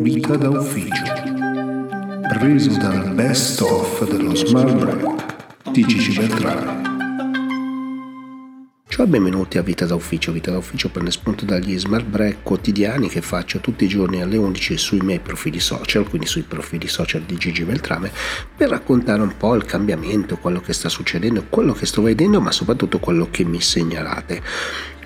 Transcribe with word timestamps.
Vita 0.00 0.34
da 0.34 0.48
ufficio. 0.48 1.04
Preso 2.38 2.70
dal 2.78 3.12
best 3.12 3.60
of 3.60 4.08
dello 4.08 4.34
Smart 4.34 4.82
Rap 4.82 5.70
di 5.72 5.84
Gigi 5.84 6.16
Beltrame. 6.16 6.88
Ciao 8.88 9.04
e 9.04 9.08
benvenuti 9.08 9.58
a 9.58 9.62
Vita 9.62 9.84
da 9.84 9.94
Ufficio. 9.94 10.32
Vita 10.32 10.50
da 10.50 10.56
Ufficio 10.56 10.88
prende 10.88 11.10
spunto 11.10 11.44
dagli 11.44 11.78
smart 11.78 12.06
break 12.06 12.42
quotidiani 12.42 13.10
che 13.10 13.20
faccio 13.20 13.60
tutti 13.60 13.84
i 13.84 13.88
giorni 13.88 14.22
alle 14.22 14.38
11 14.38 14.78
sui 14.78 15.00
miei 15.02 15.20
profili 15.20 15.60
social, 15.60 16.08
quindi 16.08 16.26
sui 16.26 16.42
profili 16.42 16.88
social 16.88 17.20
di 17.20 17.36
Gigi 17.36 17.64
Beltrame, 17.64 18.10
per 18.56 18.70
raccontare 18.70 19.20
un 19.20 19.36
po' 19.36 19.54
il 19.54 19.66
cambiamento, 19.66 20.38
quello 20.38 20.62
che 20.62 20.72
sta 20.72 20.88
succedendo, 20.88 21.44
quello 21.50 21.74
che 21.74 21.84
sto 21.84 22.00
vedendo, 22.00 22.40
ma 22.40 22.52
soprattutto 22.52 22.98
quello 22.98 23.28
che 23.30 23.44
mi 23.44 23.60
segnalate 23.60 24.42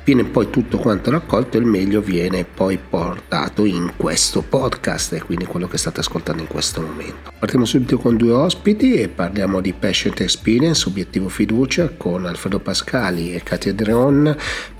viene 0.05 0.25
poi 0.25 0.50
tutto 0.50 0.77
quanto 0.77 1.11
raccolto 1.11 1.57
e 1.57 1.61
il 1.61 1.66
meglio 1.66 2.00
viene 2.00 2.45
poi 2.45 2.79
portato 2.79 3.64
in 3.64 3.93
questo 3.96 4.43
podcast 4.43 5.14
e 5.14 5.23
quindi 5.23 5.46
quello 5.46 5.66
che 5.66 5.79
state 5.79 6.00
ascoltando 6.00 6.43
in 6.43 6.49
questo 6.49 6.82
momento. 6.82 7.32
Partiamo 7.39 7.64
subito 7.64 7.99
con 7.99 8.17
due 8.17 8.32
ospiti 8.32 8.94
e 8.94 9.08
parliamo 9.08 9.61
di 9.61 9.72
Patient 9.72 10.21
Experience, 10.21 10.89
obiettivo 10.89 11.29
fiducia 11.29 11.89
con 11.96 12.27
Alfredo 12.27 12.61
Pascali 12.61 13.35
e 13.35 13.43
Katia 13.43 13.72
Dreon 13.72 14.36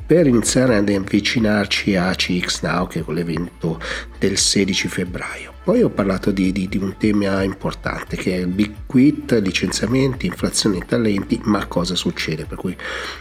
per 0.07 0.27
iniziare 0.27 0.77
ad 0.77 0.89
avvicinarci 0.89 1.97
a 1.97 2.15
CX 2.15 2.63
Now 2.63 2.87
che 2.87 3.01
è 3.01 3.03
quell'evento 3.03 3.81
del 4.19 4.37
16 4.37 4.89
febbraio. 4.89 5.53
Poi 5.65 5.83
ho 5.83 5.89
parlato 5.89 6.31
di, 6.31 6.53
di, 6.53 6.69
di, 6.69 6.77
un 6.77 6.97
tema 6.99 7.43
importante 7.43 8.17
che 8.17 8.35
è 8.35 8.41
il 8.41 8.49
big 8.49 8.73
quit, 8.85 9.33
licenziamenti, 9.41 10.27
inflazione 10.27 10.79
di 10.79 10.85
talenti, 10.87 11.41
ma 11.45 11.65
cosa 11.67 11.95
succede? 11.95 12.45
Per 12.45 12.59
cui 12.59 12.77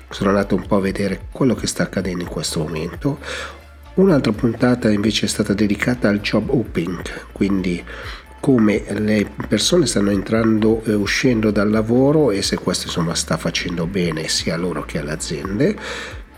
sono 0.09 0.29
andato 0.29 0.55
un 0.55 0.67
po' 0.67 0.75
a 0.75 0.81
vedere 0.81 1.27
quello 1.31 1.55
che 1.55 1.67
sta 1.67 1.83
accadendo 1.83 2.23
in 2.23 2.29
questo 2.29 2.59
momento. 2.59 3.19
Un'altra 3.93 4.33
puntata 4.33 4.89
invece 4.89 5.27
è 5.27 5.29
stata 5.29 5.53
dedicata 5.53 6.09
al 6.09 6.19
job 6.19 6.49
opening, 6.49 7.31
quindi 7.31 7.81
come 8.41 8.83
le 8.89 9.31
persone 9.47 9.85
stanno 9.85 10.09
entrando 10.09 10.83
e 10.83 10.93
uscendo 10.93 11.49
dal 11.49 11.69
lavoro 11.69 12.31
e 12.31 12.41
se 12.41 12.57
questo 12.57 12.87
insomma 12.87 13.15
sta 13.15 13.37
facendo 13.37 13.87
bene 13.87 14.27
sia 14.27 14.57
loro 14.57 14.83
che 14.83 14.99
alle 14.99 15.13
aziende 15.13 15.77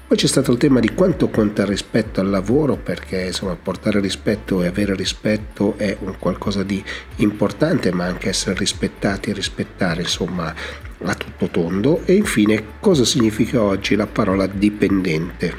poi 0.07 0.17
c'è 0.17 0.27
stato 0.27 0.51
il 0.51 0.59
tema 0.59 0.79
di 0.79 0.93
quanto 0.93 1.29
conta 1.29 1.63
il 1.63 1.69
rispetto 1.69 2.19
al 2.19 2.29
lavoro, 2.29 2.75
perché 2.75 3.25
insomma 3.25 3.55
portare 3.55 3.99
rispetto 3.99 4.61
e 4.61 4.67
avere 4.67 4.93
rispetto 4.93 5.73
è 5.77 5.97
un 6.01 6.15
qualcosa 6.19 6.61
di 6.61 6.83
importante, 7.17 7.91
ma 7.91 8.05
anche 8.05 8.29
essere 8.29 8.55
rispettati 8.55 9.31
e 9.31 9.33
rispettare 9.33 10.01
insomma 10.01 10.53
a 11.03 11.13
tutto 11.15 11.49
tondo. 11.49 12.01
E 12.05 12.13
infine 12.13 12.63
cosa 12.79 13.03
significa 13.03 13.63
oggi 13.63 13.95
la 13.95 14.05
parola 14.05 14.45
dipendente. 14.45 15.53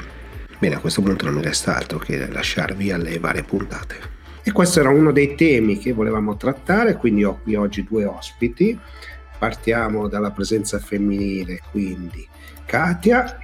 Bene, 0.59 0.75
a 0.75 0.79
questo 0.79 1.01
punto 1.01 1.25
non 1.25 1.35
mi 1.35 1.41
resta 1.41 1.75
altro 1.75 1.99
che 1.99 2.31
lasciarvi 2.31 2.89
alle 2.91 3.19
varie 3.19 3.43
puntate. 3.43 3.95
E 4.43 4.53
questo 4.53 4.79
era 4.79 4.89
uno 4.89 5.11
dei 5.11 5.35
temi 5.35 5.77
che 5.77 5.91
volevamo 5.91 6.37
trattare, 6.37 6.95
quindi 6.95 7.25
ho 7.25 7.39
qui 7.43 7.55
oggi 7.55 7.83
due 7.83 8.05
ospiti. 8.05 8.79
Partiamo 9.37 10.07
dalla 10.07 10.31
presenza 10.31 10.79
femminile, 10.79 11.59
quindi 11.69 12.25
Katia 12.65 13.39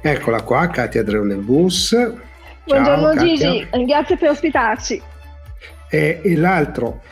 Eccola 0.00 0.42
qua, 0.42 0.68
Katia 0.68 1.02
Dreo 1.02 1.24
nel 1.24 1.38
bus. 1.38 1.88
Ciao, 1.88 2.20
Buongiorno 2.64 3.14
Katia. 3.14 3.34
Gigi, 3.36 3.84
grazie 3.86 4.16
per 4.16 4.30
ospitarci. 4.30 5.02
E, 5.88 6.20
e, 6.22 6.36
l'altro, 6.36 7.02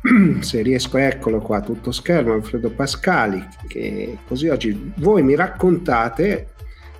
se 0.40 0.62
riesco, 0.62 0.98
eccolo 0.98 1.40
qua, 1.40 1.60
tutto 1.60 1.92
schermo, 1.92 2.34
Alfredo 2.34 2.70
Pascali, 2.70 3.46
che 3.66 4.18
così 4.26 4.48
oggi 4.48 4.92
voi 4.96 5.22
mi 5.22 5.34
raccontate 5.34 6.48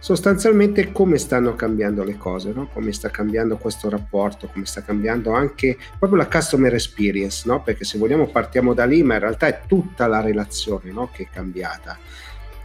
sostanzialmente 0.00 0.92
come 0.92 1.18
stanno 1.18 1.54
cambiando 1.54 2.04
le 2.04 2.16
cose, 2.16 2.52
no? 2.52 2.68
come 2.72 2.92
sta 2.92 3.10
cambiando 3.10 3.56
questo 3.56 3.88
rapporto, 3.88 4.48
come 4.52 4.64
sta 4.64 4.82
cambiando 4.82 5.32
anche 5.32 5.76
proprio 5.98 6.20
la 6.20 6.28
customer 6.28 6.72
experience, 6.72 7.42
no? 7.46 7.62
perché 7.62 7.84
se 7.84 7.98
vogliamo 7.98 8.26
partiamo 8.28 8.74
da 8.74 8.84
lì, 8.84 9.02
ma 9.02 9.14
in 9.14 9.20
realtà 9.20 9.46
è 9.46 9.60
tutta 9.66 10.06
la 10.06 10.20
relazione 10.20 10.90
no? 10.92 11.10
che 11.12 11.24
è 11.24 11.28
cambiata. 11.32 11.98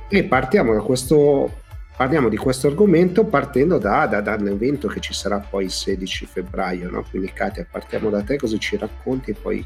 E 0.07 0.23
partiamo 0.25 0.73
da 0.73 0.81
questo 0.81 1.61
parliamo 1.95 2.29
di 2.29 2.37
questo 2.37 2.67
argomento 2.67 3.23
partendo 3.25 3.77
da, 3.77 4.05
da, 4.07 4.35
evento 4.35 4.87
che 4.87 4.99
ci 4.99 5.13
sarà 5.13 5.39
poi 5.39 5.65
il 5.65 5.71
16 5.71 6.25
febbraio, 6.25 6.89
no? 6.89 7.05
quindi 7.09 7.31
Katia 7.31 7.65
partiamo 7.69 8.09
da 8.09 8.21
te 8.23 8.37
così 8.37 8.59
ci 8.59 8.77
racconti 8.77 9.31
e 9.31 9.35
poi 9.35 9.65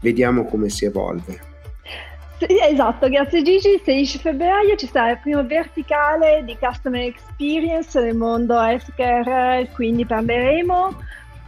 vediamo 0.00 0.44
come 0.44 0.68
si 0.68 0.84
evolve. 0.84 1.56
Esatto, 2.38 3.08
grazie 3.08 3.42
Gigi. 3.42 3.70
Il 3.70 3.80
16 3.84 4.18
febbraio 4.18 4.76
ci 4.76 4.86
sarà 4.86 5.10
il 5.10 5.18
primo 5.20 5.44
verticale 5.44 6.42
di 6.44 6.56
Customer 6.56 7.02
Experience 7.02 8.00
nel 8.00 8.14
mondo 8.14 8.54
healthcare, 8.60 9.68
quindi 9.74 10.06
parleremo 10.06 10.96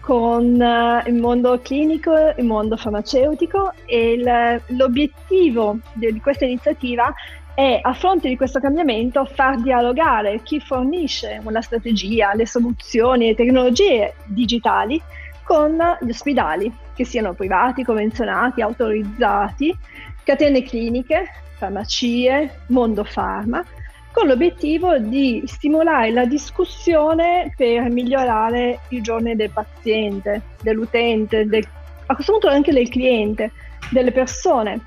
con 0.00 0.60
uh, 0.60 1.08
il 1.08 1.14
mondo 1.14 1.60
clinico, 1.62 2.12
il 2.36 2.44
mondo 2.44 2.76
farmaceutico 2.76 3.72
e 3.84 4.20
l'obiettivo 4.68 5.78
di, 5.92 6.12
di 6.12 6.20
questa 6.20 6.44
iniziativa 6.44 7.14
e 7.54 7.78
a 7.82 7.92
fronte 7.92 8.28
di 8.28 8.36
questo 8.36 8.60
cambiamento 8.60 9.24
far 9.24 9.60
dialogare 9.60 10.42
chi 10.42 10.60
fornisce 10.60 11.40
una 11.44 11.60
strategia, 11.60 12.34
le 12.34 12.46
soluzioni, 12.46 13.26
le 13.26 13.34
tecnologie 13.34 14.14
digitali 14.24 15.00
con 15.42 15.76
gli 16.00 16.10
ospedali, 16.10 16.72
che 16.94 17.04
siano 17.04 17.34
privati, 17.34 17.82
convenzionati, 17.82 18.62
autorizzati, 18.62 19.76
catene 20.22 20.62
cliniche, 20.62 21.26
farmacie, 21.56 22.60
mondo 22.68 23.04
farma, 23.04 23.64
con 24.12 24.26
l'obiettivo 24.26 24.98
di 24.98 25.42
stimolare 25.46 26.10
la 26.10 26.24
discussione 26.24 27.52
per 27.56 27.88
migliorare 27.90 28.80
i 28.88 29.00
giorni 29.00 29.34
del 29.36 29.50
paziente, 29.50 30.42
dell'utente, 30.62 31.46
del, 31.46 31.66
a 32.06 32.14
questo 32.14 32.32
punto 32.32 32.48
anche 32.48 32.72
del 32.72 32.88
cliente, 32.88 33.52
delle 33.90 34.12
persone 34.12 34.80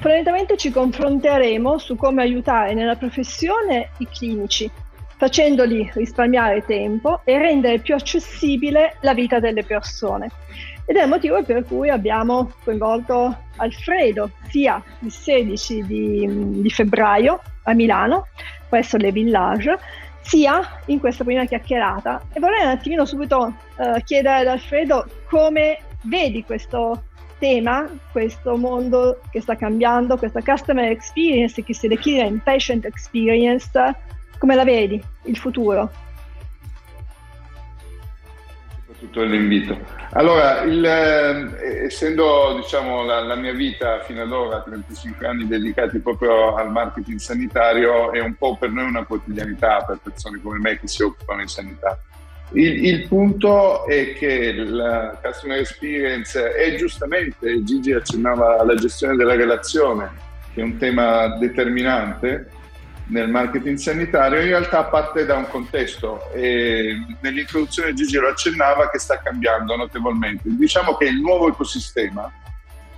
Fondamentalmente 0.00 0.56
ci 0.56 0.70
confronteremo 0.70 1.76
su 1.76 1.94
come 1.94 2.22
aiutare 2.22 2.72
nella 2.72 2.96
professione 2.96 3.90
i 3.98 4.08
clinici, 4.08 4.70
facendoli 5.18 5.90
risparmiare 5.92 6.64
tempo 6.64 7.20
e 7.24 7.36
rendere 7.36 7.80
più 7.80 7.94
accessibile 7.94 8.96
la 9.02 9.12
vita 9.12 9.40
delle 9.40 9.62
persone. 9.62 10.30
Ed 10.86 10.96
è 10.96 11.02
il 11.02 11.08
motivo 11.10 11.42
per 11.44 11.66
cui 11.66 11.90
abbiamo 11.90 12.50
coinvolto 12.64 13.42
Alfredo 13.56 14.30
sia 14.48 14.82
il 15.00 15.12
16 15.12 15.84
di, 15.84 16.62
di 16.62 16.70
febbraio 16.70 17.38
a 17.64 17.74
Milano, 17.74 18.28
presso 18.70 18.96
le 18.96 19.12
Village, 19.12 19.78
sia 20.22 20.80
in 20.86 20.98
questa 20.98 21.24
prima 21.24 21.44
chiacchierata. 21.44 22.22
E 22.32 22.40
vorrei 22.40 22.62
un 22.64 22.70
attimino 22.70 23.04
subito 23.04 23.54
uh, 23.76 24.00
chiedere 24.02 24.36
ad 24.36 24.46
Alfredo 24.46 25.06
come 25.28 25.78
vedi 26.04 26.42
questo 26.42 27.02
tema, 27.40 27.88
questo 28.12 28.56
mondo 28.56 29.20
che 29.30 29.40
sta 29.40 29.56
cambiando, 29.56 30.16
questa 30.16 30.42
customer 30.42 30.90
experience 30.90 31.60
che 31.64 31.74
si 31.74 31.88
declina 31.88 32.24
in 32.24 32.40
patient 32.40 32.84
experience, 32.84 33.68
come 34.38 34.54
la 34.54 34.62
vedi, 34.62 35.02
il 35.24 35.36
futuro? 35.36 35.90
Soprattutto 38.86 39.22
l'invito. 39.24 39.76
Allora, 40.12 40.60
il, 40.62 40.84
eh, 40.84 41.84
essendo 41.86 42.54
diciamo, 42.56 43.04
la, 43.04 43.20
la, 43.20 43.34
mia 43.34 43.52
vita 43.52 44.00
fino 44.00 44.22
ad 44.22 44.32
ora, 44.32 44.60
35 44.62 45.26
anni 45.26 45.46
dedicati 45.46 45.98
proprio 46.00 46.54
al 46.54 46.70
marketing 46.70 47.18
sanitario, 47.18 48.12
è 48.12 48.20
un 48.20 48.34
po' 48.34 48.56
per 48.56 48.70
noi 48.70 48.84
una 48.84 49.04
quotidianità 49.04 49.82
per 49.86 49.98
persone 50.02 50.40
come 50.42 50.58
me 50.58 50.78
che 50.78 50.86
si 50.86 51.02
occupano 51.02 51.40
di 51.40 51.48
sanità. 51.48 51.98
Il, 52.52 52.84
il, 52.84 53.06
punto 53.06 53.86
è 53.86 54.14
che 54.14 54.52
la 54.52 55.18
customer 55.22 55.58
experience 55.58 56.52
è 56.52 56.74
giustamente, 56.74 57.62
Gigi 57.62 57.92
accennava 57.92 58.58
alla 58.58 58.74
gestione 58.74 59.14
della 59.14 59.36
relazione, 59.36 60.10
che 60.52 60.60
è 60.60 60.64
un 60.64 60.76
tema 60.76 61.36
determinante 61.38 62.50
nel 63.06 63.28
marketing 63.28 63.76
sanitario, 63.76 64.40
in 64.40 64.48
realtà 64.48 64.84
parte 64.84 65.24
da 65.26 65.36
un 65.36 65.48
contesto 65.48 66.30
e 66.32 66.96
nell'introduzione 67.20 67.94
Gigi 67.94 68.16
lo 68.16 68.28
accennava 68.28 68.90
che 68.90 68.98
sta 68.98 69.18
cambiando 69.18 69.76
notevolmente. 69.76 70.42
Diciamo 70.44 70.96
che 70.96 71.06
il 71.06 71.20
nuovo 71.20 71.48
ecosistema 71.48 72.32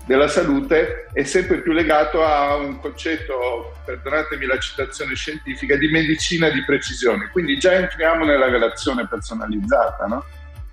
della 0.06 0.28
salute 0.28 1.06
è 1.12 1.22
sempre 1.22 1.60
più 1.60 1.72
legato 1.72 2.25
a 2.25 2.56
un 2.56 2.81
concetto, 2.81 3.76
perdonatemi 3.84 4.46
la 4.46 4.58
citazione 4.58 5.14
scientifica, 5.14 5.76
di 5.76 5.88
medicina 5.88 6.49
di 6.50 6.64
precisione. 6.64 7.28
Quindi 7.31 7.58
già 7.58 7.72
entriamo 7.72 8.25
nella 8.25 8.49
relazione 8.49 9.06
personalizzata. 9.06 10.06
No? 10.06 10.25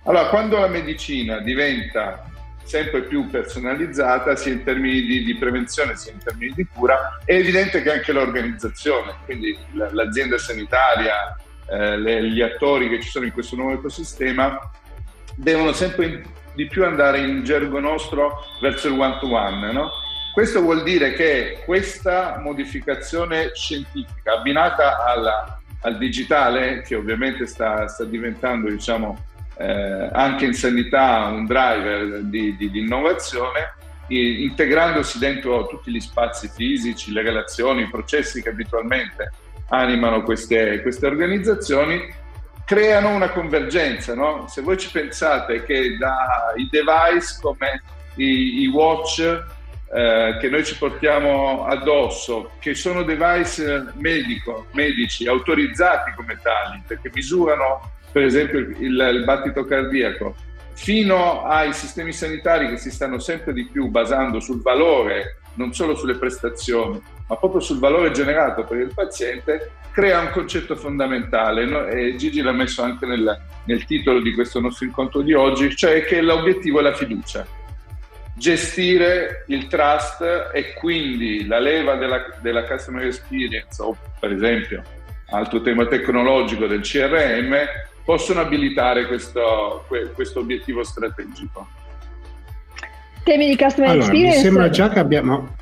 Allora, 0.03 0.29
quando 0.29 0.57
la 0.57 0.67
medicina 0.67 1.39
diventa 1.39 2.25
sempre 2.63 3.01
più 3.01 3.29
personalizzata, 3.29 4.35
sia 4.35 4.53
in 4.53 4.63
termini 4.63 5.01
di, 5.01 5.23
di, 5.23 5.35
prevenzione 5.35 5.95
sia 5.95 6.11
in 6.11 6.19
termini 6.19 6.53
di 6.55 6.67
cura, 6.71 7.19
è 7.25 7.33
evidente 7.33 7.81
che 7.81 7.91
anche 7.91 8.11
l'organizzazione, 8.11 9.15
quindi 9.25 9.57
l'azienda 9.73 10.37
sanitaria, 10.37 11.35
eh, 11.67 11.97
le, 11.97 12.29
gli 12.29 12.41
attori 12.41 12.89
che 12.89 13.01
ci 13.01 13.09
sono 13.09 13.25
in 13.25 13.31
questo 13.31 13.55
nuovo 13.55 13.73
ecosistema, 13.73 14.59
devono 15.35 15.71
sempre 15.71 16.23
di 16.53 16.67
più 16.67 16.85
andare 16.85 17.19
in 17.19 17.43
gergo 17.43 17.79
nostro 17.79 18.45
verso 18.61 18.87
il 18.87 18.99
one-to-one. 18.99 19.71
No? 19.71 19.91
Questo 20.33 20.61
vuol 20.61 20.83
dire 20.83 21.13
che 21.13 21.61
questa 21.65 22.39
modificazione 22.41 23.51
scientifica 23.53 24.33
abbinata 24.33 25.03
alla, 25.03 25.59
al 25.81 25.97
digitale, 25.97 26.81
che 26.81 26.95
ovviamente 26.95 27.45
sta, 27.45 27.87
sta 27.87 28.03
diventando 28.03 28.69
diciamo, 28.69 29.25
eh, 29.57 30.09
anche 30.11 30.45
in 30.45 30.53
sanità 30.53 31.25
un 31.25 31.45
driver 31.45 32.21
di, 32.23 32.55
di, 32.55 32.71
di 32.71 32.79
innovazione, 32.79 33.73
integrandosi 34.07 35.19
dentro 35.19 35.67
tutti 35.67 35.91
gli 35.91 35.99
spazi 35.99 36.47
fisici, 36.47 37.11
le 37.11 37.21
relazioni, 37.21 37.83
i 37.83 37.89
processi 37.89 38.41
che 38.41 38.49
abitualmente 38.49 39.31
animano 39.69 40.23
queste, 40.23 40.81
queste 40.81 41.05
organizzazioni, 41.05 42.11
creano 42.69 43.09
una 43.09 43.31
convergenza. 43.31 44.13
No? 44.13 44.45
Se 44.47 44.61
voi 44.61 44.77
ci 44.77 44.91
pensate 44.91 45.63
che 45.63 45.97
dai 45.97 46.69
device 46.69 47.39
come 47.41 47.81
i, 48.17 48.61
i 48.61 48.67
watch 48.67 49.19
eh, 49.91 50.37
che 50.39 50.49
noi 50.49 50.63
ci 50.63 50.77
portiamo 50.77 51.65
addosso, 51.65 52.51
che 52.59 52.75
sono 52.75 53.01
device 53.01 53.87
medico, 53.95 54.67
medici 54.73 55.27
autorizzati 55.27 56.11
come 56.15 56.37
tali, 56.43 56.83
perché 56.85 57.09
misurano 57.11 57.93
per 58.11 58.21
esempio 58.21 58.59
il, 58.59 58.75
il 58.77 59.23
battito 59.25 59.65
cardiaco, 59.65 60.35
fino 60.73 61.45
ai 61.45 61.73
sistemi 61.73 62.13
sanitari 62.13 62.69
che 62.69 62.77
si 62.77 62.91
stanno 62.91 63.17
sempre 63.17 63.51
di 63.51 63.65
più 63.65 63.87
basando 63.87 64.39
sul 64.39 64.61
valore, 64.61 65.39
non 65.55 65.73
solo 65.73 65.95
sulle 65.95 66.17
prestazioni, 66.17 67.01
ma 67.27 67.35
proprio 67.35 67.61
sul 67.61 67.79
valore 67.79 68.11
generato 68.11 68.63
per 68.63 68.77
il 68.77 68.93
paziente, 68.93 69.71
crea 69.99 70.21
un 70.21 70.29
concetto 70.29 70.77
fondamentale 70.77 71.65
no? 71.65 71.85
e 71.85 72.15
Gigi 72.15 72.41
l'ha 72.41 72.53
messo 72.53 72.81
anche 72.81 73.05
nel, 73.05 73.37
nel 73.65 73.83
titolo 73.83 74.21
di 74.21 74.33
questo 74.33 74.61
nostro 74.61 74.85
incontro 74.85 75.21
di 75.21 75.33
oggi, 75.33 75.75
cioè 75.75 76.05
che 76.05 76.21
l'obiettivo 76.21 76.79
è 76.79 76.83
la 76.83 76.93
fiducia. 76.93 77.45
Gestire 78.33 79.43
il 79.47 79.67
trust 79.67 80.51
e 80.53 80.73
quindi 80.75 81.45
la 81.45 81.59
leva 81.59 81.95
della, 81.95 82.23
della 82.41 82.63
customer 82.63 83.05
experience 83.05 83.81
o 83.81 83.97
per 84.17 84.31
esempio 84.31 84.81
altro 85.31 85.61
tema 85.61 85.85
tecnologico 85.85 86.65
del 86.65 86.79
CRM 86.79 87.57
possono 88.05 88.39
abilitare 88.39 89.05
questo, 89.05 89.85
questo 90.13 90.39
obiettivo 90.39 90.81
strategico. 90.85 91.67
Temi 93.23 93.49
di 93.49 93.57
customer 93.57 93.89
allora, 93.89 94.05
experience. 94.05 94.37
Mi 94.37 94.43
sembra 94.43 94.69
già 94.69 94.87
che 94.87 94.99
abbiamo. 94.99 95.57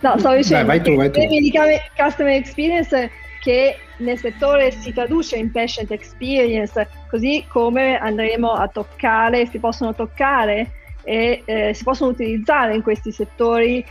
No, 0.00 0.18
stavo 0.18 0.36
dicendo 0.36 0.66
Dai, 0.66 0.78
vai 0.78 0.82
tu, 0.82 0.96
vai 0.96 1.10
tu. 1.10 1.20
di 1.20 1.52
customer 1.96 2.34
experience 2.34 3.10
che 3.40 3.76
nel 3.98 4.18
settore 4.18 4.70
si 4.70 4.92
traduce 4.92 5.36
in 5.36 5.50
patient 5.50 5.90
experience, 5.90 6.88
così 7.08 7.44
come 7.48 7.98
andremo 7.98 8.52
a 8.52 8.68
toccare, 8.68 9.46
si 9.46 9.58
possono 9.58 9.94
toccare 9.94 10.72
e 11.04 11.42
eh, 11.44 11.74
si 11.74 11.84
possono 11.84 12.10
utilizzare 12.10 12.74
in 12.74 12.82
questi 12.82 13.12
settori 13.12 13.84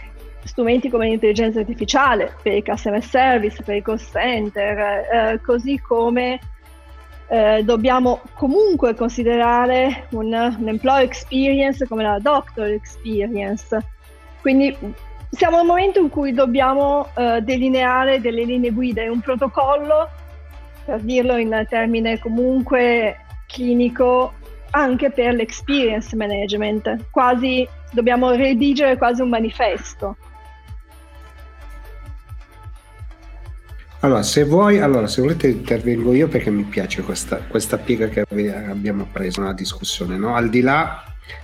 strumenti 0.44 0.90
come 0.90 1.10
l'intelligenza 1.10 1.60
artificiale 1.60 2.34
per 2.42 2.54
il 2.54 2.64
customer 2.64 3.04
service, 3.04 3.62
per 3.64 3.76
i 3.76 3.82
call 3.82 4.00
center, 4.00 4.78
eh, 5.12 5.42
così 5.42 5.80
come 5.80 6.40
eh, 7.28 7.62
dobbiamo 7.64 8.22
comunque 8.34 8.96
considerare 8.96 10.08
un, 10.12 10.34
un 10.34 10.68
employee 10.68 11.06
experience 11.06 11.86
come 11.88 12.04
la 12.04 12.18
doctor 12.20 12.68
experience. 12.68 13.78
Quindi 14.42 14.76
siamo 15.30 15.60
al 15.60 15.66
momento 15.66 16.00
in 16.00 16.10
cui 16.10 16.34
dobbiamo 16.34 17.10
eh, 17.16 17.42
delineare 17.42 18.20
delle 18.20 18.44
linee 18.44 18.72
guida 18.72 19.02
e 19.02 19.10
un 19.10 19.20
protocollo, 19.20 20.10
per 20.86 21.02
dirlo 21.02 21.38
in 21.38 21.66
termine 21.70 22.20
comunque 22.20 23.18
clinico, 23.48 24.34
anche 24.72 25.12
per 25.12 25.34
l'experience 25.34 26.16
management. 26.16 27.10
Quasi 27.12 27.68
dobbiamo 27.92 28.32
redigere 28.32 28.98
quasi 28.98 29.22
un 29.22 29.30
manifesto. 29.30 30.16
Allora, 34.02 34.24
se 34.24 34.46
vuoi, 34.46 34.80
allora, 34.80 35.08
se 35.08 35.22
volete 35.22 35.50
intervengo 35.50 36.14
io 36.14 36.30
perché 36.30 36.50
mi 36.50 36.64
piace 36.64 37.02
questa, 37.02 37.38
questa 37.48 37.78
piega 37.78 38.08
che 38.08 38.22
abbiamo 38.22 39.06
preso 39.12 39.42
nella 39.42 39.54
discussione, 39.54 40.18
no? 40.18 40.36
Al 40.36 40.50
di 40.50 40.62
là 40.62 41.04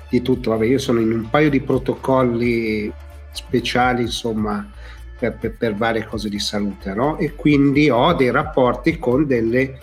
di 0.10 0.22
tutto, 0.22 0.52
vabbè, 0.52 0.66
io 0.66 0.78
sono 0.80 1.02
in 1.02 1.12
un 1.12 1.30
paio 1.30 1.50
di 1.50 1.60
protocolli 1.60 2.92
speciali, 3.36 4.04
insomma, 4.04 4.70
per, 5.18 5.38
per, 5.38 5.56
per 5.58 5.76
varie 5.76 6.06
cose 6.06 6.30
di 6.30 6.40
salute, 6.40 6.94
no? 6.94 7.18
E 7.18 7.36
quindi 7.36 7.90
ho 7.90 8.14
dei 8.14 8.32
rapporti 8.32 8.98
con 8.98 9.26
delle 9.26 9.80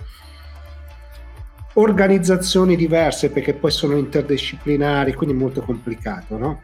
organizzazioni 1.74 2.76
diverse 2.76 3.30
perché 3.30 3.54
poi 3.54 3.70
sono 3.70 3.96
interdisciplinari, 3.96 5.14
quindi 5.14 5.34
molto 5.34 5.62
complicato, 5.62 6.36
no? 6.36 6.62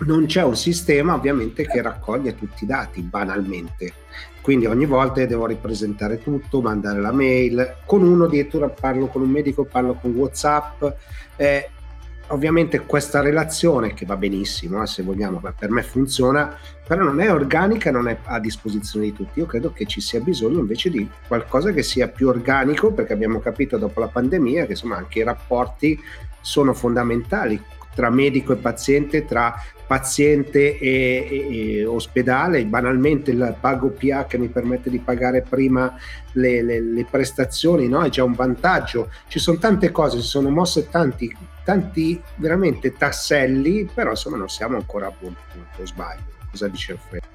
non 0.00 0.26
c'è 0.26 0.42
un 0.42 0.56
sistema 0.56 1.14
ovviamente 1.14 1.66
che 1.66 1.80
raccoglie 1.80 2.34
tutti 2.34 2.64
i 2.64 2.66
dati 2.66 3.00
banalmente 3.00 3.92
quindi 4.40 4.66
ogni 4.66 4.86
volta 4.86 5.24
devo 5.24 5.46
ripresentare 5.46 6.20
tutto 6.20 6.60
mandare 6.60 7.00
la 7.00 7.12
mail 7.12 7.76
con 7.86 8.02
uno 8.02 8.24
addirittura 8.24 8.68
parlo 8.68 9.06
con 9.06 9.22
un 9.22 9.30
medico 9.30 9.64
parlo 9.64 9.94
con 9.94 10.10
whatsapp 10.12 10.84
eh, 11.36 11.70
ovviamente 12.28 12.80
questa 12.80 13.20
relazione 13.20 13.94
che 13.94 14.06
va 14.06 14.16
benissimo 14.16 14.82
eh, 14.82 14.86
se 14.86 15.02
vogliamo 15.02 15.40
per 15.56 15.70
me 15.70 15.82
funziona 15.82 16.56
però 16.86 17.04
non 17.04 17.20
è 17.20 17.30
organica 17.30 17.90
non 17.90 18.08
è 18.08 18.18
a 18.24 18.38
disposizione 18.38 19.06
di 19.06 19.12
tutti. 19.12 19.38
Io 19.38 19.46
credo 19.46 19.72
che 19.72 19.86
ci 19.86 20.00
sia 20.00 20.20
bisogno 20.20 20.58
invece 20.58 20.90
di 20.90 21.08
qualcosa 21.26 21.72
che 21.72 21.82
sia 21.82 22.08
più 22.08 22.28
organico 22.28 22.92
perché 22.92 23.12
abbiamo 23.12 23.40
capito 23.40 23.78
dopo 23.78 24.00
la 24.00 24.08
pandemia 24.08 24.66
che 24.66 24.72
insomma 24.72 24.96
anche 24.96 25.20
i 25.20 25.24
rapporti 25.24 25.98
sono 26.40 26.74
fondamentali 26.74 27.62
tra 27.94 28.10
medico 28.10 28.52
e 28.52 28.56
paziente, 28.56 29.24
tra 29.24 29.54
paziente 29.86 30.78
e, 30.78 31.26
e, 31.30 31.78
e, 31.78 31.84
ospedale, 31.86 32.64
banalmente 32.64 33.30
il 33.30 33.56
pago 33.60 33.90
PA 33.90 34.26
che 34.26 34.38
mi 34.38 34.48
permette 34.48 34.90
di 34.90 34.98
pagare 34.98 35.42
prima 35.42 35.94
le, 36.32 36.62
le, 36.62 36.80
le, 36.80 37.06
prestazioni, 37.08 37.88
no? 37.88 38.02
è 38.02 38.08
già 38.08 38.24
un 38.24 38.32
vantaggio. 38.32 39.10
Ci 39.28 39.38
sono 39.38 39.58
tante 39.58 39.90
cose, 39.90 40.20
si 40.20 40.28
sono 40.28 40.48
mosse 40.48 40.88
tanti, 40.88 41.34
tanti 41.64 42.20
veramente 42.36 42.92
tasselli, 42.94 43.88
però 43.92 44.10
insomma 44.10 44.36
non 44.36 44.48
siamo 44.48 44.76
ancora 44.76 45.06
a 45.06 45.12
buon 45.18 45.36
punto, 45.52 45.86
sbaglio. 45.86 46.32
Cosa 46.50 46.68
dice 46.68 46.92
Alfredo? 46.92 47.26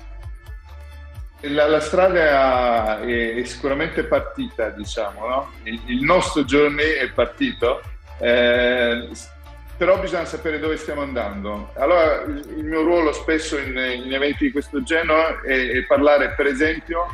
La, 1.42 1.68
la, 1.68 1.80
strada 1.80 3.00
è, 3.00 3.36
è, 3.36 3.44
sicuramente 3.46 4.04
partita, 4.04 4.70
diciamo, 4.72 5.26
no? 5.26 5.52
il, 5.64 5.80
il, 5.86 6.04
nostro 6.04 6.44
journey 6.44 6.96
è 6.96 7.10
partito. 7.12 7.82
Eh, 8.18 9.08
però 9.80 9.98
bisogna 9.98 10.26
sapere 10.26 10.60
dove 10.60 10.76
stiamo 10.76 11.00
andando. 11.00 11.72
Allora 11.78 12.22
il, 12.24 12.66
mio 12.66 12.82
ruolo 12.82 13.14
spesso 13.14 13.58
in, 13.58 13.78
in, 13.78 14.14
eventi 14.14 14.44
di 14.44 14.52
questo 14.52 14.84
genere 14.84 15.40
è, 15.46 15.70
è, 15.78 15.86
parlare 15.86 16.34
per 16.36 16.48
esempio 16.48 17.06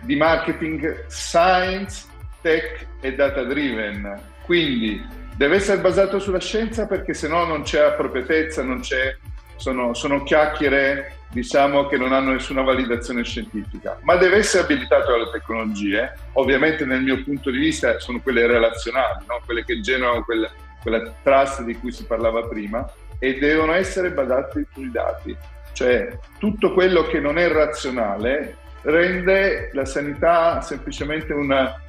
di 0.00 0.16
marketing 0.16 1.06
science, 1.06 2.06
tech 2.40 2.88
e 3.00 3.14
data 3.14 3.44
driven. 3.44 4.20
Quindi 4.42 5.00
deve 5.36 5.54
essere 5.54 5.80
basato 5.80 6.18
sulla 6.18 6.40
scienza 6.40 6.88
perché 6.88 7.14
se 7.14 7.28
no 7.28 7.44
non 7.44 7.62
c'è 7.62 7.78
appropriatezza, 7.78 8.64
non 8.64 8.80
c'è, 8.80 9.16
sono, 9.54 9.94
sono 9.94 10.24
chiacchiere 10.24 11.18
diciamo 11.28 11.86
che 11.86 11.96
non 11.98 12.12
hanno 12.12 12.32
nessuna 12.32 12.62
validazione 12.62 13.22
scientifica, 13.22 14.00
ma 14.02 14.16
deve 14.16 14.38
essere 14.38 14.64
abilitato 14.64 15.14
alle 15.14 15.30
tecnologie, 15.30 16.12
ovviamente 16.32 16.84
nel 16.84 17.02
mio 17.02 17.22
punto 17.22 17.48
di 17.52 17.58
vista 17.58 18.00
sono 18.00 18.20
quelle 18.20 18.44
relazionali, 18.48 19.24
no? 19.28 19.40
quelle 19.44 19.64
che 19.64 19.80
generano 19.80 20.24
quel, 20.24 20.50
quella 20.82 21.02
trust 21.22 21.62
di 21.62 21.74
cui 21.76 21.92
si 21.92 22.04
parlava 22.04 22.42
prima, 22.42 22.86
e 23.18 23.38
devono 23.38 23.72
essere 23.72 24.10
basati 24.10 24.66
sui 24.72 24.90
dati. 24.90 25.36
Cioè 25.72 26.18
tutto 26.38 26.72
quello 26.72 27.04
che 27.04 27.20
non 27.20 27.38
è 27.38 27.48
razionale 27.48 28.56
rende 28.82 29.70
la 29.72 29.84
sanità 29.84 30.60
semplicemente 30.60 31.32
una, 31.32 31.80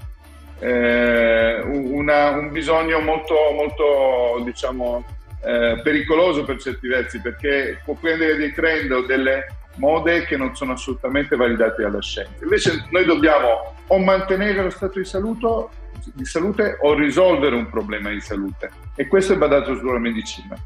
eh, 0.59 1.59
una, 1.63 2.29
un 2.29 2.51
bisogno 2.51 2.99
molto, 2.99 3.33
molto 3.55 4.43
diciamo, 4.45 5.03
eh, 5.43 5.81
pericoloso 5.83 6.43
per 6.43 6.61
certi 6.61 6.87
versi, 6.87 7.19
perché 7.19 7.81
può 7.83 7.95
prendere 7.99 8.35
dei 8.37 8.53
trend 8.53 8.91
o 8.91 9.01
delle 9.01 9.47
mode 9.75 10.25
che 10.25 10.37
non 10.37 10.55
sono 10.55 10.73
assolutamente 10.73 11.35
validate 11.35 11.81
dalla 11.81 12.01
scienza. 12.01 12.43
Invece 12.43 12.85
noi 12.91 13.05
dobbiamo 13.05 13.73
o 13.87 13.97
mantenere 13.97 14.61
lo 14.61 14.69
stato 14.69 14.99
di 14.99 15.05
salute 15.05 15.81
di 16.13 16.25
salute 16.25 16.77
o 16.81 16.93
risolvere 16.93 17.55
un 17.55 17.69
problema 17.69 18.09
di 18.09 18.19
salute 18.19 18.71
e 18.95 19.07
questo 19.07 19.33
è 19.33 19.37
basato 19.37 19.75
sulla 19.75 19.99
medicina. 19.99 20.57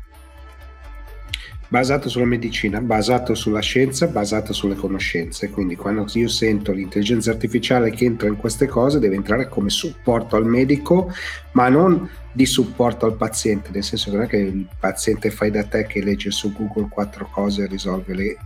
Basato 1.70 2.08
sulla 2.08 2.25
medicina, 2.25 2.79
basato 2.79 3.36
sulla 3.36 3.60
scienza, 3.60 4.08
basato 4.08 4.53
sulle 4.53 4.75
conoscenze. 4.75 5.50
Quindi 5.50 5.75
quando 5.75 6.06
io 6.13 6.29
sento 6.29 6.72
l'intelligenza 6.72 7.32
artificiale 7.32 7.91
che 7.91 8.06
entra 8.06 8.29
in 8.29 8.38
queste 8.38 8.67
cose, 8.67 9.00
deve 9.00 9.15
entrare 9.15 9.50
come 9.50 9.70
supporto 9.70 10.38
al 10.38 10.46
medico, 10.46 11.12
ma 11.51 11.67
non 11.67 12.10
di 12.32 12.46
supporto 12.46 13.06
al 13.06 13.17
paziente, 13.17 13.72
nel 13.74 13.84
senso 13.84 14.12
che 14.12 14.15
non 14.15 14.25
è 14.25 14.29
che 14.29 14.38
il 14.38 14.67
paziente 14.79 15.29
fai 15.29 15.51
da 15.51 15.65
te 15.65 15.88
che 15.88 16.01
legge 16.01 16.32
su 16.32 16.53
Google 16.53 16.88
quattro 16.88 17.27
cose 17.29 17.63
e 17.63 17.67
risolve 17.67 18.13
le, 18.13 18.38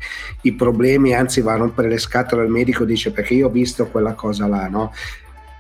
i 0.42 0.54
problemi, 0.54 1.14
anzi 1.14 1.42
va 1.42 1.54
a 1.54 1.58
rompere 1.58 1.90
le 1.90 2.00
scatole 2.00 2.42
al 2.42 2.50
medico 2.50 2.84
e 2.84 2.88
dice 2.88 3.12
perché 3.12 3.36
io 3.36 3.48
ho 3.48 3.52
visto 3.52 3.86
quella 3.88 4.14
cosa 4.14 4.48
là, 4.48 4.68
no? 4.68 4.94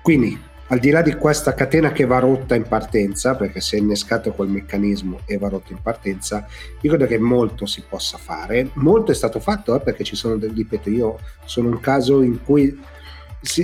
Quindi 0.01 0.49
al 0.71 0.79
di 0.79 0.89
là 0.89 1.01
di 1.01 1.15
questa 1.15 1.53
catena 1.53 1.91
che 1.91 2.05
va 2.05 2.19
rotta 2.19 2.55
in 2.55 2.63
partenza, 2.63 3.35
perché 3.35 3.59
si 3.59 3.75
è 3.75 3.79
innescato 3.79 4.31
quel 4.31 4.47
meccanismo 4.47 5.19
e 5.25 5.37
va 5.37 5.49
rotto 5.49 5.73
in 5.73 5.81
partenza, 5.81 6.47
io 6.79 6.89
credo 6.89 7.07
che 7.07 7.19
molto 7.19 7.65
si 7.65 7.83
possa 7.87 8.17
fare. 8.17 8.69
Molto 8.75 9.11
è 9.11 9.15
stato 9.15 9.41
fatto 9.41 9.75
eh, 9.75 9.81
perché 9.81 10.05
ci 10.05 10.15
sono, 10.15 10.39
ripeto, 10.39 10.89
io 10.89 11.19
sono 11.43 11.67
un 11.67 11.81
caso 11.81 12.21
in 12.21 12.41
cui 12.41 12.79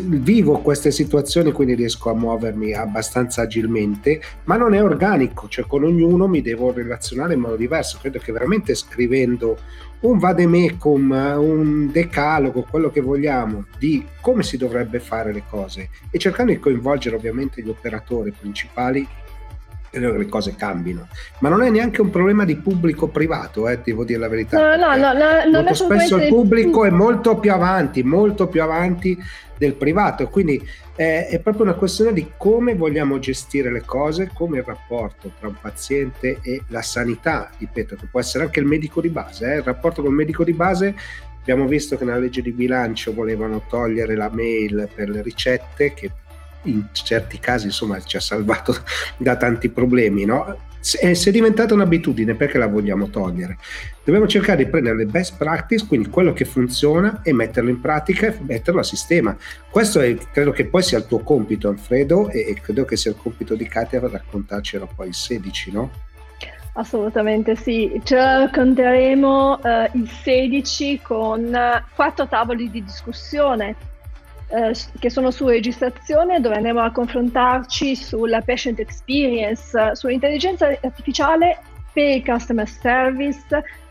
vivo 0.06 0.60
queste 0.60 0.92
situazioni, 0.92 1.52
quindi 1.52 1.76
riesco 1.76 2.10
a 2.10 2.16
muovermi 2.16 2.74
abbastanza 2.74 3.44
agilmente, 3.44 4.22
ma 4.46 4.56
non 4.56 4.74
è 4.74 4.84
organico, 4.84 5.48
cioè 5.48 5.66
con 5.68 5.84
ognuno 5.84 6.28
mi 6.28 6.42
devo 6.42 6.72
relazionare 6.72 7.36
in 7.36 7.42
modo 7.42 7.56
diverso. 7.56 8.00
Credo 8.02 8.20
che 8.20 8.32
veramente 8.32 8.74
scrivendo 8.74 9.58
un 10.00 10.18
vademecum, 10.18 11.12
un 11.38 11.92
decalogo, 11.92 12.66
quello 12.70 12.90
che 12.90 13.02
vogliamo, 13.02 13.66
di 13.78 14.06
come 14.22 14.44
si 14.44 14.58
dovrebbe 14.58 15.00
fare 15.00 15.32
le 15.32 15.44
cose 15.48 15.90
e 16.10 16.18
cercando 16.18 16.52
di 16.52 16.60
coinvolgere 16.60 17.16
ovviamente 17.16 17.62
gli 17.62 17.70
operatori 17.70 18.32
principali 18.32 19.08
credo 19.98 20.14
che 20.14 20.18
le 20.20 20.28
cose 20.28 20.56
cambino. 20.56 21.08
Ma 21.40 21.50
non 21.50 21.62
è 21.64 21.70
neanche 21.70 22.02
un 22.02 22.10
problema 22.10 22.46
di 22.46 22.56
pubblico-privato, 22.56 23.68
eh, 23.68 23.80
devo 23.84 24.04
dire 24.04 24.20
la 24.20 24.28
verità. 24.28 24.76
No, 24.76 24.96
no, 24.96 24.96
no, 24.96 25.14
no 25.14 25.52
molto 25.52 25.74
spesso 25.74 26.18
il 26.18 26.28
pubblico 26.28 26.86
è 26.86 26.90
molto 26.90 27.38
più 27.38 27.52
avanti, 27.52 28.04
molto 28.04 28.48
più 28.48 28.62
avanti 28.62 29.18
del 29.58 29.74
privato, 29.74 30.28
quindi 30.30 30.62
eh, 30.96 31.28
è 31.28 31.40
proprio 31.40 31.64
una 31.64 31.74
questione 31.74 32.14
di 32.14 32.34
come 32.38 32.76
vogliamo 32.76 33.18
gestire 33.18 33.72
le 33.72 33.82
cose, 33.84 34.30
come 34.32 34.60
il 34.60 34.64
rapporto 34.64 35.32
tra 35.40 35.48
un 35.48 35.56
paziente 35.60 36.40
e 36.44 36.62
la 36.68 36.84
sanità, 36.84 37.50
ripeto, 37.58 37.96
che 37.96 38.08
può 38.10 38.20
essere 38.20 38.44
anche 38.44 38.60
il 38.60 38.68
medico 38.68 39.02
di 39.02 39.10
base, 39.10 39.52
eh, 39.52 39.56
il 39.58 39.64
rapporto 39.64 40.02
con 40.02 40.12
il 40.12 40.18
medico 40.18 40.44
di 40.44 40.54
base 40.54 40.96
Abbiamo 41.50 41.70
visto 41.70 41.96
che 41.96 42.04
nella 42.04 42.18
legge 42.18 42.42
di 42.42 42.52
bilancio 42.52 43.14
volevano 43.14 43.64
togliere 43.70 44.18
la 44.18 44.30
mail 44.30 44.90
per 44.94 45.08
le 45.08 45.22
ricette, 45.22 45.94
che 45.94 46.12
in 46.64 46.88
certi 46.92 47.40
casi 47.40 47.68
insomma 47.68 48.02
ci 48.02 48.18
ha 48.18 48.22
salvato 48.22 48.76
da 49.18 49.36
tanti 49.36 49.70
problemi, 49.70 50.26
no? 50.26 50.66
Se 50.80 51.00
è 51.00 51.32
diventata 51.32 51.74
un'abitudine, 51.74 52.36
perché 52.36 52.58
la 52.58 52.68
vogliamo 52.68 53.10
togliere? 53.10 53.58
Dobbiamo 54.06 54.26
cercare 54.26 54.64
di 54.64 54.70
prendere 54.70 54.96
le 54.96 55.06
best 55.06 55.36
practice, 55.36 55.86
quindi 55.86 56.08
quello 56.08 56.32
che 56.32 56.46
funziona, 56.46 57.20
e 57.24 57.34
metterlo 57.34 57.70
in 57.70 57.82
pratica 57.82 58.28
e 58.28 58.38
metterlo 58.40 58.80
a 58.80 58.84
sistema. 58.84 59.36
Questo 59.70 60.00
è, 60.00 60.16
credo 60.32 60.52
che 60.52 60.66
poi 60.66 60.84
sia 60.84 61.00
il 61.00 61.06
tuo 61.06 61.20
compito, 61.20 61.68
Alfredo, 61.68 62.30
e, 62.30 62.58
credo 62.62 62.86
che 62.86 62.96
sia 62.96 63.12
il 63.12 63.18
compito 63.18 63.56
di 63.56 63.68
Katia 63.68 64.00
raccontarcelo 64.00 64.88
poi 64.96 65.08
il 65.10 65.14
16, 65.14 65.72
no? 65.74 65.92
Assolutamente 66.74 67.56
sì, 67.56 68.00
ce 68.04 68.16
la 68.16 68.38
racconteremo 68.38 69.62
eh, 69.64 69.90
il 69.96 70.08
16 70.08 71.02
con 71.02 71.58
quattro 71.96 72.28
tavoli 72.28 72.70
di 72.70 72.84
discussione 72.84 73.76
eh, 74.50 74.76
che 75.00 75.10
sono 75.10 75.32
su 75.32 75.48
registrazione 75.48 76.40
dove 76.40 76.56
andremo 76.56 76.82
a 76.82 76.92
confrontarci 76.92 77.96
sulla 77.96 78.42
patient 78.42 78.80
experience, 78.80 79.96
sull'intelligenza 79.96 80.68
artificiale 80.68 81.60
per 81.92 82.16
il 82.18 82.24
customer 82.24 82.68
service, 82.68 83.44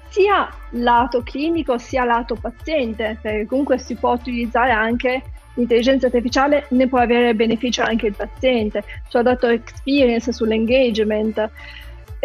sia 0.09 0.49
lato 0.71 1.23
clinico 1.23 1.77
sia 1.79 2.05
lato 2.05 2.37
paziente, 2.37 3.19
perché 3.21 3.47
comunque 3.47 3.79
si 3.79 3.97
può 3.97 4.13
utilizzare 4.13 4.71
anche 4.71 5.23
l'intelligenza 5.55 6.07
artificiale, 6.07 6.67
ne 6.71 6.87
può 6.87 6.99
avere 6.99 7.35
beneficio 7.35 7.83
anche 7.83 8.07
il 8.07 8.15
paziente, 8.15 8.83
sulla 9.09 9.23
data 9.23 9.53
experience, 9.53 10.33
sull'engagement. 10.33 11.51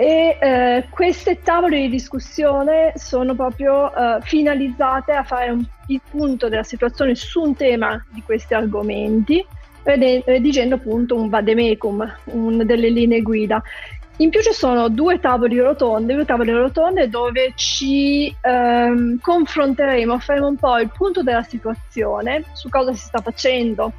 E 0.02 0.36
eh, 0.42 0.88
queste 0.90 1.44
tavole 1.44 1.82
di 1.82 1.88
discussione 1.88 2.92
sono 2.96 3.36
proprio 3.36 3.94
eh, 3.94 4.18
finalizzate 4.22 5.12
a 5.12 5.22
fare 5.22 5.52
un, 5.52 5.64
il 5.90 6.02
punto 6.10 6.50
della 6.50 6.64
situazione 6.64 7.14
su 7.14 7.44
un 7.44 7.56
tema 7.56 8.04
di 8.10 8.24
questi 8.26 8.56
argomenti, 8.56 9.46
redigendo 9.84 10.74
appunto 10.74 11.16
un 11.16 11.30
vademecum, 11.30 12.16
un, 12.32 12.66
delle 12.66 12.90
linee 12.90 13.22
guida. 13.22 13.62
In 14.18 14.32
più 14.32 14.42
ci 14.42 14.54
sono 14.54 14.90
due 14.90 15.20
tavoli 15.20 15.60
rotonde, 15.60 16.16
due 16.16 16.26
tavole 16.26 16.52
rotonde 16.52 17.08
dove 17.08 17.52
ci 17.54 18.36
ehm, 18.42 19.20
confronteremo, 19.20 20.18
faremo 20.18 20.48
un 20.48 20.58
po' 20.58 20.80
il 20.80 20.90
punto 20.92 21.22
della 21.22 21.44
situazione, 21.44 22.44
su 22.54 22.70
cosa 22.70 22.92
si 22.92 23.06
sta 23.06 23.20
facendo, 23.20 23.94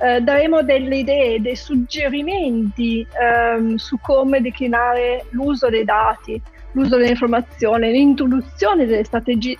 eh, 0.00 0.20
daremo 0.20 0.62
delle 0.62 0.98
idee, 0.98 1.40
dei 1.40 1.56
suggerimenti 1.56 3.06
ehm, 3.20 3.76
su 3.76 3.98
come 4.00 4.40
declinare 4.40 5.26
l'uso 5.30 5.68
dei 5.68 5.84
dati, 5.84 6.40
l'uso 6.72 6.96
dell'informazione, 6.96 7.90
l'introduzione 7.90 8.86
delle 8.86 9.04
strategie, 9.04 9.58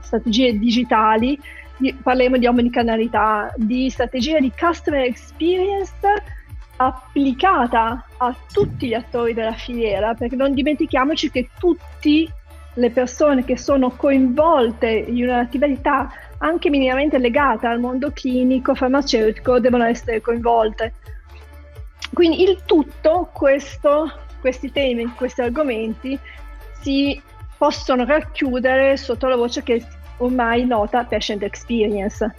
strategie 0.00 0.58
digitali, 0.58 1.38
di, 1.76 1.92
parleremo 1.92 2.36
di 2.36 2.46
omnicanalità, 2.46 3.52
di 3.56 3.90
strategia 3.90 4.38
di 4.38 4.52
customer 4.56 5.02
experience 5.02 5.92
applicata 6.76 8.06
a 8.18 8.36
tutti 8.52 8.88
gli 8.88 8.94
attori 8.94 9.34
della 9.34 9.54
filiera, 9.54 10.14
perché 10.14 10.36
non 10.36 10.54
dimentichiamoci 10.54 11.30
che 11.30 11.48
tutte 11.58 12.32
le 12.76 12.90
persone 12.90 13.44
che 13.44 13.56
sono 13.56 13.90
coinvolte 13.90 14.88
in 14.88 15.24
un'attività 15.24 16.10
anche 16.44 16.68
minimamente 16.68 17.18
legate 17.18 17.66
al 17.66 17.80
mondo 17.80 18.10
clinico, 18.12 18.74
farmaceutico, 18.74 19.60
devono 19.60 19.84
essere 19.84 20.20
coinvolte. 20.20 20.92
Quindi 22.12 22.42
il 22.42 22.60
tutto, 22.66 23.30
questo, 23.32 24.12
questi 24.40 24.70
temi, 24.70 25.06
questi 25.16 25.40
argomenti 25.40 26.18
si 26.82 27.20
possono 27.56 28.04
racchiudere 28.04 28.98
sotto 28.98 29.26
la 29.26 29.36
voce 29.36 29.62
che 29.62 29.82
ormai 30.18 30.66
nota 30.66 31.04
patient 31.04 31.42
experience. 31.42 32.34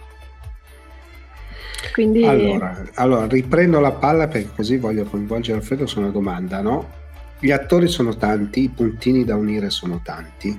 Quindi... 1.92 2.26
Allora, 2.26 2.84
allora, 2.94 3.26
riprendo 3.26 3.80
la 3.80 3.92
palla 3.92 4.28
perché 4.28 4.50
così 4.56 4.78
voglio 4.78 5.06
coinvolgere 5.06 5.58
Alfredo 5.58 5.88
su 5.88 6.00
una 6.00 6.10
domanda, 6.10 6.62
no? 6.62 7.04
Gli 7.40 7.52
attori 7.52 7.88
sono 7.88 8.16
tanti, 8.16 8.62
i 8.62 8.70
puntini 8.70 9.26
da 9.26 9.36
unire 9.36 9.72
sono 9.72 10.00
tanti, 10.04 10.58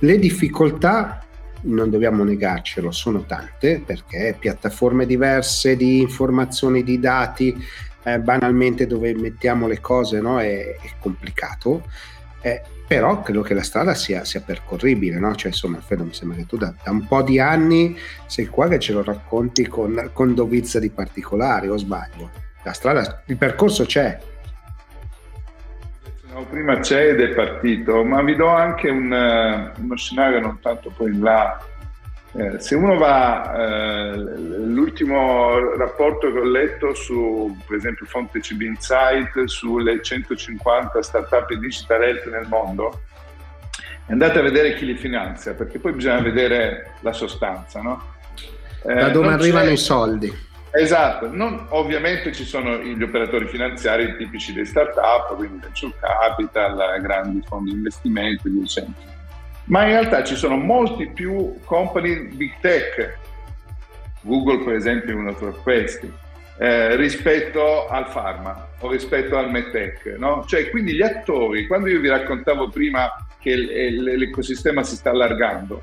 le 0.00 0.18
difficoltà 0.18 1.24
non 1.62 1.90
dobbiamo 1.90 2.24
negarcelo, 2.24 2.90
sono 2.90 3.24
tante 3.24 3.82
perché 3.84 4.36
piattaforme 4.38 5.06
diverse 5.06 5.76
di 5.76 6.00
informazioni, 6.00 6.82
di 6.82 6.98
dati, 6.98 7.54
eh, 8.04 8.18
banalmente 8.18 8.86
dove 8.86 9.14
mettiamo 9.14 9.66
le 9.66 9.80
cose 9.80 10.20
no? 10.20 10.40
è, 10.40 10.76
è, 10.76 10.90
complicato, 11.00 11.84
eh, 12.40 12.62
però 12.86 13.22
credo 13.22 13.42
che 13.42 13.54
la 13.54 13.62
strada 13.62 13.94
sia, 13.94 14.24
sia 14.24 14.40
percorribile, 14.40 15.18
no? 15.18 15.34
cioè 15.34 15.50
insomma 15.50 15.76
Alfredo 15.76 16.04
mi 16.04 16.12
sembra 16.12 16.36
che 16.36 16.46
tu 16.46 16.56
da, 16.56 16.74
da, 16.82 16.90
un 16.90 17.06
po' 17.06 17.22
di 17.22 17.38
anni 17.38 17.96
sei 18.26 18.46
qua 18.46 18.68
che 18.68 18.78
ce 18.78 18.92
lo 18.92 19.02
racconti 19.02 19.66
con, 19.66 20.10
con 20.12 20.34
dovizia 20.34 20.80
di 20.80 20.90
particolari 20.90 21.68
o 21.68 21.76
sbaglio? 21.76 22.30
La 22.64 22.72
strada, 22.72 23.22
il 23.26 23.36
percorso 23.36 23.84
c'è, 23.84 24.18
No, 26.32 26.46
prima 26.48 26.78
c'è 26.78 27.08
ed 27.10 27.20
è 27.20 27.28
partito, 27.34 28.02
ma 28.04 28.22
vi 28.22 28.34
do 28.34 28.48
anche 28.48 28.88
un, 28.88 29.12
uh, 29.12 29.82
uno 29.82 29.96
scenario 29.96 30.40
non 30.40 30.60
tanto 30.60 30.90
poi 30.96 31.12
in 31.12 31.20
là. 31.20 31.62
Eh, 32.34 32.58
se 32.58 32.74
uno 32.74 32.96
va, 32.96 33.54
eh, 33.54 34.16
l'ultimo 34.16 35.76
rapporto 35.76 36.32
che 36.32 36.38
ho 36.38 36.44
letto 36.44 36.94
su, 36.94 37.54
per 37.66 37.76
esempio, 37.76 38.06
Fonte 38.06 38.40
CB 38.40 38.62
Insight 38.62 39.44
sulle 39.44 40.00
150 40.00 41.02
startup 41.02 41.52
digital 41.52 42.02
health 42.02 42.26
nel 42.30 42.46
mondo, 42.48 43.02
andate 44.06 44.38
a 44.38 44.42
vedere 44.42 44.74
chi 44.74 44.86
li 44.86 44.96
finanzia, 44.96 45.52
perché 45.52 45.78
poi 45.78 45.92
bisogna 45.92 46.22
vedere 46.22 46.94
la 47.00 47.12
sostanza, 47.12 47.82
no? 47.82 48.02
Eh, 48.86 48.94
da 48.94 49.10
dove 49.10 49.28
arrivano 49.28 49.68
i 49.68 49.76
soldi? 49.76 50.50
Esatto, 50.74 51.30
non, 51.30 51.66
ovviamente 51.68 52.32
ci 52.32 52.44
sono 52.44 52.78
gli 52.78 53.02
operatori 53.02 53.46
finanziari 53.46 54.16
tipici 54.16 54.54
dei 54.54 54.64
start-up, 54.64 55.36
quindi 55.36 55.58
venture 55.60 55.92
capital, 56.00 57.00
grandi 57.02 57.42
fondi 57.46 57.70
di 57.70 57.76
investimento 57.76 58.48
via 58.48 58.86
Ma 59.64 59.82
in 59.82 59.90
realtà 59.90 60.24
ci 60.24 60.34
sono 60.34 60.56
molti 60.56 61.08
più 61.08 61.58
company 61.64 62.28
big 62.34 62.52
tech, 62.60 63.18
Google 64.22 64.64
per 64.64 64.74
esempio 64.74 65.12
è 65.12 65.16
uno 65.16 65.34
tra 65.34 65.50
questi, 65.50 66.10
eh, 66.58 66.96
rispetto 66.96 67.88
al 67.88 68.08
pharma 68.10 68.68
o 68.78 68.90
rispetto 68.90 69.36
al 69.36 69.50
medtech. 69.50 70.16
No? 70.16 70.44
Cioè, 70.46 70.70
quindi 70.70 70.94
gli 70.94 71.02
attori, 71.02 71.66
quando 71.66 71.88
io 71.88 72.00
vi 72.00 72.08
raccontavo 72.08 72.70
prima 72.70 73.10
che 73.38 73.56
l'ecosistema 73.56 74.82
si 74.82 74.96
sta 74.96 75.10
allargando, 75.10 75.82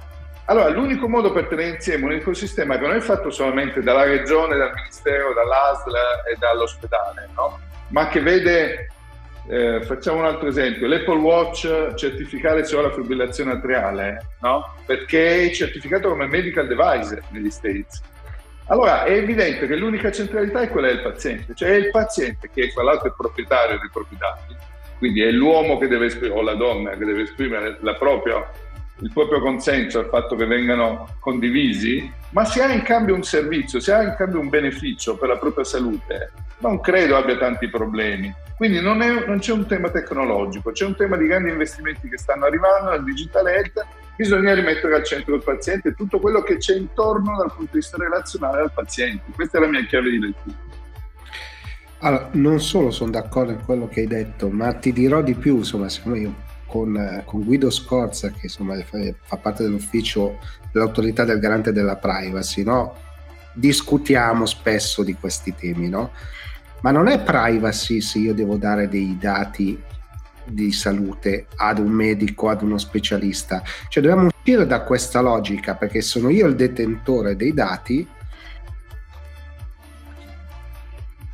allora, 0.50 0.70
l'unico 0.70 1.08
modo 1.08 1.32
per 1.32 1.46
tenere 1.46 1.75
insieme 1.75 2.06
un 2.06 2.12
ecosistema 2.13 2.79
che 2.79 2.88
non 2.88 2.96
è 2.96 3.00
fatto 3.01 3.29
solamente 3.29 3.84
dalla 3.84 4.03
regione, 4.03 4.58
dal 4.58 4.74
ministero, 4.74 5.32
dall'ASL 5.32 5.94
e 6.27 6.36
dall'ospedale, 6.39 7.29
no? 7.36 7.60
ma 7.89 8.08
che 8.08 8.20
vede, 8.20 8.89
eh, 9.48 9.84
facciamo 9.84 10.18
un 10.18 10.25
altro 10.25 10.48
esempio, 10.48 10.88
l'Apple 10.88 11.20
Watch 11.20 11.94
certificare 11.94 12.65
solo 12.65 12.88
la 12.88 12.94
fibrillazione 12.94 13.51
atriale, 13.51 14.25
no? 14.41 14.74
perché 14.88 15.44
è 15.44 15.51
certificato 15.51 16.10
come 16.10 16.25
medical 16.25 16.65
device 16.65 17.22
negli 17.29 17.51
States. 17.51 18.01
Allora 18.70 19.03
è 19.03 19.12
evidente 19.12 19.68
che 19.68 19.75
l'unica 19.75 20.12
centralità 20.12 20.62
è 20.62 20.70
quella 20.70 20.88
del 20.88 21.01
paziente, 21.01 21.53
cioè 21.53 21.70
è 21.70 21.75
il 21.75 21.91
paziente 21.91 22.50
che 22.51 22.74
tra 22.74 22.82
l'altro 22.82 23.10
è 23.10 23.13
proprietario 23.15 23.77
dei 23.77 23.89
propri 23.94 24.18
dati, 24.18 24.56
quindi 24.98 25.22
è 25.22 25.29
l'uomo 25.29 25.77
che 25.77 25.88
deve 25.88 26.08
esprimere, 26.08 26.39
o 26.39 26.41
la 26.41 26.56
donna 26.56 26.89
che 26.98 27.06
deve 27.06 27.22
esprimere 27.22 27.77
la 27.82 27.94
propria 27.94 28.68
il 29.01 29.12
proprio 29.13 29.39
consenso 29.39 30.00
al 30.00 30.10
fatto 30.10 30.36
che 30.36 30.46
vengano 30.46 31.15
condivisi, 31.20 32.12
ma 32.32 32.46
se 32.46 32.62
ha 32.62 32.72
in 32.72 32.82
cambio 32.82 33.15
un 33.15 33.24
servizio, 33.24 33.79
se 33.79 33.94
ha 33.94 34.03
in 34.03 34.15
cambio 34.18 34.39
un 34.39 34.50
beneficio 34.50 35.18
per 35.18 35.29
la 35.29 35.38
propria 35.38 35.63
salute, 35.63 36.32
non 36.60 36.79
credo 36.79 37.15
abbia 37.15 37.38
tanti 37.38 37.70
problemi. 37.70 38.34
Quindi 38.58 38.82
non, 38.82 39.01
è, 39.01 39.25
non 39.25 39.39
c'è 39.39 39.53
un 39.53 39.65
tema 39.65 39.89
tecnologico, 39.89 40.72
c'è 40.72 40.86
un 40.86 40.96
tema 40.96 41.15
di 41.15 41.27
grandi 41.27 41.50
investimenti 41.50 42.10
che 42.10 42.18
stanno 42.18 42.46
arrivando 42.46 42.91
nel 42.91 43.03
digital 43.03 43.48
health 43.48 43.86
bisogna 44.20 44.53
rimettere 44.53 44.96
al 44.96 45.06
centro 45.06 45.36
il 45.36 45.41
paziente 45.41 45.94
tutto 45.94 46.20
quello 46.20 46.41
che 46.41 46.58
c'è 46.58 46.75
intorno 46.75 47.38
dal 47.38 47.53
punto 47.56 47.72
di 47.72 47.77
vista 47.79 47.96
relazionale 47.96 48.60
al 48.63 48.72
paziente. 48.74 49.32
Questa 49.34 49.58
è 49.58 49.62
la 49.62 49.68
mia 49.68 49.86
chiave 49.86 50.10
di 50.10 50.20
lettura. 50.20 50.58
Allora, 52.00 52.29
non 52.34 52.60
solo 52.60 52.91
sono 52.91 53.12
d'accordo 53.12 53.53
con 53.53 53.63
quello 53.63 53.88
che 53.88 54.01
hai 54.01 54.08
detto, 54.08 54.50
ma 54.50 54.74
ti 54.74 54.91
dirò 54.91 55.22
di 55.22 55.36
più, 55.36 55.58
insomma, 55.58 55.88
siccome 55.88 56.20
io 56.20 56.48
con, 56.69 57.23
con 57.25 57.43
Guido 57.43 57.69
Scorza, 57.69 58.29
che 58.29 58.41
insomma 58.43 58.75
fa 58.81 59.38
parte 59.38 59.63
dell'ufficio 59.63 60.38
dell'autorità 60.71 61.25
del 61.25 61.39
garante 61.39 61.71
della 61.71 61.97
privacy, 61.97 62.63
no? 62.63 62.95
discutiamo 63.53 64.45
spesso 64.45 65.03
di 65.03 65.13
questi 65.13 65.53
temi, 65.53 65.89
no? 65.89 66.11
Ma 66.81 66.91
non 66.91 67.07
è 67.07 67.21
privacy 67.21 67.99
se 67.99 68.19
io 68.19 68.33
devo 68.33 68.55
dare 68.55 68.88
dei 68.88 69.17
dati 69.19 69.81
di 70.45 70.71
salute 70.71 71.47
ad 71.57 71.77
un 71.77 71.89
medico, 71.89 72.49
ad 72.49 72.61
uno 72.61 72.77
specialista. 72.77 73.61
Cioè 73.89 74.01
dobbiamo 74.01 74.27
uscire 74.27 74.65
da 74.65 74.81
questa 74.81 75.19
logica 75.19 75.75
perché 75.75 76.01
sono 76.01 76.29
io 76.29 76.47
il 76.47 76.55
detentore 76.55 77.35
dei 77.35 77.53
dati 77.53 78.07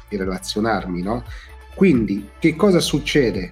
di 0.10 0.18
relazionarmi, 0.18 1.02
no? 1.02 1.24
Quindi 1.76 2.30
che 2.40 2.56
cosa 2.56 2.80
succede? 2.80 3.52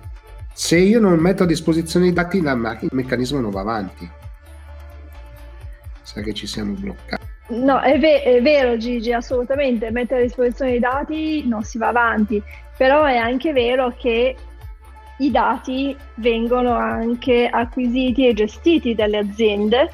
Se 0.53 0.77
io 0.77 0.99
non 0.99 1.17
metto 1.17 1.43
a 1.43 1.47
disposizione 1.47 2.07
i 2.07 2.13
dati, 2.13 2.37
il 2.37 2.89
meccanismo 2.91 3.39
non 3.39 3.49
va 3.49 3.61
avanti. 3.61 4.09
Sa 6.03 6.21
che 6.21 6.33
ci 6.33 6.45
siamo 6.45 6.73
bloccati. 6.73 7.25
No, 7.49 7.79
è, 7.81 7.99
ve- 7.99 8.21
è, 8.21 8.41
vero 8.41 8.77
Gigi, 8.77 9.11
assolutamente, 9.11 9.91
mettere 9.91 10.21
a 10.21 10.23
disposizione 10.23 10.75
i 10.75 10.79
dati 10.79 11.47
non 11.47 11.63
si 11.63 11.77
va 11.77 11.87
avanti, 11.87 12.41
però 12.77 13.03
è 13.03 13.17
anche 13.17 13.51
vero 13.51 13.93
che 13.97 14.35
i 15.17 15.31
dati 15.31 15.95
vengono 16.15 16.73
anche 16.73 17.47
acquisiti 17.47 18.27
e 18.27 18.33
gestiti 18.33 18.95
dalle 18.95 19.17
aziende, 19.17 19.89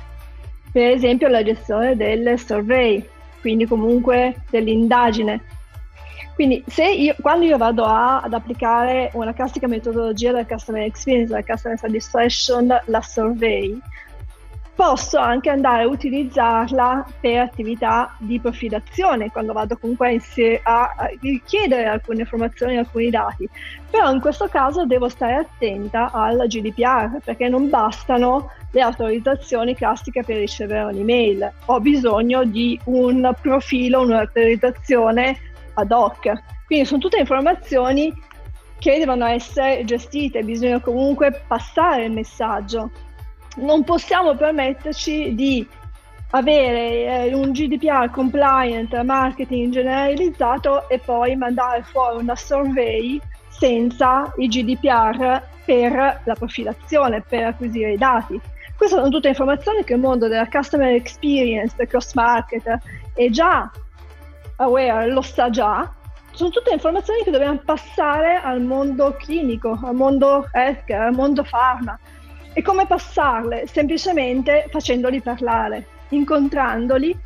per 0.72 0.92
esempio 0.92 1.28
la 1.28 1.44
gestione 1.44 1.96
del 1.96 2.38
survey, 2.38 3.04
quindi 3.42 3.66
comunque 3.66 4.44
dell'indagine. 4.50 5.42
Quindi 6.40 6.64
io, 6.96 7.16
quando 7.20 7.44
io 7.44 7.58
vado 7.58 7.84
a, 7.84 8.22
ad 8.22 8.32
applicare 8.32 9.10
una 9.12 9.34
classica 9.34 9.68
metodologia 9.68 10.32
del 10.32 10.48
customer 10.48 10.84
experience, 10.84 11.34
la 11.34 11.44
customer 11.44 11.78
satisfaction, 11.78 12.82
la 12.86 13.02
survey, 13.02 13.78
posso 14.74 15.18
anche 15.18 15.50
andare 15.50 15.84
a 15.84 15.88
utilizzarla 15.88 17.06
per 17.20 17.40
attività 17.40 18.16
di 18.20 18.40
profilazione, 18.40 19.30
quando 19.32 19.52
vado 19.52 19.76
comunque 19.76 20.18
a, 20.64 20.94
a 20.96 21.10
richiedere 21.20 21.88
alcune 21.88 22.22
informazioni, 22.22 22.78
alcuni 22.78 23.10
dati. 23.10 23.46
Però 23.90 24.10
in 24.10 24.22
questo 24.22 24.48
caso 24.48 24.86
devo 24.86 25.10
stare 25.10 25.36
attenta 25.36 26.10
al 26.14 26.46
GDPR, 26.48 27.18
perché 27.22 27.50
non 27.50 27.68
bastano 27.68 28.52
le 28.72 28.80
autorizzazioni 28.80 29.76
classiche 29.76 30.24
per 30.24 30.38
ricevere 30.38 30.84
un'email. 30.84 31.52
Ho 31.66 31.82
bisogno 31.82 32.46
di 32.46 32.80
un 32.86 33.30
profilo, 33.42 34.00
un'autorizzazione 34.04 35.49
ad 35.80 35.92
hoc. 35.92 36.32
Quindi 36.66 36.86
sono 36.86 37.00
tutte 37.00 37.20
informazioni 37.20 38.14
che 38.80 38.98
devono 38.98 39.26
essere 39.26 39.84
gestite, 39.84 40.44
bisogna 40.44 40.80
comunque 40.80 41.44
passare 41.48 42.06
il 42.06 42.12
messaggio 42.12 42.92
non 43.60 43.84
possiamo 43.84 44.36
permetterci 44.36 45.34
di 45.36 45.68
avere 46.32 47.26
eh, 47.28 47.34
un 47.34 47.52
GDPR 47.52 48.10
compliant 48.12 49.02
marketing 49.02 49.72
generalizzato 49.72 50.88
e 50.90 51.00
poi 51.00 51.36
mandare 51.36 51.82
fuori 51.84 52.22
una 52.22 52.36
survey 52.36 53.20
senza 53.50 54.32
il 54.38 54.48
GDPR 54.48 55.42
per 55.66 56.22
la 56.24 56.34
profilazione, 56.36 57.24
per 57.28 57.46
acquisire 57.46 57.94
i 57.94 57.98
dati. 57.98 58.40
Queste 58.78 58.96
sono 58.96 59.10
tutte 59.10 59.28
informazioni 59.28 59.84
che 59.84 59.94
il 59.94 60.00
mondo 60.00 60.28
della 60.28 60.48
customer 60.48 60.94
experience, 60.94 61.74
del 61.76 61.88
cross 61.88 62.14
market 62.14 62.78
è 63.14 63.30
già 63.30 63.70
aware, 64.60 65.08
lo 65.12 65.22
sa 65.22 65.50
già. 65.50 65.92
Sono 66.32 66.50
tutte 66.50 66.72
informazioni 66.72 67.24
che 67.24 67.32
dobbiamo 67.32 67.60
passare 67.66 68.40
al 68.42 68.62
mondo 68.62 69.16
clinico, 69.18 69.78
al 69.84 69.96
mondo 69.96 70.48
healthcare, 70.52 71.06
al 71.06 71.14
mondo 71.14 71.44
pharma. 71.44 72.00
E 72.54 72.62
come 72.62 72.86
passarle? 72.86 73.68
Semplicemente 73.68 74.66
facendoli 74.70 75.22
parlare, 75.22 75.86
incontrandoli, 76.10 77.18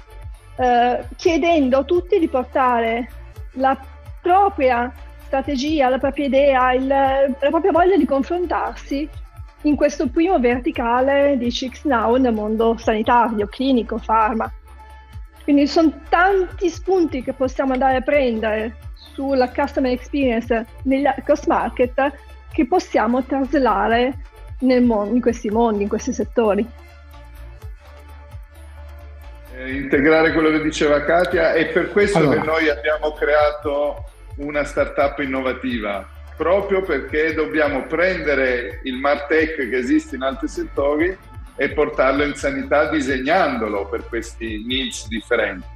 eh, 0.57 1.07
chiedendo 1.15 1.79
a 1.79 1.83
tutti 1.83 2.19
di 2.19 2.27
portare 2.27 3.09
la 3.53 3.77
propria 4.21 4.91
strategia, 5.25 5.89
la 5.89 5.97
propria 5.97 6.25
idea, 6.25 6.73
il, 6.73 6.87
la 6.87 7.49
propria 7.49 7.71
voglia 7.71 7.97
di 7.97 8.05
confrontarsi 8.05 9.09
in 9.63 9.75
questo 9.75 10.07
primo 10.07 10.39
verticale 10.39 11.37
di 11.37 11.49
Chicks 11.49 11.83
Now 11.85 12.15
nel 12.15 12.33
mondo 12.33 12.75
sanitario, 12.77 13.47
clinico, 13.47 13.99
pharma. 14.03 14.51
Quindi 15.43 15.67
sono 15.67 15.93
tanti 16.09 16.69
spunti 16.69 17.21
che 17.21 17.33
possiamo 17.33 17.73
andare 17.73 17.97
a 17.97 18.01
prendere 18.01 18.77
sulla 19.13 19.49
customer 19.49 19.91
experience 19.91 20.65
negli 20.83 21.05
cross 21.23 21.45
market 21.45 22.11
che 22.51 22.65
possiamo 22.67 23.23
traslare 23.23 24.13
mondo, 24.59 25.13
in 25.13 25.21
questi 25.21 25.49
mondi, 25.49 25.83
in 25.83 25.89
questi 25.89 26.13
settori. 26.13 26.65
Eh, 29.55 29.75
integrare 29.75 30.31
quello 30.31 30.49
che 30.49 30.61
diceva 30.61 31.03
Katia 31.03 31.53
è 31.53 31.67
per 31.67 31.91
questo 31.91 32.19
allora. 32.19 32.39
che 32.39 32.45
noi 32.47 32.69
abbiamo 32.69 33.11
creato 33.11 34.05
una 34.37 34.63
startup 34.63 35.19
innovativa, 35.19 36.07
proprio 36.37 36.81
perché 36.81 37.33
dobbiamo 37.33 37.83
prendere 37.83 38.79
il 38.83 38.95
Martech 38.95 39.55
che 39.55 39.77
esiste 39.77 40.15
in 40.15 40.21
altri 40.21 40.47
settori 40.47 41.15
e 41.55 41.69
portarlo 41.69 42.23
in 42.23 42.35
sanità 42.35 42.89
disegnandolo 42.89 43.87
per 43.87 44.07
questi 44.07 44.63
needs 44.65 45.07
differenti. 45.07 45.73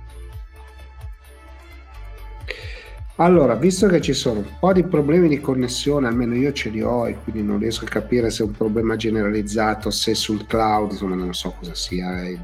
Allora, 3.20 3.56
visto 3.56 3.88
che 3.88 4.00
ci 4.00 4.14
sono 4.14 4.40
un 4.40 4.60
po' 4.60 4.74
di 4.74 4.84
problemi 4.84 5.28
di 5.28 5.42
connessione, 5.42 6.08
almeno 6.08 6.36
io 6.36 6.52
ce 6.52 6.70
li 6.70 6.84
ho 6.84 7.08
e 7.08 7.18
quindi 7.24 7.42
non 7.42 7.58
riesco 7.58 7.86
a 7.86 7.88
capire 7.88 8.30
se 8.30 8.44
è 8.44 8.46
un 8.46 8.52
problema 8.52 8.96
generalizzato, 8.96 9.90
se 9.90 10.14
sul 10.14 10.46
cloud, 10.46 10.92
insomma 10.92 11.16
non 11.16 11.34
so 11.34 11.56
cosa 11.58 11.74
sia. 11.74 12.22
Eh. 12.22 12.38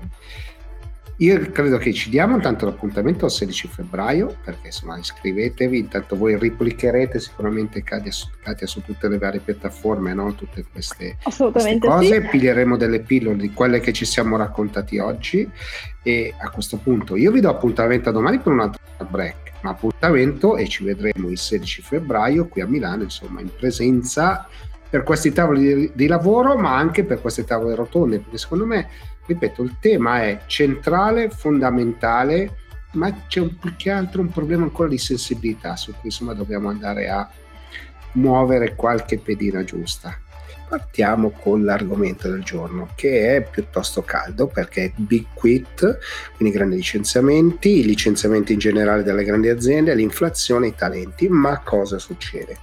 Io 1.17 1.52
credo 1.52 1.78
che 1.78 1.93
ci 1.93 2.10
diamo 2.10 2.36
intanto 2.36 2.65
l'appuntamento 2.65 3.26
al 3.26 3.32
16 3.32 3.67
febbraio, 3.67 4.36
perché 4.43 4.67
insomma 4.67 4.97
iscrivetevi, 4.97 5.78
intanto 5.78 6.15
voi 6.15 6.38
replicherete 6.38 7.19
sicuramente 7.19 7.84
Katia 7.84 8.12
su, 8.12 8.30
Katia 8.41 8.65
su 8.65 8.82
tutte 8.82 9.08
le 9.08 9.19
varie 9.19 9.39
piattaforme, 9.39 10.13
no? 10.13 10.34
tutte 10.34 10.65
queste, 10.71 11.17
queste 11.21 11.78
cose, 11.80 12.21
sì. 12.21 12.28
piglieremo 12.30 12.78
delle 12.78 13.02
pillole 13.02 13.38
di 13.38 13.54
quelle 13.54 13.80
che 13.80 13.93
ci 13.93 14.06
siamo 14.06 14.38
raccontati 14.38 14.97
oggi 14.97 15.47
e 16.02 16.34
a 16.38 16.49
questo 16.49 16.78
punto 16.78 17.15
io 17.15 17.32
vi 17.32 17.39
do 17.39 17.49
appuntamento 17.49 18.10
a 18.10 18.12
domani 18.12 18.39
per 18.39 18.52
un 18.52 18.60
altro 18.60 18.82
break 19.10 19.43
ma 19.62 19.69
appuntamento 19.71 20.58
e 20.58 20.67
ci 20.67 20.84
vedremo 20.84 21.30
il 21.30 21.38
16 21.38 21.82
febbraio 21.82 22.47
qui 22.47 22.62
a 22.62 22.67
Milano, 22.67 23.04
insomma, 23.04 23.39
in 23.39 23.49
presenza 23.56 24.47
per 24.89 25.04
questi 25.04 25.32
tavoli 25.32 25.73
di, 25.73 25.91
di 25.93 26.08
lavoro, 26.08 26.56
ma 26.56 26.76
anche 26.76 27.04
per 27.04 27.19
queste 27.19 27.45
tavole 27.45 27.73
rotonde, 27.73 28.19
perché 28.19 28.38
secondo 28.38 28.65
me, 28.65 28.89
ripeto, 29.26 29.64
il 29.64 29.78
tema 29.80 30.22
è 30.24 30.42
centrale, 30.46 31.30
fondamentale, 31.30 32.58
ma 32.94 33.26
c'è 33.28 33.40
un, 33.40 33.58
più 33.58 33.76
che 33.76 33.90
altro 33.90 34.22
un 34.22 34.30
problema 34.30 34.64
ancora 34.64 34.90
di 34.90 34.98
sensibilità 34.98 35.76
su 35.76 35.92
cui 35.92 36.10
insomma 36.10 36.34
dobbiamo 36.34 36.70
andare 36.70 37.10
a 37.10 37.30
muovere 38.14 38.76
qualche 38.76 39.18
pedina 39.18 39.64
giusta 39.64 40.16
partiamo 40.74 41.30
con 41.30 41.64
l'argomento 41.64 42.28
del 42.28 42.42
giorno 42.42 42.90
che 42.96 43.36
è 43.36 43.48
piuttosto 43.48 44.02
caldo 44.02 44.48
perché 44.48 44.92
Big 44.96 45.28
Quit, 45.36 46.00
quindi 46.36 46.56
grandi 46.56 46.78
licenziamenti, 46.78 47.78
i 47.78 47.86
licenziamenti 47.86 48.54
in 48.54 48.60
generale 48.60 49.04
delle 49.04 49.24
grandi 49.24 49.50
aziende, 49.50 49.94
l'inflazione, 49.94 50.68
i 50.68 50.76
talenti. 50.76 51.30
Ma 51.30 51.60
cosa 51.60 52.00
succede? 52.00 52.58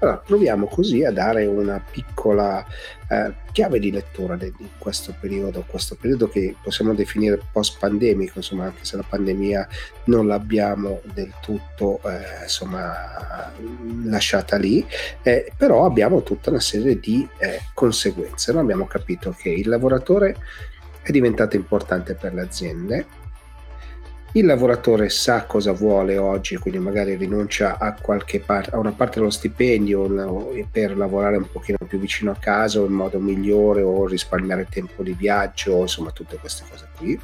Allora, 0.00 0.18
proviamo 0.18 0.66
così 0.66 1.04
a 1.04 1.10
dare 1.10 1.44
una 1.46 1.82
piccola 1.90 2.64
eh, 3.08 3.32
chiave 3.50 3.80
di 3.80 3.90
lettura 3.90 4.36
di, 4.36 4.52
questo 4.78 5.12
periodo, 5.18 5.64
questo 5.66 5.96
periodo 5.96 6.28
che 6.28 6.54
possiamo 6.62 6.94
definire 6.94 7.40
post-pandemico, 7.50 8.34
insomma, 8.36 8.66
anche 8.66 8.84
se 8.84 8.96
la 8.96 9.04
pandemia 9.08 9.66
non 10.04 10.28
l'abbiamo 10.28 11.00
del 11.12 11.32
tutto 11.40 12.00
eh, 12.04 12.42
insomma, 12.44 13.52
lasciata 14.04 14.56
lì, 14.56 14.86
eh, 15.22 15.52
però 15.56 15.84
abbiamo 15.84 16.22
tutta 16.22 16.50
una 16.50 16.60
serie 16.60 17.00
di 17.00 17.28
eh, 17.38 17.62
conseguenze. 17.74 18.52
Noi 18.52 18.62
abbiamo 18.62 18.86
capito 18.86 19.34
che 19.36 19.48
il 19.48 19.68
lavoratore 19.68 20.36
è 21.02 21.10
diventato 21.10 21.56
importante 21.56 22.14
per 22.14 22.34
le 22.34 22.42
aziende, 22.42 23.06
il 24.32 24.44
lavoratore 24.44 25.08
sa 25.08 25.44
cosa 25.46 25.72
vuole 25.72 26.18
oggi, 26.18 26.56
quindi 26.56 26.78
magari 26.78 27.16
rinuncia 27.16 27.78
a, 27.78 27.96
par- 28.44 28.68
a 28.72 28.78
una 28.78 28.92
parte 28.92 29.18
dello 29.18 29.30
stipendio 29.30 30.66
per 30.70 30.96
lavorare 30.96 31.38
un 31.38 31.50
pochino 31.50 31.78
più 31.88 31.98
vicino 31.98 32.30
a 32.30 32.36
casa 32.38 32.78
o 32.80 32.86
in 32.86 32.92
modo 32.92 33.18
migliore 33.18 33.82
o 33.82 34.06
risparmiare 34.06 34.66
tempo 34.70 35.02
di 35.02 35.14
viaggio, 35.14 35.80
insomma 35.80 36.10
tutte 36.10 36.36
queste 36.36 36.64
cose 36.70 36.88
qui. 36.96 37.18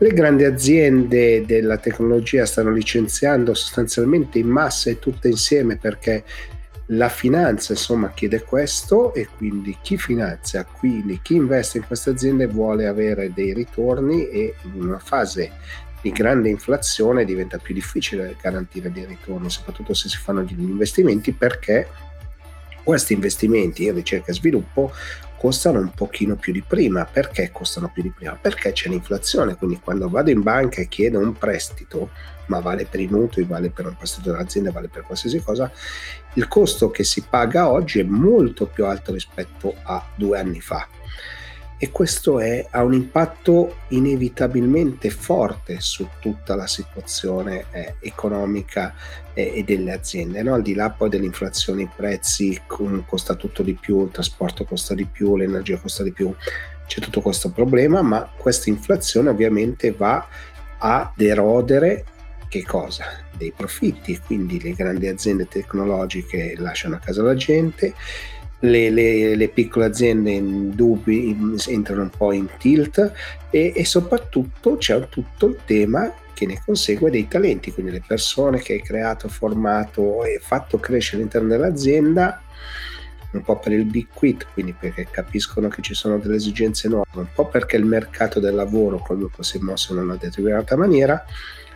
Le 0.00 0.08
grandi 0.10 0.44
aziende 0.44 1.44
della 1.46 1.78
tecnologia 1.78 2.46
stanno 2.46 2.70
licenziando 2.70 3.54
sostanzialmente 3.54 4.38
in 4.38 4.48
massa 4.48 4.90
e 4.90 4.98
tutte 4.98 5.28
insieme 5.28 5.76
perché 5.76 6.24
La 6.92 7.10
finanza 7.10 7.72
insomma 7.72 8.12
chiede 8.12 8.42
questo 8.44 9.12
e 9.12 9.28
quindi 9.36 9.76
chi 9.82 9.98
finanzia, 9.98 10.64
quindi 10.64 11.20
chi 11.22 11.34
investe 11.34 11.76
in 11.76 11.86
queste 11.86 12.08
aziende 12.10 12.46
vuole 12.46 12.86
avere 12.86 13.30
dei 13.34 13.52
ritorni 13.52 14.26
e 14.30 14.54
in 14.62 14.84
una 14.84 14.98
fase 14.98 15.52
di 16.00 16.10
grande 16.10 16.48
inflazione 16.48 17.24
diventa 17.24 17.58
più 17.58 17.74
difficile 17.74 18.36
garantire 18.40 18.92
dei 18.92 19.04
ritorni, 19.04 19.50
soprattutto 19.50 19.94
se 19.94 20.08
si 20.08 20.16
fanno 20.16 20.42
degli 20.42 20.60
investimenti 20.60 21.32
perché 21.32 21.88
questi 22.82 23.12
investimenti 23.12 23.84
in 23.84 23.94
ricerca 23.94 24.30
e 24.30 24.34
sviluppo 24.34 24.92
costano 25.36 25.78
un 25.78 25.92
pochino 25.92 26.36
più 26.36 26.52
di 26.52 26.62
prima. 26.66 27.04
Perché 27.04 27.50
costano 27.52 27.90
più 27.92 28.02
di 28.02 28.10
prima? 28.10 28.38
Perché 28.40 28.72
c'è 28.72 28.88
l'inflazione, 28.88 29.56
quindi 29.56 29.78
quando 29.82 30.08
vado 30.08 30.30
in 30.30 30.42
banca 30.42 30.80
e 30.80 30.88
chiedo 30.88 31.18
un 31.18 31.34
prestito, 31.34 32.10
ma 32.46 32.60
vale 32.60 32.86
per 32.86 33.00
i 33.00 33.06
mutui, 33.06 33.44
vale 33.44 33.70
per 33.70 33.86
un 33.86 33.96
prestito 33.96 34.30
dell'azienda, 34.30 34.72
vale 34.72 34.88
per 34.88 35.02
qualsiasi 35.02 35.40
cosa, 35.42 35.70
il 36.34 36.48
costo 36.48 36.90
che 36.90 37.04
si 37.04 37.22
paga 37.28 37.70
oggi 37.70 38.00
è 38.00 38.04
molto 38.04 38.66
più 38.66 38.84
alto 38.86 39.12
rispetto 39.12 39.74
a 39.82 40.04
due 40.16 40.38
anni 40.38 40.60
fa 40.60 40.88
e 41.80 41.90
questo 41.92 42.40
è, 42.40 42.66
ha 42.70 42.82
un 42.82 42.92
impatto 42.92 43.76
inevitabilmente 43.88 45.10
forte 45.10 45.78
su 45.78 46.08
tutta 46.18 46.56
la 46.56 46.66
situazione 46.66 47.66
eh, 47.70 47.94
economica 48.00 48.94
eh, 49.32 49.52
e 49.54 49.62
delle 49.62 49.92
aziende. 49.92 50.42
No? 50.42 50.54
Al 50.54 50.62
di 50.62 50.74
là 50.74 50.90
poi 50.90 51.08
dell'inflazione, 51.08 51.82
i 51.82 51.90
prezzi 51.94 52.60
costa 53.06 53.34
tutto 53.34 53.62
di 53.62 53.74
più, 53.74 54.02
il 54.04 54.10
trasporto 54.10 54.64
costa 54.64 54.94
di 54.94 55.04
più, 55.04 55.36
l'energia 55.36 55.78
costa 55.78 56.02
di 56.02 56.10
più, 56.10 56.34
c'è 56.88 57.00
tutto 57.00 57.20
questo 57.20 57.50
problema, 57.50 58.02
ma 58.02 58.28
questa 58.36 58.70
inflazione 58.70 59.28
ovviamente 59.28 59.92
va 59.92 60.26
ad 60.78 61.20
erodere 61.20 62.04
che 62.48 62.64
cosa? 62.64 63.04
Dei 63.36 63.52
profitti, 63.54 64.18
quindi 64.18 64.60
le 64.60 64.72
grandi 64.72 65.06
aziende 65.06 65.46
tecnologiche 65.46 66.54
lasciano 66.56 66.96
a 66.96 66.98
casa 66.98 67.22
la 67.22 67.34
gente 67.34 67.94
le, 68.60 68.90
le, 68.90 69.36
le, 69.36 69.48
piccole 69.48 69.84
aziende 69.84 70.32
in 70.32 70.74
dubbi 70.74 71.36
entrano 71.68 72.02
un 72.02 72.10
po' 72.10 72.32
in 72.32 72.48
tilt 72.58 73.12
e, 73.50 73.72
e, 73.74 73.84
soprattutto 73.84 74.76
c'è 74.76 75.08
tutto 75.08 75.46
il 75.46 75.58
tema 75.64 76.12
che 76.34 76.46
ne 76.46 76.60
consegue 76.64 77.10
dei 77.10 77.28
talenti, 77.28 77.72
quindi 77.72 77.92
le 77.92 78.02
persone 78.06 78.60
che 78.60 78.74
hai 78.74 78.82
creato, 78.82 79.28
formato 79.28 80.24
e 80.24 80.38
fatto 80.40 80.78
crescere 80.78 81.18
all'interno 81.18 81.48
dell'azienda 81.48 82.42
un 83.30 83.42
po' 83.42 83.58
per 83.58 83.72
il 83.72 83.84
big 83.84 84.06
quit, 84.12 84.46
quindi 84.52 84.72
perché 84.72 85.06
capiscono 85.10 85.68
che 85.68 85.82
ci 85.82 85.94
sono 85.94 86.18
delle 86.18 86.36
esigenze 86.36 86.88
nuove, 86.88 87.06
un 87.12 87.28
po' 87.34 87.46
perché 87.46 87.76
il 87.76 87.84
mercato 87.84 88.40
del 88.40 88.54
lavoro 88.54 88.98
comunque 88.98 89.44
si 89.44 89.58
è 89.58 89.60
mosso 89.60 89.92
in 89.92 90.00
una 90.00 90.16
determinata 90.16 90.76
maniera, 90.76 91.22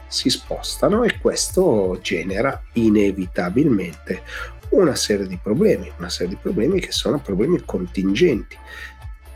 si 0.07 0.31
spostano 0.31 1.05
e 1.05 1.19
questo 1.19 1.99
genera 2.01 2.63
inevitabilmente 2.75 4.23
una 4.73 4.95
serie 4.95 5.27
di 5.27 5.39
problemi, 5.41 5.91
una 5.99 6.09
serie 6.09 6.35
di 6.35 6.39
problemi 6.41 6.81
che 6.81 6.93
sono 6.93 7.19
problemi 7.21 7.63
contingenti. 7.65 8.57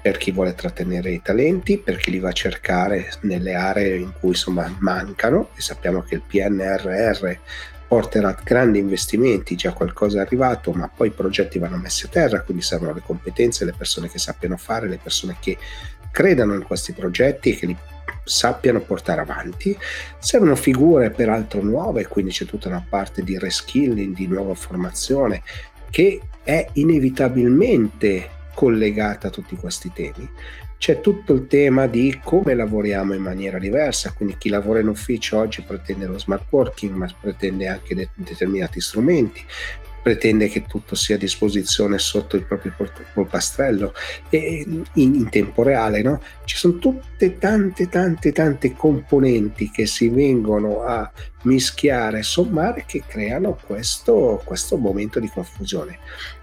Per 0.03 0.19
chi 0.19 0.31
vuole 0.31 0.55
trattenere 0.55 1.11
i 1.11 1.21
talenti, 1.21 1.79
per 1.79 1.97
chi 1.97 2.13
li 2.13 2.21
va 2.21 2.29
a 2.29 2.33
cercare 2.33 3.11
nelle 3.23 3.55
aree 3.55 3.97
in 3.97 4.13
cui 4.19 4.31
insomma 4.31 4.73
mancano 4.79 5.51
e 5.57 5.61
sappiamo 5.61 6.03
che 6.03 6.15
il 6.15 6.23
PNRR 6.25 7.39
porterà 7.89 8.37
grandi 8.43 8.79
investimenti, 8.79 9.57
già 9.57 9.73
qualcosa 9.73 10.19
è 10.19 10.21
arrivato, 10.23 10.73
ma 10.73 10.89
poi 10.89 11.09
i 11.09 11.13
progetti 11.13 11.59
vanno 11.59 11.77
messi 11.77 12.07
a 12.07 12.09
terra, 12.09 12.43
quindi 12.43 12.63
servono 12.63 12.95
le 12.95 13.03
competenze, 13.05 13.65
le 13.65 13.75
persone 13.77 14.09
che 14.09 14.19
sappiano 14.19 14.57
fare, 14.57 14.89
le 14.89 14.99
persone 15.01 15.37
che 15.41 15.57
credano 16.11 16.55
in 16.55 16.63
questi 16.63 16.93
progetti 16.93 17.51
e 17.51 17.57
che 17.57 17.67
li 17.67 17.77
sappiano 18.27 18.81
portare 18.81 19.21
avanti. 19.21 19.77
Servono 20.19 20.57
figure 20.57 21.11
peraltro 21.11 21.63
nuove, 21.63 22.07
quindi 22.09 22.33
c'è 22.33 22.45
tutta 22.45 22.69
una 22.69 22.85
parte 22.87 23.23
di 23.23 23.39
reskilling, 23.39 24.15
di 24.15 24.27
nuova 24.27 24.55
formazione 24.55 25.43
che 25.89 26.21
è 26.43 26.69
inevitabilmente 26.75 28.31
collegata 28.55 29.29
a 29.29 29.31
tutti 29.31 29.57
questi 29.57 29.93
temi. 29.95 30.29
C'è 30.79 31.01
tutto 31.01 31.33
il 31.33 31.47
tema 31.47 31.87
di 31.87 32.21
come 32.23 32.55
lavoriamo 32.55 33.15
in 33.15 33.23
maniera 33.23 33.59
diversa, 33.59 34.13
quindi 34.13 34.37
chi 34.37 34.51
lavora 34.51 34.81
in 34.81 34.89
ufficio 34.89 35.39
oggi 35.39 35.63
pretende 35.63 36.07
lo 36.07 36.19
smart 36.19 36.45
working, 36.51 36.95
ma 36.95 37.09
pretende 37.19 37.67
anche 37.67 37.95
de- 37.95 38.11
determinati 38.15 38.81
strumenti, 38.81 39.43
pretende 40.07 40.47
che 40.47 40.63
tutto 40.69 40.95
sia 40.95 41.17
a 41.17 41.19
disposizione 41.19 41.99
sotto 41.99 42.37
il 42.37 42.45
proprio 42.45 42.73
polpastrello 43.13 43.93
e 44.31 44.65
in, 44.65 44.85
in 44.93 45.29
tempo 45.31 45.65
reale, 45.65 46.01
no? 46.01 46.23
Ci 46.45 46.57
sono 46.57 46.79
tutte 46.79 47.39
tante 47.39 47.89
tante 47.89 48.31
tante 48.31 48.73
componenti 48.73 49.69
che 49.69 49.87
si 49.87 50.09
vengono 50.09 50.83
a 50.83 51.11
mischiare, 51.43 52.23
sommare 52.23 52.85
che 52.87 53.03
creano 53.05 53.59
questo, 53.67 54.41
questo 54.45 54.77
momento 54.77 55.19
di 55.19 55.29
confusione. 55.29 55.99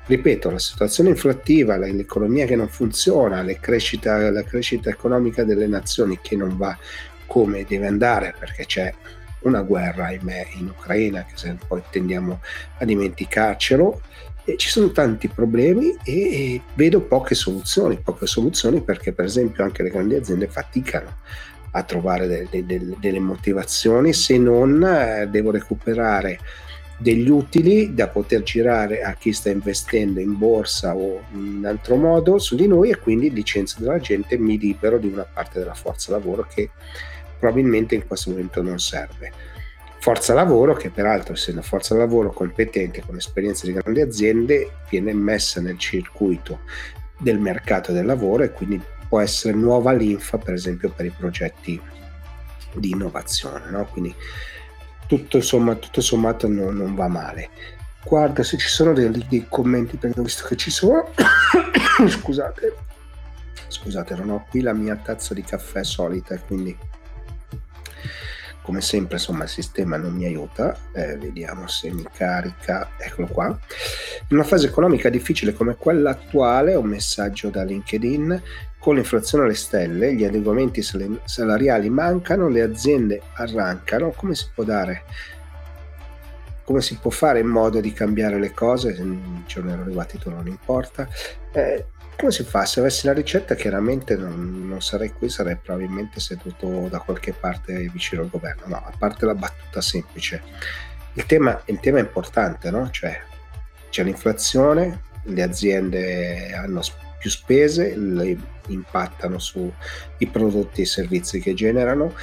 Ripeto, 0.07 0.51
la 0.51 0.59
situazione 0.59 1.11
inflattiva, 1.11 1.77
l'economia 1.77 2.45
che 2.45 2.57
non 2.57 2.67
funziona, 2.67 3.45
crescita, 3.61 4.29
la 4.29 4.43
crescita 4.43 4.89
economica 4.89 5.45
delle 5.45 5.67
nazioni 5.67 6.19
che 6.21 6.35
non 6.35 6.57
va 6.57 6.77
come 7.27 7.63
deve 7.63 7.87
andare 7.87 8.35
perché 8.37 8.65
c'è 8.65 8.93
una 9.43 9.61
guerra, 9.61 10.07
ahimè, 10.07 10.47
in 10.57 10.69
Ucraina, 10.69 11.25
che 11.25 11.33
se 11.35 11.55
poi 11.67 11.81
tendiamo 11.89 12.41
a 12.77 12.85
dimenticarcelo. 12.85 14.01
E 14.45 14.57
ci 14.57 14.67
sono 14.67 14.91
tanti 14.91 15.29
problemi 15.29 15.95
e 16.03 16.61
vedo 16.73 16.99
poche 17.01 17.33
soluzioni, 17.33 17.97
poche 17.97 18.25
soluzioni 18.27 18.81
perché 18.81 19.13
per 19.13 19.23
esempio 19.23 19.63
anche 19.63 19.83
le 19.83 19.89
grandi 19.89 20.15
aziende 20.15 20.47
faticano 20.47 21.15
a 21.71 21.83
trovare 21.83 22.27
de- 22.27 22.65
de- 22.65 22.95
delle 22.99 23.19
motivazioni 23.19 24.13
se 24.13 24.37
non 24.37 24.83
eh, 24.83 25.27
devo 25.29 25.51
recuperare 25.51 26.39
degli 26.97 27.29
utili 27.29 27.93
da 27.93 28.07
poter 28.07 28.43
girare 28.43 29.01
a 29.01 29.13
chi 29.13 29.33
sta 29.33 29.49
investendo 29.49 30.19
in 30.19 30.37
borsa 30.37 30.95
o 30.95 31.23
in 31.33 31.65
altro 31.65 31.95
modo 31.95 32.37
su 32.37 32.55
di 32.55 32.67
noi 32.67 32.91
e 32.91 32.97
quindi 32.97 33.31
licenza 33.31 33.77
della 33.79 33.99
gente 33.99 34.37
mi 34.37 34.57
libero 34.57 34.97
di 34.97 35.07
una 35.07 35.25
parte 35.31 35.59
della 35.59 35.73
forza 35.73 36.11
lavoro 36.11 36.47
che 36.47 36.69
probabilmente 37.43 37.93
in 37.93 38.07
questo 38.07 38.29
momento 38.29 38.61
non 38.61 38.79
serve. 38.79 39.29
Forza 39.99 40.33
lavoro 40.33 40.75
che 40.75 40.89
peraltro 40.89 41.33
essendo 41.33 41.61
forza 41.61 41.93
lavoro 41.93 42.31
competente 42.31 43.03
con 43.05 43.17
esperienza 43.17 43.65
di 43.65 43.73
grandi 43.73 43.99
aziende 43.99 44.71
viene 44.89 45.13
messa 45.13 45.59
nel 45.59 45.77
circuito 45.77 46.61
del 47.17 47.39
mercato 47.39 47.91
del 47.91 48.05
lavoro 48.05 48.43
e 48.43 48.51
quindi 48.51 48.81
può 49.09 49.19
essere 49.19 49.53
nuova 49.53 49.91
linfa 49.91 50.37
per 50.37 50.53
esempio 50.53 50.89
per 50.89 51.05
i 51.05 51.09
progetti 51.09 51.81
di 52.75 52.91
innovazione. 52.91 53.69
No? 53.69 53.85
Quindi 53.87 54.15
tutto, 55.05 55.35
insomma, 55.35 55.75
tutto 55.75 55.99
sommato 55.99 56.47
non, 56.47 56.77
non, 56.77 56.95
va 56.95 57.09
male. 57.09 57.49
Guarda 58.05 58.41
se 58.43 58.57
ci 58.57 58.69
sono 58.69 58.93
dei, 58.93 59.09
dei 59.27 59.47
commenti 59.49 59.97
perché 59.97 60.17
ho 60.17 60.23
visto 60.23 60.47
che 60.47 60.55
ci 60.55 60.71
sono. 60.71 61.09
scusate, 62.07 62.73
scusate, 63.67 64.15
non 64.15 64.29
ho 64.29 64.45
qui 64.49 64.61
la 64.61 64.73
mia 64.73 64.95
tazza 64.95 65.33
di 65.33 65.43
caffè 65.43 65.83
solita 65.83 66.37
quindi 66.39 66.77
come 68.63 68.81
sempre 68.81 69.17
insomma 69.17 69.43
il 69.43 69.49
sistema 69.49 69.97
non 69.97 70.13
mi 70.13 70.25
aiuta 70.25 70.75
eh, 70.93 71.17
vediamo 71.17 71.67
se 71.67 71.91
mi 71.91 72.05
carica 72.11 72.89
eccolo 72.97 73.27
qua. 73.27 73.45
In 73.47 74.37
una 74.37 74.43
fase 74.43 74.67
economica 74.67 75.09
difficile 75.09 75.53
come 75.53 75.75
quella 75.75 76.11
attuale 76.11 76.73
un 76.73 76.87
messaggio 76.87 77.49
da 77.49 77.63
LinkedIn 77.63 78.41
con 78.79 78.95
l'inflazione 78.95 79.45
alle 79.45 79.53
stelle 79.53 80.13
gli 80.13 80.25
adeguamenti 80.25 80.81
salariali 80.81 81.89
mancano 81.89 82.49
le 82.49 82.61
aziende 82.61 83.21
arrancano 83.35 84.11
come 84.11 84.35
si 84.35 84.47
può 84.53 84.63
dare 84.63 85.03
come 86.63 86.81
si 86.81 86.97
può 86.97 87.11
fare 87.11 87.39
in 87.39 87.47
modo 87.47 87.79
di 87.79 87.91
cambiare 87.93 88.39
le 88.39 88.51
cose 88.51 88.91
il 88.91 89.43
giorno 89.45 89.71
ero 89.71 89.81
arrivati 89.81 90.17
tu 90.17 90.29
non 90.29 90.47
importa 90.47 91.07
eh, 91.51 91.85
come 92.15 92.31
si 92.31 92.43
fa? 92.43 92.65
Se 92.65 92.79
avessi 92.79 93.05
la 93.05 93.13
ricetta 93.13 93.55
chiaramente 93.55 94.15
non, 94.15 94.67
non, 94.67 94.81
sarei 94.81 95.11
qui, 95.11 95.29
sarei 95.29 95.57
probabilmente 95.61 96.19
seduto 96.19 96.87
da 96.89 96.99
qualche 96.99 97.33
parte 97.33 97.89
vicino 97.91 98.21
al 98.21 98.29
governo. 98.29 98.67
No, 98.67 98.75
a 98.77 98.93
parte 98.97 99.25
la 99.25 99.35
battuta 99.35 99.81
semplice. 99.81 100.41
Il 101.13 101.25
tema, 101.25 101.61
il 101.65 101.79
tema 101.79 101.97
è 101.97 102.01
importante, 102.01 102.69
no? 102.71 102.89
Cioè 102.89 103.19
c'è 103.89 104.03
l'inflazione, 104.03 105.01
le 105.23 105.43
aziende 105.43 106.53
hanno 106.53 106.81
più 107.19 107.29
spese, 107.29 107.95
le 107.97 108.37
impattano 108.67 109.39
sui 109.39 109.73
prodotti 110.31 110.81
e 110.81 110.85
servizi 110.85 111.39
che 111.39 111.53
generano. 111.53 112.13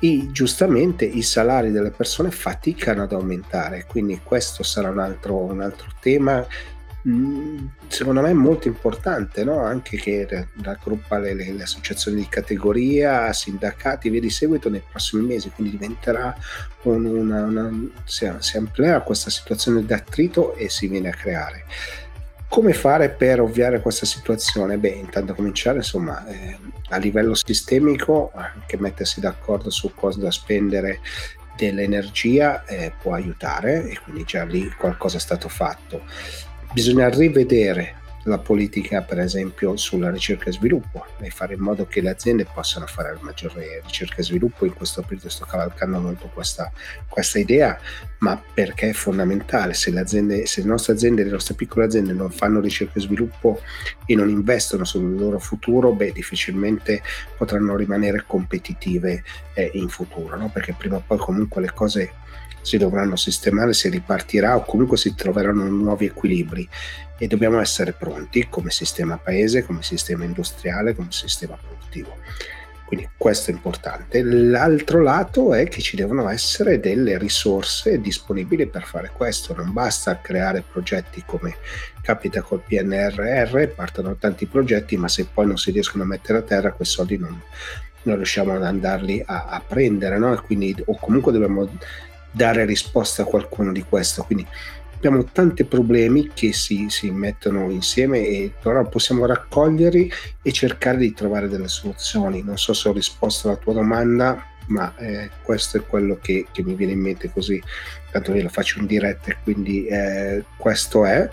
E 0.00 0.28
giustamente 0.32 1.04
i 1.04 1.22
salari 1.22 1.70
delle 1.70 1.90
persone 1.90 2.30
faticano 2.30 3.02
ad 3.02 3.12
aumentare, 3.12 3.84
quindi 3.86 4.20
questo 4.22 4.62
sarà 4.62 4.88
un 4.88 4.98
altro, 4.98 5.36
un 5.36 5.60
altro 5.60 5.88
tema 6.00 6.46
Mm, 7.08 7.64
secondo 7.88 8.20
me 8.20 8.34
molto 8.34 8.68
importante 8.68 9.42
no? 9.42 9.64
anche 9.64 9.96
che 9.96 10.46
raggruppa 10.60 11.18
le, 11.18 11.32
le, 11.32 11.50
le, 11.52 11.62
associazioni 11.62 12.18
di 12.18 12.28
categoria, 12.28 13.32
sindacati 13.32 14.10
via 14.10 14.20
di 14.20 14.28
seguito 14.28 14.68
nei 14.68 14.82
prossimi 14.86 15.24
mesi, 15.26 15.48
quindi 15.48 15.78
diventerà 15.78 16.36
un, 16.82 17.06
una, 17.06 17.44
una, 17.44 17.70
si, 18.04 18.30
si 18.40 18.56
amplierà 18.58 19.00
questa 19.00 19.30
situazione 19.30 19.82
di 19.82 19.92
attrito 19.94 20.54
e 20.56 20.68
si 20.68 20.88
viene 20.88 21.08
a 21.08 21.14
creare. 21.14 21.64
Come 22.50 22.72
fare 22.72 23.10
per 23.10 23.40
ovviare 23.40 23.80
questa 23.80 24.04
situazione? 24.06 24.76
Beh, 24.76 24.88
intanto 24.88 25.34
cominciare 25.34 25.76
insomma 25.76 26.26
eh, 26.26 26.58
a 26.88 26.96
livello 26.96 27.36
sistemico, 27.36 28.32
anche 28.34 28.76
mettersi 28.76 29.20
d'accordo 29.20 29.70
su 29.70 29.92
cosa 29.94 30.32
spendere 30.32 30.98
dell'energia 31.56 32.64
eh, 32.64 32.92
può 33.00 33.14
aiutare 33.14 33.88
e 33.88 34.00
quindi 34.02 34.24
già 34.24 34.42
lì 34.42 34.68
qualcosa 34.76 35.18
è 35.18 35.20
stato 35.20 35.48
fatto. 35.48 36.02
Bisogna 36.72 37.08
rivedere 37.08 37.99
la 38.24 38.38
politica 38.38 39.00
per 39.02 39.18
esempio 39.18 39.76
sulla 39.76 40.10
ricerca 40.10 40.50
e 40.50 40.52
sviluppo 40.52 41.06
e 41.20 41.30
fare 41.30 41.54
in 41.54 41.60
modo 41.60 41.86
che 41.86 42.00
le 42.00 42.10
aziende 42.10 42.44
possano 42.44 42.86
fare 42.86 43.16
maggiore 43.20 43.80
ricerca 43.84 44.16
e 44.16 44.24
sviluppo. 44.24 44.66
In 44.66 44.74
questo 44.74 45.02
periodo 45.02 45.28
sto 45.30 45.46
cavalcando 45.46 45.98
molto 46.00 46.28
questa, 46.32 46.70
questa 47.08 47.38
idea 47.38 47.78
ma 48.18 48.40
perché 48.52 48.90
è 48.90 48.92
fondamentale. 48.92 49.72
Se 49.74 49.90
le, 49.90 50.00
aziende, 50.00 50.46
se 50.46 50.60
le 50.60 50.68
nostre 50.68 50.92
aziende 50.92 51.24
le 51.24 51.30
nostre 51.30 51.54
piccole 51.54 51.86
aziende 51.86 52.12
non 52.12 52.30
fanno 52.30 52.60
ricerca 52.60 52.98
e 52.98 53.02
sviluppo 53.02 53.60
e 54.04 54.14
non 54.14 54.28
investono 54.28 54.84
sul 54.84 55.16
loro 55.16 55.38
futuro 55.38 55.92
beh 55.92 56.12
difficilmente 56.12 57.02
potranno 57.36 57.76
rimanere 57.76 58.24
competitive 58.26 59.22
eh, 59.54 59.70
in 59.74 59.88
futuro 59.88 60.36
no? 60.36 60.50
perché 60.50 60.74
prima 60.76 60.96
o 60.96 61.02
poi 61.06 61.18
comunque 61.18 61.60
le 61.60 61.72
cose 61.72 62.12
si 62.62 62.76
dovranno 62.76 63.16
sistemare, 63.16 63.72
si 63.72 63.88
ripartirà 63.88 64.56
o 64.56 64.64
comunque 64.64 64.96
si 64.96 65.14
troveranno 65.14 65.64
nuovi 65.64 66.06
equilibri 66.06 66.68
e 67.22 67.26
dobbiamo 67.26 67.60
essere 67.60 67.92
pronti 67.92 68.48
come 68.48 68.70
sistema 68.70 69.18
paese, 69.18 69.62
come 69.62 69.82
sistema 69.82 70.24
industriale, 70.24 70.94
come 70.94 71.12
sistema 71.12 71.54
produttivo. 71.54 72.16
Quindi 72.86 73.10
questo 73.14 73.50
è 73.50 73.54
importante. 73.54 74.22
L'altro 74.22 75.02
lato 75.02 75.52
è 75.52 75.68
che 75.68 75.82
ci 75.82 75.96
devono 75.96 76.28
essere 76.30 76.80
delle 76.80 77.18
risorse 77.18 78.00
disponibili 78.00 78.66
per 78.66 78.84
fare 78.84 79.12
questo. 79.14 79.54
Non 79.54 79.72
basta 79.72 80.18
creare 80.20 80.64
progetti 80.68 81.22
come 81.24 81.56
capita 82.00 82.40
col 82.40 82.62
PNRR, 82.66 83.66
partono 83.66 84.16
tanti 84.16 84.46
progetti, 84.46 84.96
ma 84.96 85.08
se 85.08 85.26
poi 85.26 85.46
non 85.46 85.58
si 85.58 85.70
riescono 85.70 86.04
a 86.04 86.06
mettere 86.06 86.38
a 86.38 86.42
terra, 86.42 86.72
quei 86.72 86.88
soldi 86.88 87.18
non, 87.18 87.40
non 88.04 88.16
riusciamo 88.16 88.54
ad 88.54 88.64
andarli 88.64 89.22
a, 89.24 89.44
a 89.50 89.62
prendere. 89.64 90.18
No? 90.18 90.42
Quindi, 90.44 90.74
o 90.86 90.96
comunque 90.98 91.32
dobbiamo 91.32 91.68
dare 92.32 92.64
risposta 92.64 93.22
a 93.22 93.26
qualcuno 93.26 93.72
di 93.72 93.84
questo. 93.84 94.24
Quindi 94.24 94.44
abbiamo 95.00 95.24
tanti 95.24 95.64
problemi 95.64 96.30
che 96.34 96.52
si, 96.52 96.86
si 96.90 97.10
mettono 97.10 97.70
insieme 97.70 98.18
e 98.18 98.52
però 98.62 98.86
possiamo 98.86 99.24
raccoglierli 99.24 100.12
e 100.42 100.52
cercare 100.52 100.98
di 100.98 101.14
trovare 101.14 101.48
delle 101.48 101.68
soluzioni. 101.68 102.42
Non 102.42 102.58
so 102.58 102.74
se 102.74 102.90
ho 102.90 102.92
risposto 102.92 103.48
alla 103.48 103.56
tua 103.56 103.72
domanda, 103.72 104.44
ma 104.66 104.94
eh, 104.98 105.30
questo 105.42 105.78
è 105.78 105.86
quello 105.86 106.18
che, 106.20 106.46
che, 106.52 106.62
mi 106.62 106.74
viene 106.74 106.92
in 106.92 107.00
mente 107.00 107.30
così, 107.32 107.60
tanto 108.12 108.34
io 108.34 108.42
lo 108.42 108.50
faccio 108.50 108.78
in 108.78 108.86
diretta, 108.86 109.34
quindi 109.42 109.86
eh, 109.86 110.44
questo 110.58 111.06
è. 111.06 111.28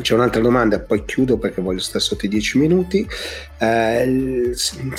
C'è 0.00 0.14
un'altra 0.14 0.40
domanda, 0.40 0.80
poi 0.80 1.04
chiudo 1.04 1.38
perché 1.38 1.62
voglio 1.62 1.78
stare 1.78 2.02
sotto 2.02 2.26
i 2.26 2.28
10 2.28 2.58
minuti. 2.58 3.06
Eh, 3.58 4.52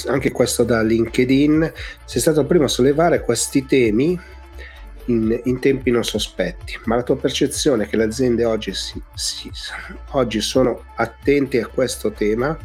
anche 0.07 0.31
questo 0.31 0.63
da 0.63 0.81
LinkedIn. 0.81 1.73
Sei 2.05 2.21
stato 2.21 2.39
il 2.39 2.45
primo 2.45 2.63
a 2.63 2.69
sollevare 2.69 3.21
questi 3.21 3.65
temi 3.65 4.17
in, 5.05 5.39
in, 5.43 5.59
tempi 5.59 5.91
non 5.91 6.03
sospetti, 6.03 6.79
ma 6.85 6.95
la 6.95 7.03
tua 7.03 7.17
percezione 7.17 7.83
è 7.83 7.87
che 7.87 7.97
le 7.97 8.03
aziende 8.05 8.45
oggi, 8.45 8.73
si, 8.73 9.01
si, 9.13 9.51
oggi 10.11 10.41
sono 10.41 10.85
attente 10.95 11.61
a 11.61 11.67
questo 11.67 12.11
tema, 12.11 12.57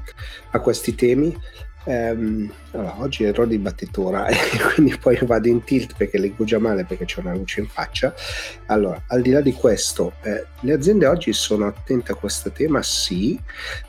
a 0.50 0.61
questi 0.61 0.94
temi. 0.94 1.37
Ehm, 1.85 2.53
allora, 2.72 3.00
oggi 3.00 3.24
ero 3.24 3.46
di 3.46 3.59
battitura 3.59 4.26
e 4.29 4.37
quindi 4.74 4.96
poi 4.98 5.18
vado 5.22 5.48
in 5.48 5.64
tilt 5.64 5.94
perché 5.96 6.18
leggo 6.18 6.44
già 6.44 6.59
male 6.59 6.85
perché 6.85 7.05
c'è 7.05 7.20
una 7.20 7.35
luce 7.35 7.61
in 7.61 7.68
faccia. 7.68 8.14
Allora, 8.66 9.03
al 9.09 9.22
di 9.22 9.31
là 9.31 9.40
di 9.40 9.53
questo, 9.53 10.14
eh, 10.22 10.46
le 10.61 10.72
aziende 10.72 11.07
oggi 11.07 11.33
sono 11.33 11.66
attente 11.66 12.12
a 12.12 12.14
questo 12.14 12.50
tema? 12.50 12.83
Sì, 12.83 13.38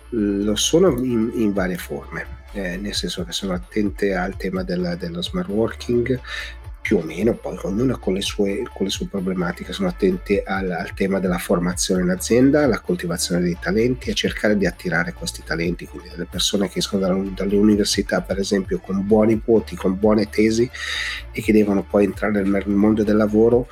lo 0.09 0.55
sono 0.55 0.89
in, 1.03 1.31
in 1.35 1.53
varie 1.53 1.77
forme. 1.77 2.39
Eh, 2.53 2.75
nel 2.75 2.93
senso 2.93 3.23
che 3.23 3.31
sono 3.31 3.53
attente 3.53 4.13
al 4.13 4.35
tema 4.35 4.63
della, 4.63 4.95
dello 4.95 5.21
smart 5.21 5.47
working, 5.47 6.19
più 6.81 6.97
o 6.97 7.01
meno, 7.03 7.35
poi 7.35 7.57
ognuna 7.61 7.97
con 7.97 8.15
le 8.15 8.21
sue, 8.21 8.63
con 8.73 8.85
le 8.85 8.91
sue 8.91 9.05
problematiche, 9.05 9.71
sono 9.71 9.87
attenti 9.87 10.41
al, 10.43 10.71
al, 10.71 10.93
tema 10.95 11.19
della 11.19 11.37
formazione 11.37 12.01
in 12.01 12.09
azienda, 12.09 12.63
alla 12.63 12.79
coltivazione 12.79 13.41
dei 13.41 13.57
talenti, 13.59 14.09
a 14.09 14.13
cercare 14.13 14.57
di 14.57 14.65
attirare 14.65 15.13
questi 15.13 15.43
talenti, 15.45 15.85
quindi 15.85 16.09
delle 16.09 16.25
persone 16.25 16.69
che 16.69 16.79
escono 16.79 17.05
dalle, 17.05 17.31
dalle 17.35 17.55
università, 17.55 18.21
per 18.21 18.39
esempio, 18.39 18.79
con 18.79 19.05
buoni 19.05 19.39
voti, 19.45 19.75
con 19.75 19.97
buone 19.97 20.29
tesi 20.29 20.69
e 21.31 21.41
che 21.41 21.53
devono 21.53 21.83
poi 21.83 22.05
entrare 22.05 22.41
nel 22.41 22.67
mondo 22.67 23.03
del 23.03 23.15
lavoro. 23.15 23.67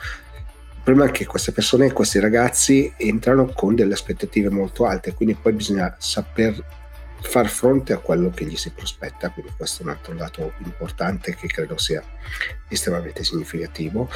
Il 0.75 0.83
problema 0.83 1.09
è 1.09 1.11
che 1.11 1.25
queste 1.25 1.51
persone, 1.51 1.91
questi 1.91 2.19
ragazzi 2.19 2.93
entrano 2.95 3.47
con 3.47 3.73
delle 3.73 3.93
aspettative 3.93 4.49
molto 4.49 4.85
alte, 4.85 5.13
quindi 5.13 5.35
poi 5.39 5.53
bisogna 5.53 5.95
saper 5.97 6.63
far 7.21 7.47
fronte 7.49 7.93
a 7.93 7.97
quello 7.97 8.29
che 8.29 8.45
gli 8.45 8.55
si 8.55 8.71
prospetta, 8.71 9.29
quindi 9.29 9.51
questo 9.55 9.81
è 9.81 9.85
un 9.85 9.91
altro 9.91 10.13
dato 10.13 10.53
importante 10.63 11.35
che 11.35 11.47
credo 11.47 11.77
sia 11.77 12.03
estremamente 12.67 13.23
significativo. 13.23 14.09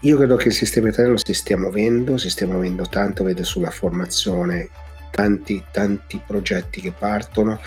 Io 0.00 0.16
credo 0.16 0.36
che 0.36 0.48
il 0.48 0.54
sistema 0.54 0.88
italiano 0.88 1.16
si 1.16 1.32
stia 1.32 1.56
muovendo, 1.56 2.18
si 2.18 2.28
stia 2.28 2.46
muovendo 2.46 2.86
tanto, 2.86 3.24
vedo 3.24 3.42
sulla 3.42 3.70
formazione 3.70 4.68
tanti, 5.10 5.64
tanti 5.70 6.20
progetti 6.24 6.80
che 6.80 6.92
partono, 6.92 7.60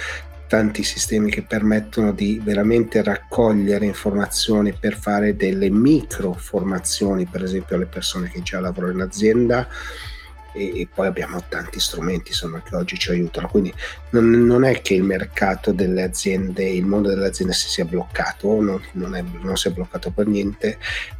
tanti 0.48 0.84
sistemi 0.84 1.32
che 1.32 1.42
permettono 1.42 2.12
di 2.12 2.40
veramente 2.44 3.02
raccogliere 3.02 3.86
informazioni 3.86 4.74
per 4.74 4.96
fare 4.96 5.36
delle 5.36 5.70
micro 5.70 6.34
formazioni, 6.34 7.26
per 7.26 7.44
esempio 7.44 7.76
alle 7.76 7.86
persone 7.86 8.30
che 8.30 8.42
già 8.44 8.60
lavorano 8.60 8.94
in 8.94 9.02
azienda 9.02 9.68
e, 10.58 10.88
poi 10.94 11.08
abbiamo 11.08 11.44
tanti 11.48 11.80
strumenti 11.80 12.32
insomma, 12.32 12.62
che 12.62 12.76
oggi 12.76 12.98
ci 12.98 13.12
aiutano. 13.12 13.48
Quindi 13.48 13.74
non, 14.12 14.30
non, 14.30 14.64
è 14.64 14.82
che 14.82 14.96
il 14.96 15.04
mercato 15.04 15.72
delle 15.72 16.04
aziende, 16.04 16.64
il 16.64 16.86
mondo 16.86 17.10
delle 17.10 17.28
aziende 17.28 17.54
si 17.54 17.70
sia 17.70 17.86
bloccato, 17.86 18.62
non, 18.62 18.82
non, 18.94 19.16
è, 19.16 19.24
non 19.42 19.56
si 19.58 19.68
è 19.68 19.72
bloccato 19.72 20.12
per 20.12 20.28
niente, 20.28 20.78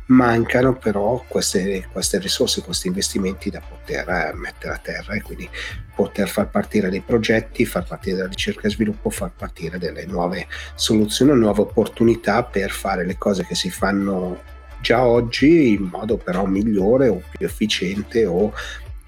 mancano 0.08 0.76
però 0.76 1.24
queste, 1.28 1.88
queste 1.92 2.20
risorse, 2.20 2.62
questi 2.62 2.88
investimenti 2.88 3.50
da 3.50 3.62
poter 3.62 4.08
eh, 4.10 4.32
mettere 4.36 4.74
a 4.74 4.78
terra 4.78 5.14
e 5.14 5.22
quindi 5.22 5.50
poter 5.94 6.30
far 6.30 6.50
partire 6.50 6.90
dei 6.90 7.02
progetti, 7.02 7.66
far 7.66 7.86
partire 7.86 8.18
la 8.18 8.28
ricerca 8.28 8.68
e 8.68 8.72
sviluppo, 8.72 9.10
far 9.10 9.32
partire 9.36 9.78
delle 9.78 10.06
nuove 10.06 10.48
soluzioni, 10.76 11.38
nuove 11.38 11.62
opportunità 11.62 12.44
per 12.44 12.72
fare 12.72 13.06
le 13.06 13.18
cose 13.18 13.46
che 13.46 13.56
si 13.56 13.70
fanno 13.70 14.56
già 14.80 15.06
oggi 15.06 15.72
in 15.74 15.90
modo 15.92 16.18
però 16.18 16.46
migliore 16.46 17.08
o 17.08 17.22
più 17.30 17.46
efficiente 17.46 18.26
o 18.26 18.54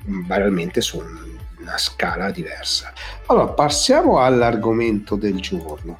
banalmente 0.09 0.81
su 0.81 1.01
una 1.59 1.77
scala 1.77 2.31
diversa. 2.31 2.91
Allora, 3.27 3.47
passiamo 3.47 4.19
all'argomento 4.19 5.15
del 5.15 5.39
giorno. 5.39 5.99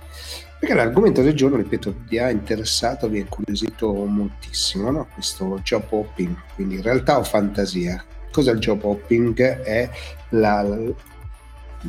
Perché 0.59 0.75
l'argomento 0.75 1.21
del 1.21 1.35
giorno, 1.35 1.55
ripeto, 1.55 1.95
vi 2.09 2.19
ha 2.19 2.29
interessato, 2.29 3.07
vi 3.07 3.19
ha 3.19 3.21
incuriosito 3.21 3.93
moltissimo, 3.93 4.91
no? 4.91 5.07
questo 5.13 5.59
job 5.63 5.83
hopping, 5.87 6.35
quindi 6.55 6.81
realtà 6.81 7.17
o 7.17 7.23
fantasia. 7.23 8.03
Cos'è 8.29 8.51
il 8.51 8.59
job 8.59 8.83
hopping? 8.83 9.41
È 9.41 9.89
la, 10.31 10.65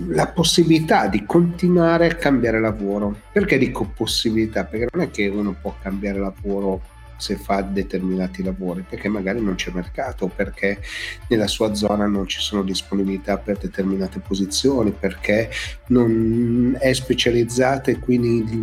la 0.07 0.29
possibilità 0.29 1.09
di 1.09 1.25
continuare 1.27 2.11
a 2.11 2.15
cambiare 2.15 2.61
lavoro. 2.61 3.23
Perché 3.33 3.59
dico 3.59 3.91
possibilità? 3.93 4.65
Perché 4.65 4.87
non 4.93 5.05
è 5.05 5.11
che 5.11 5.27
uno 5.27 5.57
può 5.61 5.75
cambiare 5.83 6.21
lavoro 6.21 6.81
se 7.21 7.37
fa 7.37 7.61
determinati 7.61 8.43
lavori, 8.43 8.85
perché 8.89 9.09
magari 9.09 9.41
non 9.41 9.55
c'è 9.55 9.71
mercato, 9.73 10.27
perché 10.29 10.81
nella 11.29 11.47
sua 11.47 11.75
zona 11.75 12.07
non 12.07 12.27
ci 12.27 12.41
sono 12.41 12.63
disponibilità 12.63 13.37
per 13.39 13.59
determinate 13.59 14.21
posizioni, 14.21 14.91
perché 14.91 15.51
non 15.89 16.77
è 16.81 16.93
specializzata 16.93 17.91
e 17.91 17.99
quindi 17.99 18.57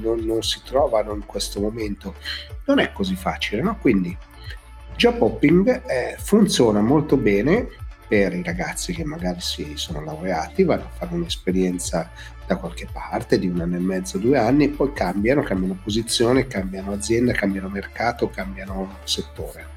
non, 0.00 0.20
non 0.20 0.42
si 0.42 0.60
trovano 0.64 1.14
in 1.14 1.26
questo 1.26 1.60
momento. 1.60 2.14
Non 2.66 2.78
è 2.78 2.92
così 2.92 3.16
facile, 3.16 3.62
no? 3.62 3.76
Quindi 3.80 4.16
job 4.96 5.20
hopping 5.20 5.82
eh, 5.86 6.16
funziona 6.18 6.80
molto 6.80 7.16
bene 7.16 7.68
per 8.08 8.34
i 8.34 8.42
ragazzi 8.42 8.92
che 8.92 9.04
magari 9.04 9.40
si 9.40 9.72
sono 9.76 10.02
laureati, 10.02 10.64
vanno 10.64 10.84
a 10.84 10.96
fare 10.96 11.14
un'esperienza 11.14 12.10
da 12.46 12.56
qualche 12.56 12.86
parte 12.90 13.38
di 13.38 13.48
un 13.48 13.60
anno 13.60 13.76
e 13.76 13.80
mezzo, 13.80 14.18
due 14.18 14.38
anni 14.38 14.64
e 14.64 14.68
poi 14.68 14.92
cambiano, 14.92 15.42
cambiano 15.42 15.78
posizione, 15.82 16.46
cambiano 16.46 16.92
azienda, 16.92 17.32
cambiano 17.32 17.68
mercato, 17.68 18.30
cambiano 18.30 18.98
settore. 19.04 19.75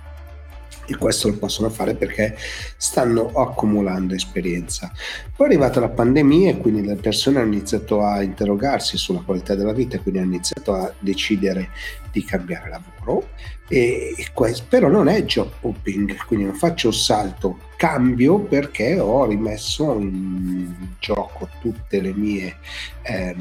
E 0.89 0.97
questo 0.97 1.27
lo 1.27 1.37
possono 1.37 1.69
fare 1.69 1.93
perché 1.93 2.35
stanno 2.75 3.31
accumulando 3.31 4.15
esperienza. 4.15 4.91
Poi 5.35 5.45
è 5.45 5.49
arrivata 5.51 5.79
la 5.79 5.89
pandemia 5.89 6.49
e 6.49 6.57
quindi 6.57 6.83
le 6.83 6.95
persone 6.95 7.39
hanno 7.39 7.53
iniziato 7.53 8.01
a 8.01 8.23
interrogarsi 8.23 8.97
sulla 8.97 9.21
qualità 9.23 9.53
della 9.53 9.71
vita 9.71 9.97
e 9.97 9.99
quindi 9.99 10.19
hanno 10.19 10.33
iniziato 10.33 10.73
a 10.73 10.91
decidere 10.97 11.69
di 12.11 12.23
cambiare 12.23 12.69
lavoro. 12.69 13.29
E, 13.67 14.15
questo, 14.33 14.65
però 14.67 14.87
non 14.87 15.07
è 15.07 15.23
job 15.25 15.51
hopping, 15.61 16.15
quindi 16.25 16.45
non 16.45 16.55
faccio 16.55 16.87
il 16.87 16.95
salto, 16.95 17.59
cambio 17.77 18.39
perché 18.39 18.99
ho 18.99 19.27
rimesso 19.27 19.93
in 19.99 20.73
gioco 20.99 21.47
tutte 21.61 22.01
le 22.01 22.13
mie 22.13 22.57
eh, 23.03 23.35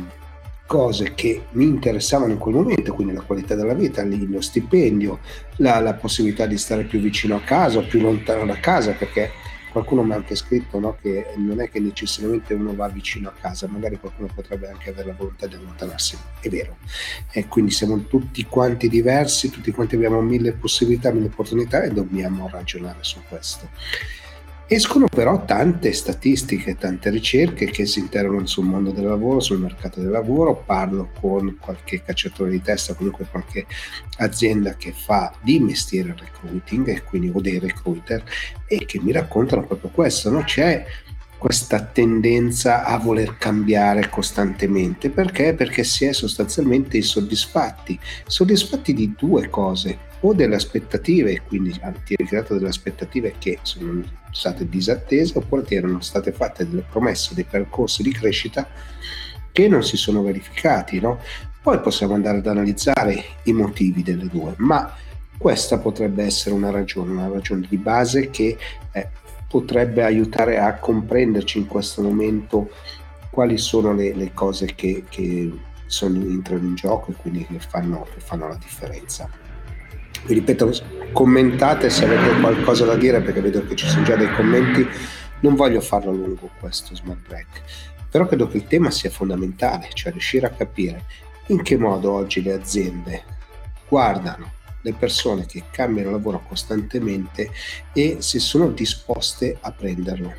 cose 0.69 1.15
che 1.15 1.47
mi 1.53 1.65
interessavano 1.65 2.33
in 2.33 2.39
quel 2.39 2.57
momento, 2.57 2.93
quindi 2.93 3.15
la 3.15 3.23
qualità 3.23 3.55
della 3.55 3.73
vita, 3.73 4.05
lo 4.05 4.43
stipendio, 4.43 5.21
la, 5.57 5.81
la, 5.81 5.95
possibilità 5.95 6.45
di 6.45 6.59
stare 6.59 6.85
più 6.85 7.01
vicino 7.01 7.37
a 7.37 7.41
casa, 7.41 7.81
più 7.81 8.03
lontano 8.03 8.45
da 8.45 8.61
casa, 8.61 8.93
perché 8.93 9.31
qualcuno 9.73 10.03
mi 10.03 10.13
ha 10.13 10.17
anche 10.17 10.35
scritto 10.35 10.79
no, 10.79 10.99
che 11.01 11.29
non 11.37 11.63
è 11.63 11.71
che 11.71 11.81
necessariamente 11.81 12.53
uno 12.53 12.75
va 12.75 12.87
vicino 12.89 13.31
a 13.31 13.33
casa, 13.33 13.67
magari 13.67 13.99
qualcuno 13.99 14.29
potrebbe 14.35 14.69
anche 14.69 14.91
avere 14.91 15.09
la 15.09 15.15
volontà 15.17 15.47
di 15.47 15.55
allontanarsi, 15.55 16.19
è 16.41 16.51
vero. 16.51 16.77
E 17.33 17.47
quindi 17.47 17.71
siamo 17.71 18.05
tutti 18.05 18.45
quanti 18.45 18.91
diversi, 18.91 19.49
tutti 19.49 19.71
quanti 19.71 19.95
abbiamo 19.95 20.21
mille 20.21 20.53
possibilità, 20.53 21.11
mille 21.11 21.29
opportunità 21.29 21.83
e 21.83 21.93
dobbiamo 21.93 22.47
ragionare 22.53 22.99
su 23.01 23.21
questo. 23.27 23.71
Escono 24.71 25.07
però 25.09 25.47
tante 25.47 25.95
statistiche, 25.95 26.77
tante 26.77 27.09
ricerche 27.09 27.71
che 27.71 27.87
si 27.87 28.01
interrogano 28.01 28.45
sul 28.45 28.67
mondo 28.67 28.91
del 28.91 29.07
lavoro, 29.07 29.41
sul 29.41 29.59
mercato 29.59 29.99
del 29.99 30.11
lavoro. 30.11 30.63
Parlo 30.63 31.09
con 31.19 31.57
qualche 31.59 32.03
cacciatore 32.03 32.51
di 32.51 32.61
testa, 32.61 32.93
comunque 32.93 33.25
qualche 33.31 33.65
azienda 34.19 34.75
che 34.75 34.93
fa 34.93 35.33
di 35.41 35.59
mestiere 35.59 36.15
recruiting 36.15 36.87
e 36.89 37.03
quindi 37.03 37.31
o 37.33 37.41
dei 37.41 37.59
recruiter 37.59 38.23
e 38.67 38.85
che 38.85 39.01
mi 39.01 39.11
raccontano 39.11 39.65
proprio 39.65 39.89
questo. 39.89 40.29
No? 40.29 40.43
C'è 40.43 40.85
questa 41.39 41.81
tendenza 41.81 42.85
a 42.85 42.99
voler 42.99 43.37
cambiare 43.39 44.09
costantemente 44.09 45.09
perché? 45.09 45.55
Perché 45.55 45.85
si 45.85 46.05
è 46.05 46.13
sostanzialmente 46.13 46.97
insoddisfatti, 46.97 47.99
soddisfatti 48.27 48.93
di 48.93 49.15
due 49.17 49.49
cose 49.49 50.07
o 50.21 50.35
delle 50.35 50.57
aspettative, 50.57 51.43
quindi 51.47 51.71
ti 51.71 52.15
hai 52.19 52.27
creato 52.27 52.55
delle 52.55 52.69
aspettative 52.69 53.35
che 53.39 53.61
sono 53.63 54.03
state 54.33 54.69
disattese 54.69 55.39
oppure 55.39 55.63
ti 55.63 55.77
erano 55.77 56.01
state 56.01 56.33
fatte 56.33 56.69
delle 56.69 56.85
promesse, 56.89 57.35
dei 57.35 57.45
percorsi 57.45 58.03
di 58.03 58.13
crescita 58.13 58.69
che 59.53 59.69
non 59.69 59.85
si 59.85 59.97
sono 59.97 60.23
verificati. 60.23 60.99
No? 60.99 61.21
Poi 61.63 61.81
possiamo 61.81 62.15
andare 62.15 62.39
ad 62.39 62.47
analizzare 62.49 63.23
i 63.45 63.53
motivi 63.53 64.03
delle 64.03 64.27
due, 64.27 64.55
ma 64.57 64.93
questa 65.37 65.79
potrebbe 65.79 66.25
essere 66.25 66.55
una 66.55 66.71
ragione, 66.71 67.13
una 67.13 67.29
ragione 67.29 67.65
di 67.69 67.77
base 67.77 68.29
che 68.31 68.57
eh, 68.91 69.09
potrebbe 69.49 70.05
aiutare 70.05 70.59
a 70.59 70.75
comprenderci 70.75 71.59
in 71.59 71.67
questo 71.67 72.03
momento 72.03 72.71
quali 73.31 73.59
sono 73.59 73.93
le, 73.93 74.15
le 74.15 74.33
cose 74.35 74.75
che, 74.75 75.05
che 75.09 75.53
sono, 75.87 76.19
entrano 76.19 76.67
in 76.67 76.75
gioco 76.75 77.11
e 77.11 77.15
quindi 77.15 77.47
che 77.47 77.59
fanno, 77.59 78.07
che 78.13 78.21
fanno 78.21 78.49
la 78.49 78.57
differenza 78.57 79.29
vi 80.27 80.35
ripeto, 80.35 80.73
commentate 81.13 81.91
se 81.91 82.05
avete 82.05 82.41
qualcosa 82.41 82.85
da 82.85 82.97
dire 82.97 83.21
perché 83.21 83.41
vedo 83.41 83.65
che 83.67 83.77
ci 83.77 83.87
sono 83.87 84.05
già 84.05 84.17
dei 84.17 84.33
commenti. 84.35 84.87
Non 85.41 85.55
voglio 85.55 85.81
farlo 85.81 86.11
lungo 86.11 86.51
questo 86.59 86.97
smart 86.97 87.27
break, 87.27 87.63
però 88.11 88.27
credo 88.27 88.49
che 88.49 88.57
il 88.57 88.67
tema 88.67 88.91
sia 88.91 89.11
fondamentale, 89.11 89.89
cioè 89.93 90.11
riuscire 90.11 90.47
a 90.47 90.51
capire 90.51 91.05
in 91.47 91.63
che 91.63 91.77
modo 91.77 92.13
oggi 92.13 92.43
le 92.43 92.53
aziende 92.53 93.23
guardano 93.89 94.57
le 94.89 94.95
persone 94.95 95.47
che 95.47 95.65
cambiano 95.71 96.11
lavoro 96.11 96.43
costantemente 96.47 97.51
e 97.93 98.19
se 98.21 98.39
sono 98.39 98.69
disposte 98.69 99.57
a 99.61 99.73
prenderlo 99.73 100.33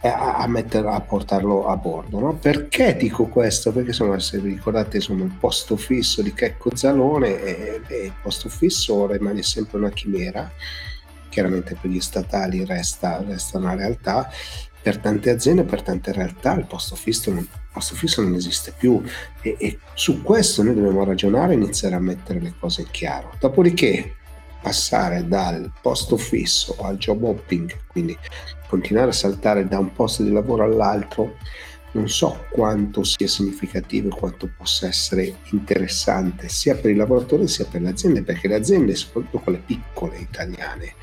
a, 0.00 0.46
metterlo, 0.46 0.90
a 0.90 1.00
portarlo 1.00 1.66
a 1.66 1.76
bordo. 1.76 2.20
No? 2.20 2.34
Perché 2.34 2.96
dico 2.96 3.26
questo? 3.26 3.72
Perché 3.72 3.88
insomma, 3.88 4.18
se 4.20 4.38
vi 4.38 4.50
ricordate 4.50 4.96
insomma, 4.96 5.24
il 5.24 5.34
posto 5.38 5.76
fisso 5.76 6.22
di 6.22 6.32
Checco 6.32 6.74
Zalone, 6.74 7.40
eh, 7.40 7.80
eh, 7.88 8.04
il 8.04 8.14
posto 8.22 8.48
fisso 8.48 9.06
rimane 9.06 9.42
sempre 9.42 9.78
una 9.78 9.90
chimera, 9.90 10.50
chiaramente 11.28 11.76
per 11.80 11.90
gli 11.90 12.00
statali 12.00 12.64
resta, 12.64 13.22
resta 13.26 13.58
una 13.58 13.74
realtà, 13.74 14.30
per 14.80 14.98
tante 14.98 15.30
aziende, 15.30 15.64
per 15.64 15.82
tante 15.82 16.12
realtà 16.12 16.54
il 16.54 16.66
posto 16.66 16.94
fisso 16.94 17.32
non, 17.32 17.46
posto 17.72 17.94
fisso 17.94 18.22
non 18.22 18.34
esiste 18.34 18.72
più 18.76 19.02
e, 19.42 19.56
e 19.58 19.78
su 19.94 20.22
questo 20.22 20.62
noi 20.62 20.74
dobbiamo 20.74 21.04
ragionare 21.04 21.52
e 21.52 21.56
iniziare 21.56 21.94
a 21.94 22.00
mettere 22.00 22.40
le 22.40 22.54
cose 22.58 22.82
in 22.82 22.90
chiaro. 22.90 23.32
Dopodiché 23.38 24.16
passare 24.60 25.26
dal 25.26 25.72
posto 25.80 26.16
fisso 26.16 26.76
al 26.80 26.96
job 26.96 27.22
hopping, 27.22 27.86
quindi 27.86 28.16
continuare 28.68 29.10
a 29.10 29.14
saltare 29.14 29.66
da 29.66 29.78
un 29.78 29.92
posto 29.92 30.22
di 30.22 30.32
lavoro 30.32 30.64
all'altro, 30.64 31.36
non 31.92 32.08
so 32.08 32.46
quanto 32.50 33.02
sia 33.02 33.26
significativo 33.26 34.08
e 34.08 34.18
quanto 34.18 34.50
possa 34.54 34.86
essere 34.86 35.36
interessante 35.52 36.48
sia 36.48 36.74
per 36.74 36.90
i 36.90 36.94
lavoratori 36.94 37.48
sia 37.48 37.64
per 37.64 37.80
le 37.80 37.90
aziende, 37.90 38.22
perché 38.22 38.48
le 38.48 38.56
aziende, 38.56 38.94
soprattutto 38.94 39.38
quelle 39.38 39.62
piccole 39.64 40.18
italiane, 40.18 40.94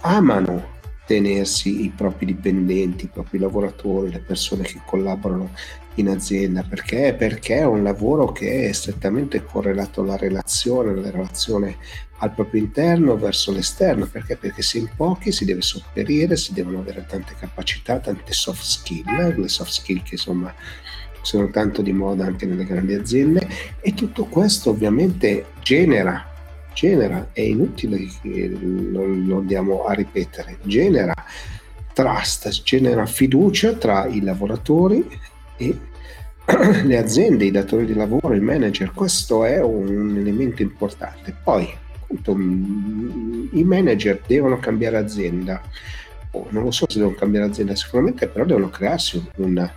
amano 0.00 0.80
tenersi 1.06 1.84
i 1.84 1.92
propri 1.94 2.26
dipendenti, 2.26 3.04
i 3.04 3.10
propri 3.12 3.38
lavoratori, 3.38 4.10
le 4.10 4.20
persone 4.20 4.62
che 4.62 4.80
collaborano 4.84 5.50
in 5.96 6.08
azienda. 6.08 6.62
Perché? 6.62 7.14
Perché 7.16 7.58
è 7.58 7.64
un 7.64 7.82
lavoro 7.82 8.32
che 8.32 8.68
è 8.68 8.72
strettamente 8.72 9.42
correlato 9.44 10.02
alla 10.02 10.16
relazione, 10.16 10.90
alla 10.92 11.10
relazione 11.10 11.76
al 12.18 12.32
proprio 12.32 12.62
interno 12.62 13.16
verso 13.16 13.52
l'esterno. 13.52 14.06
Perché? 14.06 14.36
Perché 14.36 14.62
se 14.62 14.78
in 14.78 14.88
pochi 14.94 15.32
si 15.32 15.44
deve 15.44 15.62
sopperire, 15.62 16.36
si 16.36 16.52
devono 16.52 16.78
avere 16.78 17.04
tante 17.06 17.34
capacità, 17.38 17.98
tante 17.98 18.32
soft 18.32 18.62
skill, 18.62 19.40
le 19.40 19.48
soft 19.48 19.72
skill 19.72 20.02
che 20.02 20.14
insomma 20.14 20.54
sono 21.20 21.50
tanto 21.50 21.82
di 21.82 21.92
moda 21.92 22.26
anche 22.26 22.46
nelle 22.46 22.64
grandi 22.64 22.94
aziende 22.94 23.48
e 23.80 23.94
tutto 23.94 24.24
questo 24.24 24.70
ovviamente 24.70 25.46
genera 25.62 26.31
genera, 26.74 27.28
è 27.32 27.40
inutile 27.40 28.06
che 28.20 28.48
lo, 28.48 29.38
andiamo 29.38 29.84
a 29.84 29.92
ripetere, 29.92 30.58
genera 30.62 31.14
trust, 31.92 32.62
genera 32.62 33.06
fiducia 33.06 33.74
tra 33.74 34.06
i 34.06 34.22
lavoratori 34.22 35.06
e 35.56 35.78
le 36.84 36.98
aziende, 36.98 37.44
i 37.44 37.50
datori 37.50 37.86
di 37.86 37.94
lavoro, 37.94 38.34
i 38.34 38.40
manager, 38.40 38.92
questo 38.92 39.44
è 39.44 39.60
un 39.62 40.16
elemento 40.16 40.62
importante. 40.62 41.34
Poi 41.42 41.68
appunto, 42.02 42.34
mm, 42.34 43.48
i 43.52 43.64
manager 43.64 44.20
devono 44.26 44.58
cambiare 44.58 44.98
azienda, 44.98 45.62
oh, 46.32 46.46
non 46.50 46.64
lo 46.64 46.70
so 46.70 46.86
se 46.88 46.98
devono 46.98 47.16
cambiare 47.16 47.46
azienda, 47.46 47.74
sicuramente 47.74 48.26
però 48.26 48.44
devono 48.44 48.68
crearsi 48.68 49.22
un, 49.36 49.70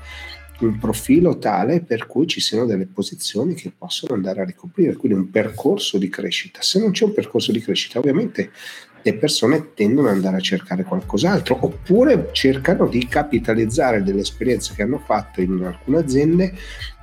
un 0.59 0.77
profilo 0.77 1.37
tale 1.37 1.81
per 1.81 2.05
cui 2.07 2.27
ci 2.27 2.39
siano 2.39 2.65
delle 2.65 2.85
posizioni 2.85 3.53
che 3.55 3.71
possono 3.77 4.13
andare 4.13 4.41
a 4.41 4.45
ricoprire, 4.45 4.95
quindi 4.95 5.17
un 5.17 5.29
percorso 5.29 5.97
di 5.97 6.09
crescita. 6.09 6.61
Se 6.61 6.79
non 6.79 6.91
c'è 6.91 7.05
un 7.05 7.13
percorso 7.13 7.51
di 7.51 7.59
crescita, 7.59 7.99
ovviamente 7.99 8.51
le 9.01 9.15
persone 9.15 9.73
tendono 9.75 10.07
ad 10.07 10.15
andare 10.15 10.37
a 10.37 10.41
cercare 10.41 10.83
qualcos'altro 10.83 11.57
oppure 11.61 12.29
cercano 12.31 12.87
di 12.87 13.07
capitalizzare 13.07 14.01
delle 14.01 14.21
esperienze 14.21 14.73
che 14.73 14.81
hanno 14.81 14.97
fatto 14.97 15.41
in 15.41 15.61
alcune 15.63 15.99
aziende 15.99 16.53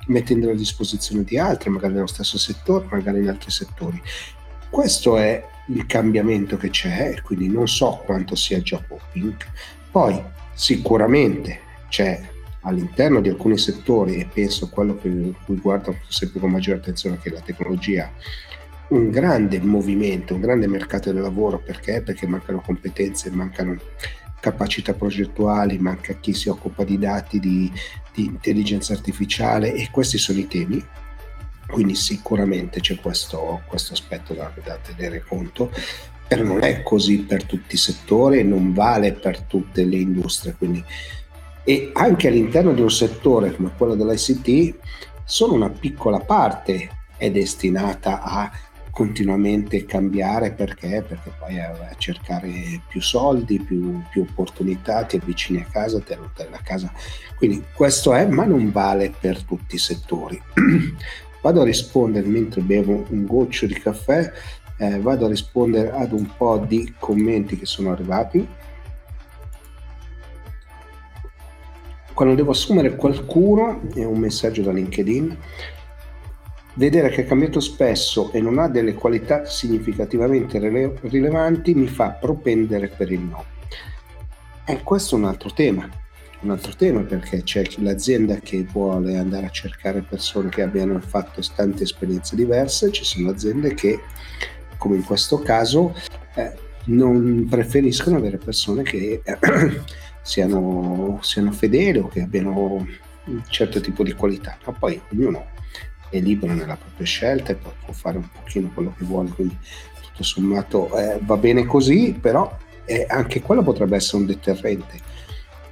mettendole 0.07 0.51
a 0.51 0.55
disposizione 0.55 1.23
di 1.23 1.37
altre, 1.37 1.69
magari 1.69 1.93
nello 1.93 2.07
stesso 2.07 2.37
settore, 2.37 2.87
magari 2.91 3.19
in 3.19 3.29
altri 3.29 3.51
settori. 3.51 4.01
Questo 4.69 5.17
è 5.17 5.41
il 5.67 5.85
cambiamento 5.85 6.57
che 6.57 6.69
c'è, 6.69 7.21
quindi 7.21 7.47
non 7.47 7.69
so 7.69 8.01
quanto 8.05 8.35
sia 8.35 8.59
job 8.59 8.83
hopping. 8.89 9.35
Poi 9.89 10.21
sicuramente 10.53 11.59
c'è 11.87 12.19
all'interno 12.63 13.21
di 13.21 13.29
alcuni 13.29 13.57
settori, 13.57 14.15
e 14.15 14.27
penso 14.31 14.65
a 14.65 14.69
quello 14.69 14.97
che, 14.97 15.09
cui 15.45 15.57
guardo 15.57 15.97
sempre 16.07 16.39
con 16.39 16.51
maggiore 16.51 16.79
attenzione, 16.79 17.19
che 17.19 17.29
è 17.29 17.33
la 17.33 17.41
tecnologia, 17.41 18.11
un 18.89 19.09
grande 19.09 19.59
movimento, 19.59 20.33
un 20.33 20.41
grande 20.41 20.67
mercato 20.67 21.11
del 21.11 21.21
lavoro, 21.21 21.59
perché? 21.59 22.01
Perché 22.01 22.27
mancano 22.27 22.61
competenze, 22.61 23.31
mancano 23.31 23.77
capacità 24.39 24.93
progettuali, 24.93 25.77
manca 25.77 26.15
chi 26.15 26.33
si 26.33 26.49
occupa 26.49 26.83
di 26.83 26.97
dati, 26.97 27.39
di, 27.39 27.71
di 28.13 28.25
intelligenza 28.25 28.91
artificiale 28.91 29.73
e 29.73 29.87
questi 29.89 30.17
sono 30.17 30.39
i 30.39 30.47
temi. 30.47 30.85
Quindi 31.65 31.95
sicuramente 31.95 32.81
c'è 32.81 32.97
questo, 32.99 33.61
questo 33.65 33.93
aspetto 33.93 34.33
da, 34.33 34.51
da 34.63 34.77
tenere 34.77 35.23
conto, 35.25 35.71
però 36.27 36.43
non 36.43 36.61
è 36.61 36.83
così 36.83 37.19
per 37.19 37.45
tutti 37.45 37.75
i 37.75 37.77
settori 37.77 38.43
non 38.43 38.73
vale 38.73 39.13
per 39.13 39.41
tutte 39.43 39.85
le 39.85 39.95
industrie. 39.95 40.55
Quindi 40.57 40.83
e 41.63 41.91
anche 41.93 42.27
all'interno 42.27 42.73
di 42.73 42.81
un 42.81 42.91
settore 42.91 43.55
come 43.55 43.71
quello 43.77 43.95
dell'ICT 43.95 44.75
solo 45.23 45.53
una 45.53 45.69
piccola 45.69 46.19
parte 46.19 46.89
è 47.17 47.31
destinata 47.31 48.21
a 48.21 48.51
continuamente 48.93 49.85
cambiare 49.85 50.51
perché? 50.51 51.03
Perché 51.07 51.31
poi 51.39 51.59
a, 51.59 51.95
cercare 51.97 52.79
più 52.87 53.01
soldi, 53.01 53.59
più, 53.59 54.03
più, 54.11 54.21
opportunità, 54.21 55.03
ti 55.03 55.15
avvicini 55.15 55.61
a 55.61 55.65
casa, 55.71 55.99
ti 55.99 56.13
allontani 56.13 56.51
da 56.51 56.59
casa. 56.63 56.91
Quindi 57.35 57.63
questo 57.73 58.13
è, 58.13 58.27
ma 58.27 58.45
non 58.45 58.71
vale 58.71 59.11
per 59.19 59.41
tutti 59.41 59.75
i 59.75 59.79
settori. 59.79 60.39
vado 61.41 61.61
a 61.61 61.65
rispondere 61.65 62.27
mentre 62.27 62.61
bevo 62.61 63.03
un 63.09 63.25
goccio 63.25 63.65
di 63.65 63.73
caffè, 63.73 64.31
eh, 64.77 64.99
vado 64.99 65.25
a 65.25 65.29
rispondere 65.29 65.91
ad 65.91 66.11
un 66.11 66.29
po' 66.37 66.63
di 66.63 66.93
commenti 66.99 67.57
che 67.57 67.65
sono 67.65 67.91
arrivati. 67.91 68.47
Quando 72.13 72.35
devo 72.35 72.51
assumere 72.51 72.95
qualcuno, 72.95 73.81
è 73.93 74.03
un 74.03 74.19
messaggio 74.19 74.61
da 74.61 74.71
LinkedIn, 74.71 75.37
vedere 76.75 77.09
che 77.09 77.21
è 77.21 77.25
cambiato 77.25 77.59
spesso 77.59 78.31
e 78.31 78.41
non 78.41 78.59
ha 78.59 78.67
delle 78.67 78.93
qualità 78.93 79.45
significativamente 79.45 80.59
rele- 80.59 80.97
rilevanti 81.01 81.73
mi 81.73 81.87
fa 81.87 82.09
propendere 82.09 82.87
per 82.87 83.11
il 83.11 83.19
no. 83.19 83.45
E 84.65 84.81
questo 84.81 85.15
è 85.15 85.19
un 85.19 85.25
altro 85.25 85.51
tema, 85.51 85.89
un 86.41 86.51
altro 86.51 86.73
tema 86.75 87.01
perché 87.01 87.43
c'è 87.43 87.63
l'azienda 87.77 88.35
che 88.35 88.65
vuole 88.71 89.17
andare 89.17 89.47
a 89.47 89.51
cercare 89.51 90.01
persone 90.01 90.49
che 90.49 90.61
abbiano 90.61 90.99
fatto 90.99 91.41
tante 91.55 91.83
esperienze 91.83 92.35
diverse, 92.35 92.91
ci 92.91 93.03
sono 93.03 93.29
aziende 93.29 93.73
che, 93.73 93.99
come 94.77 94.95
in 94.95 95.03
questo 95.03 95.39
caso, 95.39 95.95
eh, 96.35 96.53
non 96.85 97.47
preferiscono 97.49 98.17
avere 98.17 98.37
persone 98.37 98.83
che 98.83 99.21
siano, 100.23 101.19
siano 101.21 101.51
fedeli 101.51 101.99
o 101.99 102.07
che 102.07 102.21
abbiano 102.21 102.87
un 103.25 103.43
certo 103.49 103.79
tipo 103.79 104.03
di 104.03 104.13
qualità, 104.13 104.57
ma 104.65 104.71
poi 104.71 104.99
ognuno 105.11 105.51
è 106.09 106.19
libero 106.19 106.53
nella 106.53 106.75
propria 106.75 107.05
scelta 107.05 107.51
e 107.51 107.55
può 107.55 107.71
fare 107.91 108.17
un 108.17 108.27
pochino 108.31 108.71
quello 108.73 108.93
che 108.97 109.03
vuole, 109.03 109.29
quindi 109.29 109.57
tutto 110.01 110.23
sommato 110.23 110.95
eh, 110.97 111.19
va 111.21 111.37
bene 111.37 111.65
così, 111.65 112.17
però 112.19 112.57
eh, 112.85 113.05
anche 113.07 113.41
quello 113.41 113.61
potrebbe 113.61 113.95
essere 113.95 114.17
un 114.17 114.25
deterrente 114.25 114.99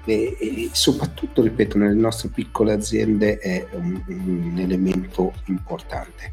e, 0.05 0.37
e, 0.39 0.69
soprattutto, 0.71 1.41
ripeto, 1.41 1.77
nelle 1.77 1.93
nostre 1.93 2.29
piccole 2.29 2.73
aziende 2.73 3.37
è 3.37 3.65
un, 3.71 4.01
un, 4.07 4.55
elemento 4.57 5.33
importante. 5.45 6.31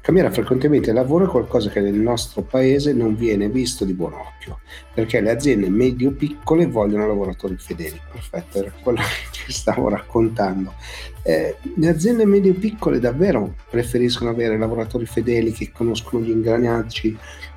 Cambiare 0.00 0.30
frequentemente 0.30 0.90
il 0.90 0.96
lavoro 0.96 1.24
è 1.24 1.28
qualcosa 1.28 1.70
che 1.70 1.80
nel 1.80 1.94
nostro 1.94 2.42
paese 2.42 2.92
non 2.92 3.16
viene 3.16 3.48
visto 3.48 3.86
di 3.86 3.94
buon 3.94 4.12
occhio, 4.12 4.60
perché 4.92 5.20
le 5.20 5.30
aziende 5.30 5.70
medio-piccole 5.70 6.66
vogliono 6.66 7.06
lavoratori 7.06 7.56
fedeli. 7.56 7.98
Perfetto, 8.10 8.58
era 8.58 8.72
quello 8.82 9.00
che 9.32 9.52
stavo 9.52 9.88
raccontando. 9.88 10.74
Eh, 11.22 11.56
le 11.76 11.88
aziende 11.88 12.26
medio-piccole 12.26 13.00
davvero 13.00 13.54
preferiscono 13.70 14.28
avere 14.28 14.58
lavoratori 14.58 15.06
fedeli 15.06 15.52
che 15.52 15.72
conoscono 15.72 16.22
gli 16.22 16.30
ingranaggi 16.30 17.16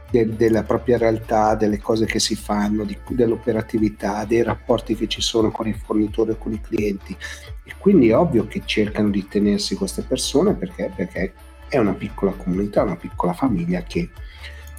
de, 0.09 0.35
della 0.35 0.63
propria 0.63 0.97
realtà, 0.97 1.55
delle 1.55 1.79
cose 1.79 2.05
che 2.05 2.19
si 2.19 2.35
fanno, 2.35 2.83
di, 2.83 2.97
dell'operatività, 3.09 4.25
dei 4.25 4.43
rapporti 4.43 4.95
che 4.95 5.07
ci 5.07 5.21
sono 5.21 5.51
con 5.51 5.67
i 5.67 5.73
fornitori 5.73 6.31
e 6.31 6.37
con 6.37 6.53
i 6.53 6.61
clienti. 6.61 7.15
E 7.63 7.73
quindi 7.77 8.09
è 8.09 8.17
ovvio 8.17 8.47
che 8.47 8.61
cercano 8.65 9.09
di 9.09 9.27
tenersi 9.27 9.75
queste 9.75 10.01
persone 10.01 10.53
perché, 10.53 10.91
perché 10.95 11.33
è 11.67 11.77
una 11.77 11.93
piccola 11.93 12.31
comunità, 12.31 12.83
una 12.83 12.95
piccola 12.95 13.33
famiglia 13.33 13.83
che 13.83 14.09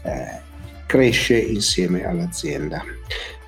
eh, 0.03 0.41
cresce 0.87 1.39
insieme 1.39 2.07
all'azienda. 2.07 2.83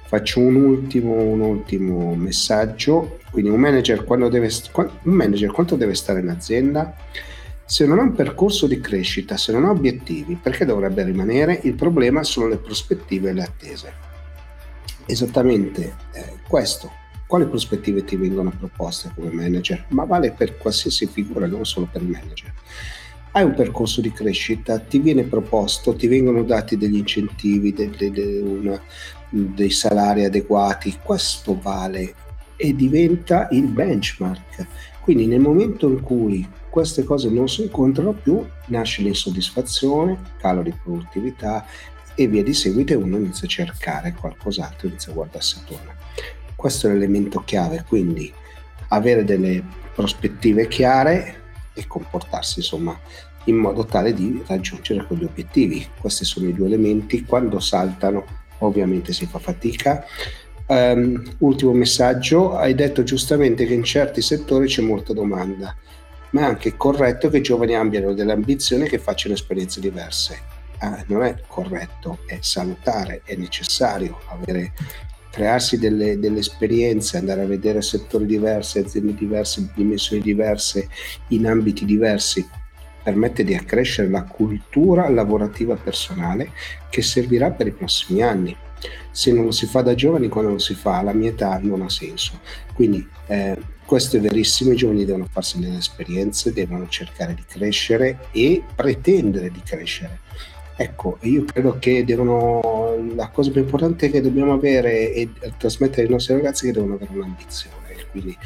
Faccio 0.07 0.41
un 0.41 0.57
ultimo, 0.57 1.15
un 1.15 1.41
ultimo 1.41 2.15
messaggio, 2.15 3.21
quindi 3.31 3.51
un 3.51 3.61
manager, 3.61 4.05
deve, 4.29 4.51
un 4.75 4.91
manager 5.13 5.51
quanto 5.53 5.77
deve 5.77 5.95
stare 5.95 6.21
in 6.21 6.29
azienda? 6.29 6.95
Se 7.71 7.87
non 7.87 8.01
ha 8.01 8.03
un 8.03 8.15
percorso 8.15 8.67
di 8.67 8.81
crescita, 8.81 9.37
se 9.37 9.53
non 9.53 9.65
ha 9.65 9.71
obiettivi, 9.71 10.35
perché 10.35 10.65
dovrebbe 10.65 11.05
rimanere? 11.05 11.61
Il 11.63 11.75
problema 11.75 12.25
sono 12.25 12.49
le 12.49 12.57
prospettive 12.57 13.31
e 13.31 13.33
le 13.33 13.43
attese. 13.45 13.93
Esattamente 15.07 15.95
eh, 16.13 16.39
questo. 16.49 16.91
Quali 17.29 17.47
prospettive 17.47 18.03
ti 18.03 18.17
vengono 18.17 18.51
proposte 18.51 19.13
come 19.15 19.31
manager? 19.31 19.87
Ma 19.91 20.03
vale 20.03 20.33
per 20.33 20.59
qualsiasi 20.59 21.07
figura, 21.07 21.47
non 21.47 21.65
solo 21.65 21.89
per 21.89 22.03
il 22.03 22.09
manager. 22.09 22.53
Hai 23.31 23.45
un 23.45 23.55
percorso 23.55 24.01
di 24.01 24.11
crescita, 24.11 24.81
ti 24.81 24.99
viene 24.99 25.23
proposto, 25.23 25.95
ti 25.95 26.09
vengono 26.09 26.43
dati 26.43 26.77
degli 26.77 26.97
incentivi, 26.97 27.73
de, 27.73 27.89
de, 27.91 28.11
de 28.11 28.41
una, 28.41 28.83
dei 29.29 29.71
salari 29.71 30.25
adeguati, 30.25 30.99
questo 31.01 31.57
vale 31.61 32.15
e 32.57 32.75
diventa 32.75 33.47
il 33.53 33.69
benchmark. 33.69 34.67
Quindi 35.03 35.27
nel 35.27 35.39
momento 35.39 35.89
in 35.89 36.01
cui 36.01 36.59
queste 36.71 37.03
cose 37.05 37.29
non 37.29 37.49
si 37.49 37.63
incontrano 37.63 38.13
più, 38.13 38.47
nasce 38.67 39.03
l'insoddisfazione, 39.03 40.19
calo 40.39 40.63
di 40.63 40.73
produttività 40.73 41.67
e 42.15 42.29
via 42.29 42.43
di 42.43 42.55
seguito 42.55 42.93
e 42.93 42.97
uno 42.97 43.17
inizia 43.17 43.47
a 43.47 43.51
cercare 43.51 44.15
qualcos'altro, 44.19 44.89
inizia 44.89 45.11
a 45.11 45.15
guardarsi 45.15 45.59
attorno. 45.59 45.93
Questo 46.55 46.87
è 46.87 46.93
l'elemento 46.93 47.43
chiave, 47.45 47.85
quindi 47.87 48.33
avere 48.89 49.25
delle 49.25 49.63
prospettive 49.95 50.69
chiare 50.69 51.39
e 51.75 51.87
comportarsi 51.87 52.61
insomma 52.61 52.99
in 53.45 53.57
modo 53.57 53.85
tale 53.85 54.13
di 54.13 54.43
raggiungere 54.47 55.05
quegli 55.05 55.25
obiettivi. 55.25 55.87
Questi 55.99 56.25
sono 56.25 56.49
i 56.49 56.55
due 56.55 56.67
elementi, 56.67 57.25
quando 57.25 57.59
saltano 57.59 58.25
ovviamente 58.59 59.13
si 59.13 59.27
fa 59.27 59.39
fatica. 59.39 60.05
Um, 60.67 61.21
ultimo 61.39 61.73
messaggio, 61.73 62.57
hai 62.57 62.75
detto 62.77 63.03
giustamente 63.03 63.67
che 63.67 63.75
in 63.75 63.83
certi 63.83 64.23
settori 64.23 64.67
c'è 64.67 64.83
molta 64.83 65.13
domanda 65.13 65.75
ma 66.31 66.43
è 66.43 66.45
anche 66.45 66.77
corretto 66.77 67.29
che 67.29 67.39
i 67.39 67.43
giovani 67.43 67.75
abbiano 67.75 68.13
delle 68.13 68.33
ambizioni 68.33 68.89
che 68.89 68.99
facciano 68.99 69.35
esperienze 69.35 69.81
diverse. 69.81 70.59
Ah, 70.79 71.03
non 71.09 71.23
è 71.23 71.43
corretto, 71.47 72.21
è 72.27 72.39
salutare, 72.41 73.23
è 73.25 73.35
necessario 73.37 74.21
avere, 74.29 74.73
crearsi 75.31 75.79
delle, 75.79 76.19
delle, 76.19 76.39
esperienze, 76.39 77.19
andare 77.19 77.43
a 77.43 77.47
vedere 77.47 77.83
settori 77.83 78.25
diversi, 78.25 78.79
aziende 78.79 79.15
diverse, 79.15 79.71
dimensioni 79.75 80.23
diverse, 80.23 80.89
in 81.29 81.47
ambiti 81.47 81.85
diversi, 81.85 82.49
permette 83.03 83.45
di 83.45 83.55
accrescere 83.55 84.09
la 84.09 84.25
cultura 84.25 85.09
lavorativa 85.09 85.75
personale 85.75 86.51
che 86.89 87.03
servirà 87.03 87.51
per 87.51 87.67
i 87.67 87.73
prossimi 87.73 88.23
anni. 88.23 88.57
Se 89.11 89.33
non 89.33 89.45
lo 89.45 89.51
si 89.51 89.67
fa 89.67 89.83
da 89.83 89.95
giovani, 89.95 90.29
quando 90.29 90.53
lo 90.53 90.59
si 90.59 90.75
fa 90.75 90.99
alla 90.99 91.13
mia 91.13 91.31
età 91.31 91.59
non 91.63 91.83
ha 91.83 91.89
senso. 91.89 92.41
Quindi 92.75 93.07
eh, 93.27 93.57
questo 93.85 94.17
è 94.17 94.21
verissimo, 94.21 94.73
i 94.73 94.77
giovani 94.77 95.05
devono 95.05 95.27
farsi 95.31 95.59
delle 95.59 95.79
esperienze, 95.79 96.53
devono 96.53 96.89
cercare 96.89 97.35
di 97.35 97.43
crescere 97.47 98.27
e 98.31 98.63
pretendere 98.75 99.51
di 99.51 99.61
crescere. 99.65 100.21
Ecco, 100.77 101.19
io 101.23 101.45
credo 101.45 101.79
che 101.79 102.05
devono, 102.05 102.97
la 103.15 103.29
cosa 103.29 103.51
più 103.51 103.61
importante 103.61 104.11
che 104.11 104.23
dobbiamo 104.23 104.55
avere 104.55 105.13
e 105.13 105.29
trasmettere 105.59 106.05
ai 106.05 106.09
nostri 106.09 106.35
ragazzi 106.35 106.65
è 106.65 106.67
che 106.69 106.75
devono 106.75 106.95
avere 106.95 107.13
un'ambizione. 107.13 107.77
Quindi 108.11 108.37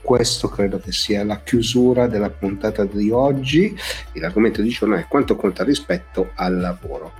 questo 0.00 0.48
credo 0.48 0.78
che 0.78 0.92
sia 0.92 1.24
la 1.24 1.40
chiusura 1.42 2.06
della 2.06 2.30
puntata 2.30 2.84
di 2.84 3.10
oggi. 3.10 3.76
L'argomento 4.12 4.60
di 4.60 4.68
giorno 4.68 4.96
è 4.96 5.06
quanto 5.08 5.34
conta 5.34 5.64
rispetto 5.64 6.30
al 6.34 6.58
lavoro. 6.58 7.14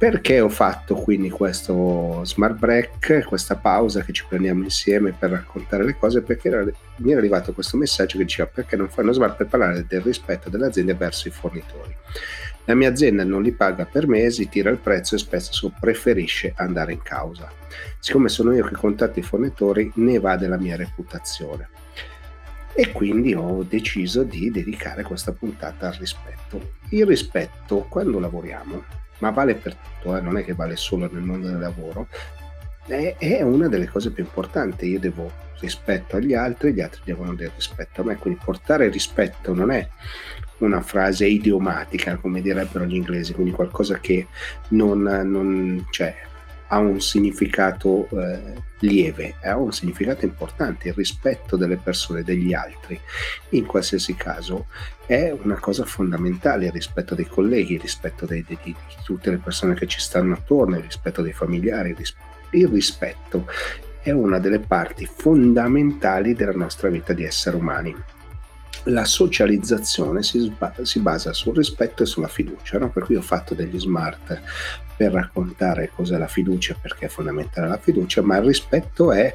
Perché 0.00 0.40
ho 0.40 0.48
fatto 0.48 0.94
quindi 0.94 1.28
questo 1.28 2.24
smart 2.24 2.56
break, 2.56 3.22
questa 3.26 3.56
pausa 3.56 4.00
che 4.00 4.14
ci 4.14 4.24
prendiamo 4.26 4.62
insieme 4.62 5.12
per 5.12 5.28
raccontare 5.28 5.84
le 5.84 5.94
cose? 5.94 6.22
Perché 6.22 6.48
era, 6.48 6.64
mi 6.96 7.12
è 7.12 7.16
arrivato 7.16 7.52
questo 7.52 7.76
messaggio 7.76 8.16
che 8.16 8.24
diceva 8.24 8.48
perché 8.50 8.76
non 8.76 8.88
fai 8.88 9.04
uno 9.04 9.12
smart 9.12 9.36
per 9.36 9.48
parlare 9.48 9.84
del 9.86 10.00
rispetto 10.00 10.48
dell'azienda 10.48 10.94
verso 10.94 11.28
i 11.28 11.30
fornitori. 11.30 11.94
La 12.64 12.74
mia 12.74 12.88
azienda 12.88 13.24
non 13.24 13.42
li 13.42 13.52
paga 13.52 13.84
per 13.84 14.08
mesi, 14.08 14.48
tira 14.48 14.70
il 14.70 14.78
prezzo 14.78 15.16
e 15.16 15.18
spesso 15.18 15.70
preferisce 15.78 16.54
andare 16.56 16.94
in 16.94 17.02
causa. 17.02 17.52
Siccome 17.98 18.30
sono 18.30 18.54
io 18.54 18.64
che 18.64 18.76
contatto 18.76 19.18
i 19.18 19.22
fornitori, 19.22 19.92
ne 19.96 20.18
va 20.18 20.36
della 20.36 20.56
mia 20.56 20.76
reputazione. 20.76 21.68
E 22.80 22.92
quindi 22.92 23.34
ho 23.34 23.62
deciso 23.62 24.22
di 24.22 24.50
dedicare 24.50 25.02
questa 25.02 25.32
puntata 25.32 25.88
al 25.88 25.96
rispetto. 25.98 26.76
Il 26.88 27.04
rispetto, 27.04 27.80
quando 27.90 28.18
lavoriamo, 28.18 28.82
ma 29.18 29.28
vale 29.28 29.54
per 29.54 29.74
tutto, 29.74 30.16
eh? 30.16 30.22
non 30.22 30.38
è 30.38 30.44
che 30.44 30.54
vale 30.54 30.76
solo 30.76 31.06
nel 31.12 31.20
mondo 31.20 31.48
del 31.48 31.58
lavoro, 31.58 32.08
è, 32.86 33.16
è, 33.18 33.42
una 33.42 33.68
delle 33.68 33.86
cose 33.86 34.12
più 34.12 34.24
importanti. 34.24 34.86
Io 34.86 34.98
devo 34.98 35.30
rispetto 35.60 36.16
agli 36.16 36.32
altri, 36.32 36.72
gli 36.72 36.80
altri 36.80 37.02
devono 37.04 37.34
del 37.34 37.50
rispetto 37.54 38.00
a 38.00 38.04
me, 38.04 38.16
quindi 38.16 38.40
portare 38.42 38.88
rispetto 38.88 39.52
non 39.52 39.70
è 39.72 39.86
una 40.60 40.80
frase 40.80 41.26
idiomatica, 41.26 42.16
come 42.16 42.40
direbbero 42.40 42.86
gli 42.86 42.94
inglesi, 42.94 43.34
quindi 43.34 43.52
qualcosa 43.52 43.98
che 43.98 44.26
non, 44.68 45.02
non 45.02 45.86
cioè, 45.90 46.16
ha 46.72 46.78
un 46.78 47.00
significato 47.00 48.08
eh, 48.10 48.54
lieve, 48.80 49.34
ha 49.42 49.56
un 49.56 49.72
significato 49.72 50.24
importante, 50.24 50.88
il 50.88 50.94
rispetto 50.94 51.56
delle 51.56 51.76
persone, 51.76 52.22
degli 52.22 52.52
altri, 52.52 52.98
in 53.50 53.66
qualsiasi 53.66 54.14
caso. 54.14 54.66
È 55.04 55.34
una 55.42 55.58
cosa 55.58 55.84
fondamentale, 55.84 56.66
il 56.66 56.72
rispetto 56.72 57.14
dei 57.14 57.26
colleghi, 57.26 57.74
il 57.74 57.80
rispetto 57.80 58.24
dei, 58.24 58.44
di, 58.46 58.56
di, 58.62 58.74
tutte 59.04 59.30
le 59.30 59.38
persone 59.38 59.74
che 59.74 59.86
ci 59.86 59.98
stanno 59.98 60.34
attorno, 60.34 60.76
il 60.76 60.82
rispetto 60.82 61.22
dei 61.22 61.32
familiari, 61.32 61.96
il 62.50 62.68
rispetto 62.68 63.46
è 64.02 64.12
una 64.12 64.38
delle 64.38 64.60
parti 64.60 65.06
fondamentali 65.06 66.34
della 66.34 66.52
nostra 66.52 66.88
vita 66.88 67.12
di 67.12 67.24
esseri 67.24 67.56
umani 67.56 67.94
la 68.84 69.04
socializzazione 69.04 70.22
si, 70.22 70.52
si, 70.82 71.00
basa 71.00 71.32
sul 71.32 71.54
rispetto 71.54 72.02
e 72.02 72.06
sulla 72.06 72.28
fiducia, 72.28 72.78
no? 72.78 72.90
per 72.90 73.04
cui 73.04 73.16
ho 73.16 73.22
fatto 73.22 73.54
degli 73.54 73.78
smart 73.78 74.40
per 74.96 75.12
raccontare 75.12 75.90
cos'è 75.94 76.16
la 76.18 76.26
fiducia, 76.26 76.76
perché 76.80 77.06
è 77.06 77.08
fondamentale 77.08 77.68
la 77.68 77.78
fiducia, 77.78 78.22
ma 78.22 78.36
il 78.36 78.44
rispetto 78.44 79.12
è 79.12 79.34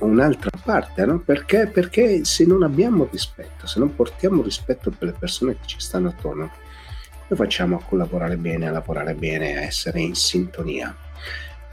un'altra 0.00 0.50
parte, 0.62 1.04
no? 1.04 1.20
perché? 1.20 1.66
perché 1.66 2.24
se 2.24 2.44
non 2.44 2.62
abbiamo 2.62 3.08
rispetto, 3.10 3.66
se 3.66 3.78
non 3.78 3.94
portiamo 3.94 4.42
rispetto 4.42 4.90
per 4.90 5.08
le 5.08 5.14
persone 5.18 5.54
che 5.54 5.66
ci 5.66 5.80
stanno 5.80 6.08
attorno, 6.08 6.50
come 7.28 7.40
facciamo 7.40 7.76
a 7.76 7.82
collaborare 7.82 8.36
bene, 8.36 8.68
a 8.68 8.72
lavorare 8.72 9.14
bene, 9.14 9.56
a 9.56 9.62
essere 9.62 10.00
in 10.00 10.14
sintonia? 10.14 10.96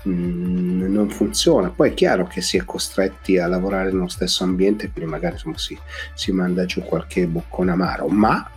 Mm, 0.07 0.91
non 0.91 1.09
funziona. 1.09 1.69
Poi 1.69 1.91
è 1.91 1.93
chiaro 1.93 2.27
che 2.27 2.41
si 2.41 2.57
è 2.57 2.65
costretti 2.65 3.37
a 3.37 3.47
lavorare 3.47 3.91
nello 3.91 4.09
stesso 4.09 4.43
ambiente, 4.43 4.91
quindi 4.91 5.09
magari 5.09 5.35
insomma, 5.35 5.57
si, 5.57 5.77
si 6.13 6.31
manda 6.31 6.65
giù 6.65 6.81
qualche 6.81 7.25
boccone 7.27 7.71
amaro, 7.71 8.07
ma 8.07 8.49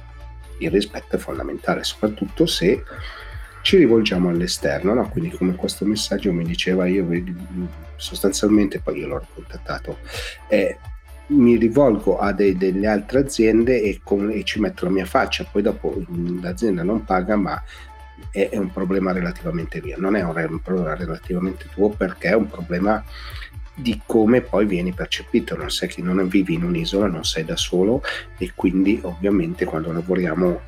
il 0.59 0.71
rispetto 0.71 1.17
è 1.17 1.19
fondamentale, 1.19 1.85
soprattutto 1.85 2.47
se 2.47 2.83
ci 3.63 3.77
rivolgiamo 3.77 4.29
all'esterno, 4.29 4.95
no? 4.95 5.09
quindi 5.09 5.31
come 5.31 5.55
questo 5.57 5.85
messaggio 5.85 6.33
mi 6.33 6.45
diceva 6.45 6.87
io 6.87 7.07
sostanzialmente, 7.97 8.81
poi 8.81 9.01
io 9.01 9.09
l'ho 9.09 9.27
contattato, 9.35 9.99
eh, 10.49 10.79
mi 11.29 11.57
rivolgo 11.57 12.19
a 12.19 12.33
dei, 12.33 12.57
delle 12.57 12.87
altre 12.87 13.21
aziende 13.21 13.83
e, 13.83 14.01
con, 14.05 14.31
e, 14.31 14.45
ci 14.45 14.61
metto 14.61 14.85
la 14.85 14.93
mia 14.93 15.05
faccia, 15.05 15.45
poi 15.51 15.63
dopo 15.63 16.01
l'azienda 16.41 16.85
non 16.85 17.05
paga 17.05 17.35
ma 17.35 17.61
è, 18.37 18.51
è 18.51 18.59
un 18.59 18.71
problema 18.71 19.13
relativamente 19.13 19.81
mio, 19.83 19.97
non 19.99 20.15
è 20.15 20.23
un 20.23 20.61
problema 20.61 20.95
relativamente 20.95 21.69
tuo 21.73 21.89
perché 21.89 22.29
è 22.29 22.35
un 22.35 22.49
problema 22.49 23.03
di 23.75 24.01
come 24.05 24.43
poi 24.43 24.67
vieni 24.67 24.93
percepito, 24.93 25.57
non 25.57 25.71
sei 25.71 25.89
che 25.89 26.03
non 26.03 26.27
vivi 26.29 26.55
in 26.55 26.65
un'isola, 26.65 27.07
non 27.07 27.25
sei 27.25 27.45
da 27.45 27.57
solo 27.57 28.03
e 28.39 28.53
quindi 28.55 28.99
ovviamente 29.03 29.65
quando 29.65 29.93
lavoriamo 29.93 30.61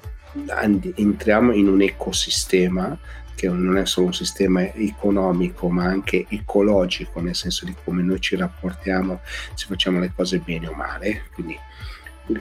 entriamo 0.94 1.52
in 1.52 1.68
un 1.68 1.80
ecosistema 1.80 2.96
che 3.34 3.48
non 3.48 3.78
è 3.78 3.86
solo 3.86 4.06
un 4.06 4.14
sistema 4.14 4.62
economico 4.74 5.68
ma 5.70 5.84
anche 5.84 6.26
ecologico, 6.28 7.20
nel 7.20 7.34
senso 7.34 7.64
di 7.64 7.74
come 7.84 8.02
noi 8.02 8.20
ci 8.20 8.36
rapportiamo, 8.36 9.20
se 9.54 9.66
facciamo 9.66 10.00
le 10.00 10.12
cose 10.14 10.38
bene 10.38 10.68
o 10.68 10.72
male, 10.72 11.24
quindi 11.32 11.56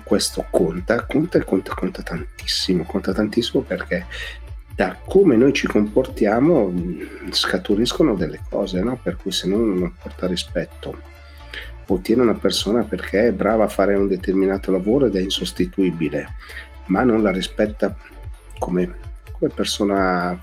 questo 0.04 0.46
conta, 0.50 1.06
conta 1.06 1.38
e 1.38 1.46
conta, 1.46 1.74
conta 1.74 2.02
tantissimo, 2.02 2.84
conta 2.84 3.14
tantissimo 3.14 3.64
perché 3.64 4.06
da 4.78 4.96
come 5.04 5.36
noi 5.36 5.54
ci 5.54 5.66
comportiamo 5.66 6.68
mm, 6.68 7.32
scaturiscono 7.32 8.14
delle 8.14 8.42
cose, 8.48 8.80
no? 8.82 8.96
per 9.02 9.16
cui 9.16 9.32
se 9.32 9.48
non, 9.48 9.92
porta 10.00 10.28
rispetto 10.28 11.02
ottiene 11.88 12.22
una 12.22 12.36
persona 12.36 12.84
perché 12.84 13.30
è 13.30 13.32
brava 13.32 13.64
a 13.64 13.70
fare 13.70 13.96
un 13.96 14.08
determinato 14.08 14.72
lavoro 14.72 15.08
ed 15.08 15.16
è 15.16 15.20
insostituibile, 15.20 16.28
ma 16.88 17.02
non 17.02 17.24
la 17.24 17.32
rispetta 17.32 17.98
come, 18.60 18.94
come 19.32 19.52
persona 19.52 20.40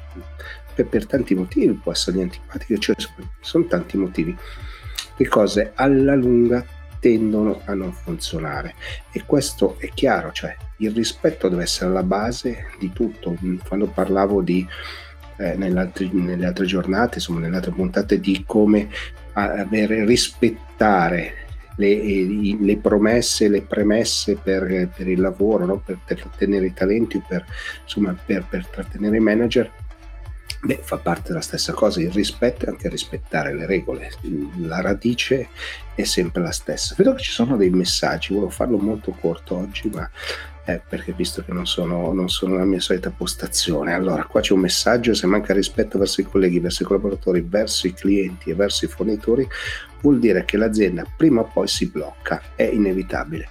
per, 0.74 0.86
per, 0.86 1.06
tanti 1.06 1.36
motivi, 1.36 1.72
può 1.74 1.92
essere 1.92 2.20
antipatico, 2.20 2.76
cioè 2.80 2.96
sono 3.38 3.66
tanti 3.66 3.96
motivi. 3.96 4.36
Le 5.16 5.28
cose 5.28 5.70
alla 5.76 6.16
lunga 6.16 6.66
tendono 7.04 7.60
a 7.66 7.74
non 7.74 7.92
funzionare 7.92 8.76
e 9.12 9.24
questo 9.26 9.76
è 9.78 9.90
chiaro, 9.92 10.32
cioè 10.32 10.56
il 10.78 10.90
rispetto 10.90 11.50
deve 11.50 11.64
essere 11.64 11.90
la 11.90 12.02
base 12.02 12.68
di 12.78 12.92
tutto. 12.94 13.36
Quando 13.68 13.88
parlavo 13.88 14.40
di 14.40 14.66
eh, 15.36 15.54
nelle, 15.54 15.80
altre, 15.80 16.64
giornate, 16.64 17.16
insomma 17.16 17.40
nelle 17.40 17.56
altre 17.56 17.72
puntate 17.72 18.18
di 18.18 18.42
come 18.46 18.88
avere 19.34 20.06
rispettare 20.06 21.44
le, 21.76 22.56
le, 22.58 22.76
promesse, 22.78 23.48
le 23.48 23.60
premesse 23.60 24.38
per, 24.42 24.88
per 24.96 25.06
il 25.06 25.20
lavoro, 25.20 25.66
no? 25.66 25.82
per, 25.84 25.98
per, 26.02 26.20
trattenere 26.20 26.66
i 26.66 26.72
talenti, 26.72 27.22
per, 27.28 27.44
insomma, 27.82 28.16
per, 28.24 28.46
per 28.48 28.66
trattenere 28.66 29.18
i 29.18 29.20
manager, 29.20 29.70
Beh, 30.64 30.80
fa 30.82 30.96
parte 30.96 31.28
della 31.28 31.42
stessa 31.42 31.74
cosa, 31.74 32.00
il 32.00 32.10
rispetto 32.10 32.64
e 32.64 32.70
anche 32.70 32.88
rispettare 32.88 33.54
le 33.54 33.66
regole, 33.66 34.10
la 34.60 34.80
radice 34.80 35.48
è 35.94 36.04
sempre 36.04 36.40
la 36.40 36.52
stessa. 36.52 36.94
Vedo 36.96 37.12
che 37.12 37.22
ci 37.22 37.32
sono 37.32 37.58
dei 37.58 37.68
messaggi, 37.68 38.32
volevo 38.32 38.50
farlo 38.50 38.78
molto 38.78 39.10
corto 39.10 39.58
oggi, 39.58 39.90
ma 39.90 40.10
eh, 40.64 40.80
perché 40.88 41.12
visto 41.12 41.44
che 41.44 41.52
non 41.52 41.66
sono, 41.66 42.14
non 42.14 42.30
sono 42.30 42.56
la 42.56 42.64
mia 42.64 42.80
solita 42.80 43.10
postazione. 43.10 43.92
Allora, 43.92 44.24
qua 44.24 44.40
c'è 44.40 44.54
un 44.54 44.60
messaggio, 44.60 45.12
se 45.12 45.26
manca 45.26 45.52
rispetto 45.52 45.98
verso 45.98 46.22
i 46.22 46.24
colleghi, 46.24 46.60
verso 46.60 46.82
i 46.82 46.86
collaboratori, 46.86 47.44
verso 47.46 47.86
i 47.86 47.92
clienti 47.92 48.48
e 48.48 48.54
verso 48.54 48.86
i 48.86 48.88
fornitori, 48.88 49.46
vuol 50.00 50.18
dire 50.18 50.46
che 50.46 50.56
l'azienda 50.56 51.04
prima 51.14 51.42
o 51.42 51.50
poi 51.52 51.68
si 51.68 51.90
blocca, 51.90 52.40
è 52.54 52.62
inevitabile. 52.62 53.50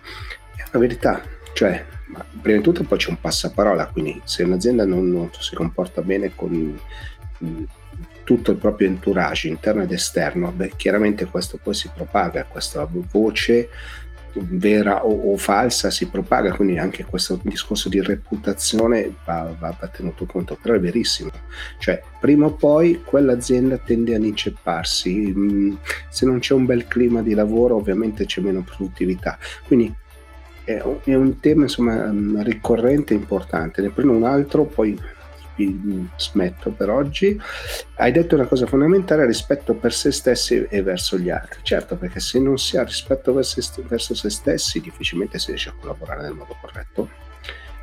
È 0.56 0.64
una 0.72 0.82
verità, 0.82 1.22
cioè 1.54 1.86
ma 2.14 2.24
prima 2.42 2.58
di 2.58 2.64
tutto 2.64 2.84
poi 2.84 2.98
c'è 2.98 3.10
un 3.10 3.20
passaparola, 3.20 3.88
quindi 3.88 4.22
se 4.24 4.44
un'azienda 4.44 4.86
non, 4.86 5.12
non 5.12 5.30
si 5.40 5.56
comporta 5.56 6.02
bene 6.02 6.34
con 6.36 6.80
mh, 7.40 7.64
tutto 8.24 8.52
il 8.52 8.58
proprio 8.58 8.88
entourage 8.88 9.48
interno 9.48 9.82
ed 9.82 9.92
esterno, 9.92 10.52
beh, 10.52 10.74
chiaramente 10.76 11.26
questo 11.26 11.60
poi 11.62 11.74
si 11.74 11.90
propaga, 11.94 12.46
questa 12.46 12.88
voce 13.12 13.70
vera 14.36 15.06
o, 15.06 15.32
o, 15.32 15.38
falsa 15.38 15.92
si 15.92 16.08
propaga, 16.08 16.54
quindi 16.54 16.80
anche 16.80 17.06
questo 17.06 17.40
discorso 17.44 17.88
di 17.90 18.02
reputazione 18.02 19.14
va, 19.26 19.54
va, 19.60 19.76
va, 19.80 19.88
tenuto 19.88 20.26
conto, 20.26 20.58
però 20.60 20.76
è 20.76 20.80
verissimo, 20.80 21.30
cioè 21.78 22.02
prima 22.20 22.48
o 22.48 22.54
poi 22.54 23.02
quell'azienda 23.04 23.78
tende 23.78 24.16
ad 24.16 24.24
incepparsi, 24.24 25.78
se 26.10 26.26
non 26.26 26.40
c'è 26.40 26.54
un 26.54 26.66
bel 26.66 26.88
clima 26.88 27.22
di 27.22 27.34
lavoro 27.34 27.76
ovviamente 27.76 28.26
c'è 28.26 28.42
meno 28.42 28.64
produttività, 28.64 29.38
quindi 29.68 29.94
è 30.64 30.82
un, 30.82 31.00
è 31.04 31.14
un 31.14 31.40
tema 31.40 31.64
insomma 31.64 32.12
ricorrente 32.44 33.14
e 33.14 33.18
importante. 33.18 33.82
Ne 33.82 33.90
prendo 33.90 34.14
un 34.14 34.24
altro, 34.24 34.66
poi 34.66 34.98
smetto 36.16 36.72
per 36.72 36.90
oggi. 36.90 37.40
Hai 37.96 38.12
detto 38.12 38.36
una 38.36 38.46
cosa 38.46 38.66
fondamentale, 38.66 39.26
rispetto 39.26 39.76
per 39.76 39.94
se 39.94 40.12
stessi 40.12 40.66
e 40.70 40.82
verso 40.82 41.18
gli 41.18 41.30
altri. 41.30 41.60
Certo, 41.64 41.96
perché 41.96 42.20
se 42.20 42.40
non 42.40 42.58
si 42.58 42.78
ha 42.78 42.84
rispetto 42.84 43.34
verso, 43.34 43.62
verso 43.88 44.16
se 44.16 44.30
stessi, 44.30 44.82
difficilmente 44.82 45.40
si 45.40 45.48
riesce 45.48 45.70
a 45.70 45.76
collaborare 45.80 46.24
nel 46.24 46.34
modo 46.34 46.56
corretto 46.60 47.10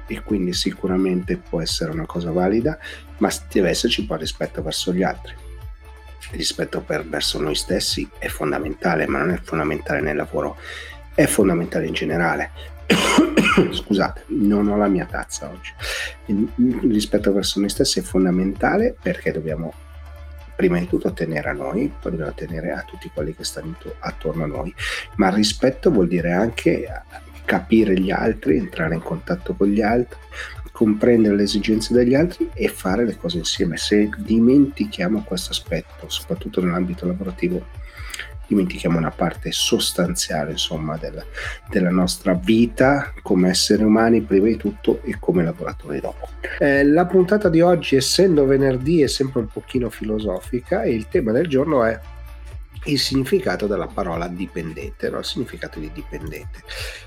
e 0.07 0.23
quindi 0.23 0.53
sicuramente 0.53 1.37
può 1.37 1.61
essere 1.61 1.93
una 1.93 2.07
cosa 2.07 2.33
valida, 2.33 2.77
ma 3.19 3.31
deve 3.51 3.71
esserci 3.71 4.05
poi 4.07 4.19
rispetto 4.19 4.61
verso 4.63 4.93
gli 4.93 5.05
altri. 5.05 5.35
Rispetto 6.33 6.81
per, 6.81 7.07
verso 7.07 7.41
noi 7.41 7.55
stessi 7.55 8.09
è 8.19 8.27
fondamentale, 8.27 9.07
ma 9.07 9.19
non 9.19 9.31
è 9.31 9.41
fondamentale 9.41 10.01
nel 10.01 10.17
lavoro 10.17 10.57
è 11.23 11.27
fondamentale 11.27 11.87
in 11.87 11.93
generale. 11.93 12.51
Scusate, 13.73 14.25
non 14.29 14.69
ho 14.69 14.77
la 14.77 14.89
mia 14.89 15.05
tazza 15.05 15.51
oggi. 15.51 15.71
Il 16.27 16.79
rispetto 16.91 17.31
verso 17.33 17.61
noi 17.61 17.69
stessi 17.69 17.99
è 17.99 18.03
fondamentale 18.03 18.97
perché 19.01 19.31
dobbiamo 19.31 19.73
prima 20.57 20.79
di 20.79 20.89
tutto 20.89 21.13
tenere 21.13 21.51
a 21.51 21.53
noi, 21.53 21.93
poi 22.01 22.13
dobbiamo 22.13 22.35
tenere 22.35 22.73
a 22.73 22.83
tutti 22.83 23.11
quelli 23.13 23.35
che 23.35 23.45
stanno 23.45 23.77
attorno 23.99 24.45
a 24.45 24.47
noi, 24.47 24.75
ma 25.17 25.29
rispetto 25.29 25.91
vuol 25.91 26.09
dire 26.09 26.33
anche 26.33 26.87
capire 27.45 27.99
gli 27.99 28.11
altri, 28.11 28.57
entrare 28.57 28.95
in 28.95 29.03
contatto 29.03 29.55
con 29.55 29.69
gli 29.69 29.83
altri, 29.83 30.19
comprendere 30.73 31.37
le 31.37 31.43
esigenze 31.43 31.93
degli 31.93 32.15
altri 32.15 32.49
e 32.55 32.69
fare 32.69 33.05
le 33.05 33.17
cose 33.17 33.39
insieme. 33.39 33.77
Se 33.77 34.09
dimentichiamo 34.17 35.23
questo 35.23 35.51
aspetto, 35.51 36.09
soprattutto 36.09 36.63
nell'ambito 36.63 37.07
lavorativo, 37.07 37.79
dimentichiamo 38.51 38.99
una 38.99 39.13
parte 39.13 39.53
sostanziale 39.53 40.51
insomma 40.51 40.97
del, 40.97 41.25
della 41.69 41.91
nostra 41.91 42.35
vita 42.35 43.13
come 43.23 43.51
esseri 43.51 43.85
umani 43.85 44.21
prima 44.23 44.49
di 44.49 44.57
tutto 44.57 45.01
e 45.05 45.17
come 45.21 45.45
lavoratori 45.45 46.01
dopo. 46.01 46.29
Eh, 46.59 46.85
la 46.85 47.07
puntata 47.07 47.49
di 47.49 47.61
oggi 47.61 47.95
essendo 47.95 48.45
venerdì 48.45 49.03
è 49.03 49.07
sempre 49.07 49.41
un 49.41 49.47
pochino 49.47 49.89
filosofica 49.89 50.83
e 50.83 50.91
il 50.91 51.07
tema 51.09 51.31
del 51.31 51.47
giorno 51.47 51.85
è 51.85 51.99
il 52.85 52.99
significato 52.99 53.67
della 53.67 53.87
parola 53.87 54.27
dipendente, 54.27 55.11
no? 55.11 55.19
il 55.19 55.25
significato 55.25 55.79
di 55.79 55.91
dipendente. 55.93 56.63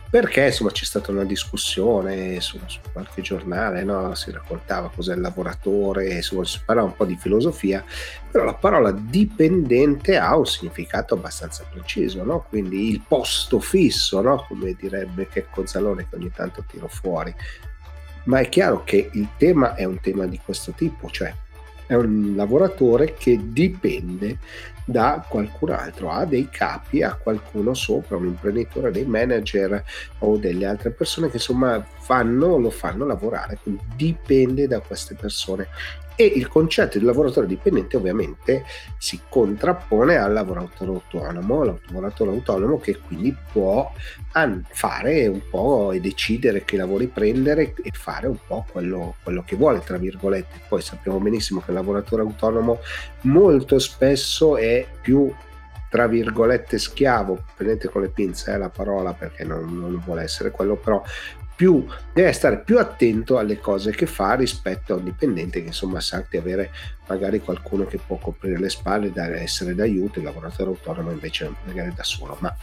Perché 0.10 0.46
insomma 0.46 0.70
c'è 0.70 0.84
stata 0.84 1.12
una 1.12 1.24
discussione 1.24 2.40
su, 2.40 2.60
su 2.68 2.80
qualche 2.92 3.24
giornale, 3.24 3.84
no? 3.84 4.14
si 4.14 4.30
raccontava 4.32 4.92
cos'è 4.94 5.16
il 5.16 5.22
lavoratore, 5.22 6.14
insomma 6.14 6.46
si 6.46 6.60
parlava 6.64 6.90
un 6.90 6.96
po' 6.96 7.06
di 7.06 7.18
filosofia, 7.18 7.84
però 8.30 8.44
la 8.44 8.54
parola 8.54 8.92
dipendente 8.92 10.18
ha 10.18 10.38
un 10.38 10.46
significato 10.46 11.16
abbastanza 11.16 11.66
preciso, 11.68 12.24
no? 12.24 12.46
quindi 12.48 12.90
il 12.90 13.02
posto 13.08 13.60
fisso, 13.60 14.22
come 14.48 14.76
direbbe 14.80 15.28
Checco 15.28 15.66
Zalone 15.66 16.08
che 16.08 16.16
ogni 16.16 16.32
tanto 16.32 16.64
tiro 16.68 16.88
fuori. 16.88 17.34
Ma 18.26 18.40
è 18.40 18.48
chiaro 18.48 18.84
che 18.84 19.10
il 19.14 19.30
tema 19.38 19.76
è 19.76 19.84
un 19.84 20.00
tema 20.00 20.26
di 20.28 20.40
questo 20.42 20.72
tipo, 20.72 21.10
cioè 21.10 21.34
è 21.94 21.98
un 21.98 22.34
lavoratore 22.36 23.14
che 23.14 23.40
dipende 23.42 24.38
da 24.86 25.26
qualcun 25.28 25.72
altro, 25.72 26.10
ha 26.12 26.26
dei 26.26 26.50
capi, 26.50 27.02
ha 27.02 27.14
qualcuno 27.16 27.74
sopra, 27.74 28.18
un 28.18 28.26
imprenditore, 28.26 28.92
dei 28.92 29.06
manager 29.06 29.82
o 30.20 30.38
delle 30.38 30.66
altre 30.66 30.92
persone 30.92 31.30
che 31.30 31.38
insomma 31.38 31.86
fanno, 32.00 32.58
lo 32.58 32.70
fanno 32.70 33.06
lavorare, 33.06 33.60
quindi 33.62 33.82
dipende 33.96 34.68
da 34.68 34.80
queste 34.80 35.16
persone 35.16 35.68
e 36.16 36.26
il 36.26 36.48
concetto 36.48 36.98
di 37.00 37.06
lavoratore 37.06 37.48
dipendente 37.48 37.98
ovviamente 37.98 38.64
si 38.98 39.20
contrappone 39.28 40.18
al 40.18 40.34
lavoratore 40.34 40.92
autonomo, 40.92 41.64
lavoratore 41.64 42.32
autonomo 42.32 42.80
che 42.80 42.98
quindi 43.00 43.36
può 43.52 43.92
fare 44.70 45.28
un 45.28 45.42
po' 45.50 45.92
e 45.92 46.00
decidere 46.00 46.64
che 46.64 46.78
lavori 46.78 47.08
prendere 47.08 47.74
e 47.82 47.92
fare 47.94 48.28
un 48.28 48.38
po' 48.46 48.66
quello, 48.72 49.16
quello 49.24 49.44
che 49.44 49.56
vuole, 49.56 49.82
tra 49.84 49.98
virgolette. 49.98 50.62
Poi 50.68 50.82
sappiamo 50.82 51.20
benissimo 51.20 51.62
che 51.62 51.72
il 51.72 51.78
lavoratore 51.78 52.22
autonomo 52.22 52.80
molto 53.22 53.80
spesso 53.80 54.58
è 54.58 54.86
più 55.02 55.32
tra 55.94 56.08
virgolette 56.08 56.80
schiavo, 56.80 57.44
prendete 57.56 57.88
con 57.88 58.02
le 58.02 58.10
pinze 58.10 58.52
eh, 58.52 58.58
la 58.58 58.70
parola 58.70 59.14
perché 59.14 59.44
non, 59.44 59.78
non, 59.78 60.02
vuole 60.04 60.24
essere 60.24 60.50
quello, 60.50 60.76
però 60.76 61.04
più, 61.56 61.86
deve 62.14 62.32
stare 62.34 62.60
più 62.60 62.80
attento 62.80 63.38
alle 63.38 63.60
cose 63.60 63.92
che 63.92 64.06
fa 64.06 64.34
rispetto 64.34 64.94
a 64.94 64.98
un 64.98 65.04
dipendente 65.04 65.62
che 65.62 65.68
insomma 65.68 66.00
sa 66.00 66.26
di 66.30 66.38
avere 66.38 66.72
magari 67.08 67.40
qualcuno 67.42 67.86
che 67.86 68.00
può 68.06 68.18
coprire 68.18 68.58
le 68.58 68.70
spalle 68.70 69.12
essere 69.42 69.76
d'aiuto, 69.76 70.20
il 70.20 70.26
lavoratore 70.26 70.70
autonomo 70.70 71.12
invece 71.12 71.52
magari 71.66 71.94
da 71.94 72.04
solo, 72.04 72.38
ma 72.40 72.56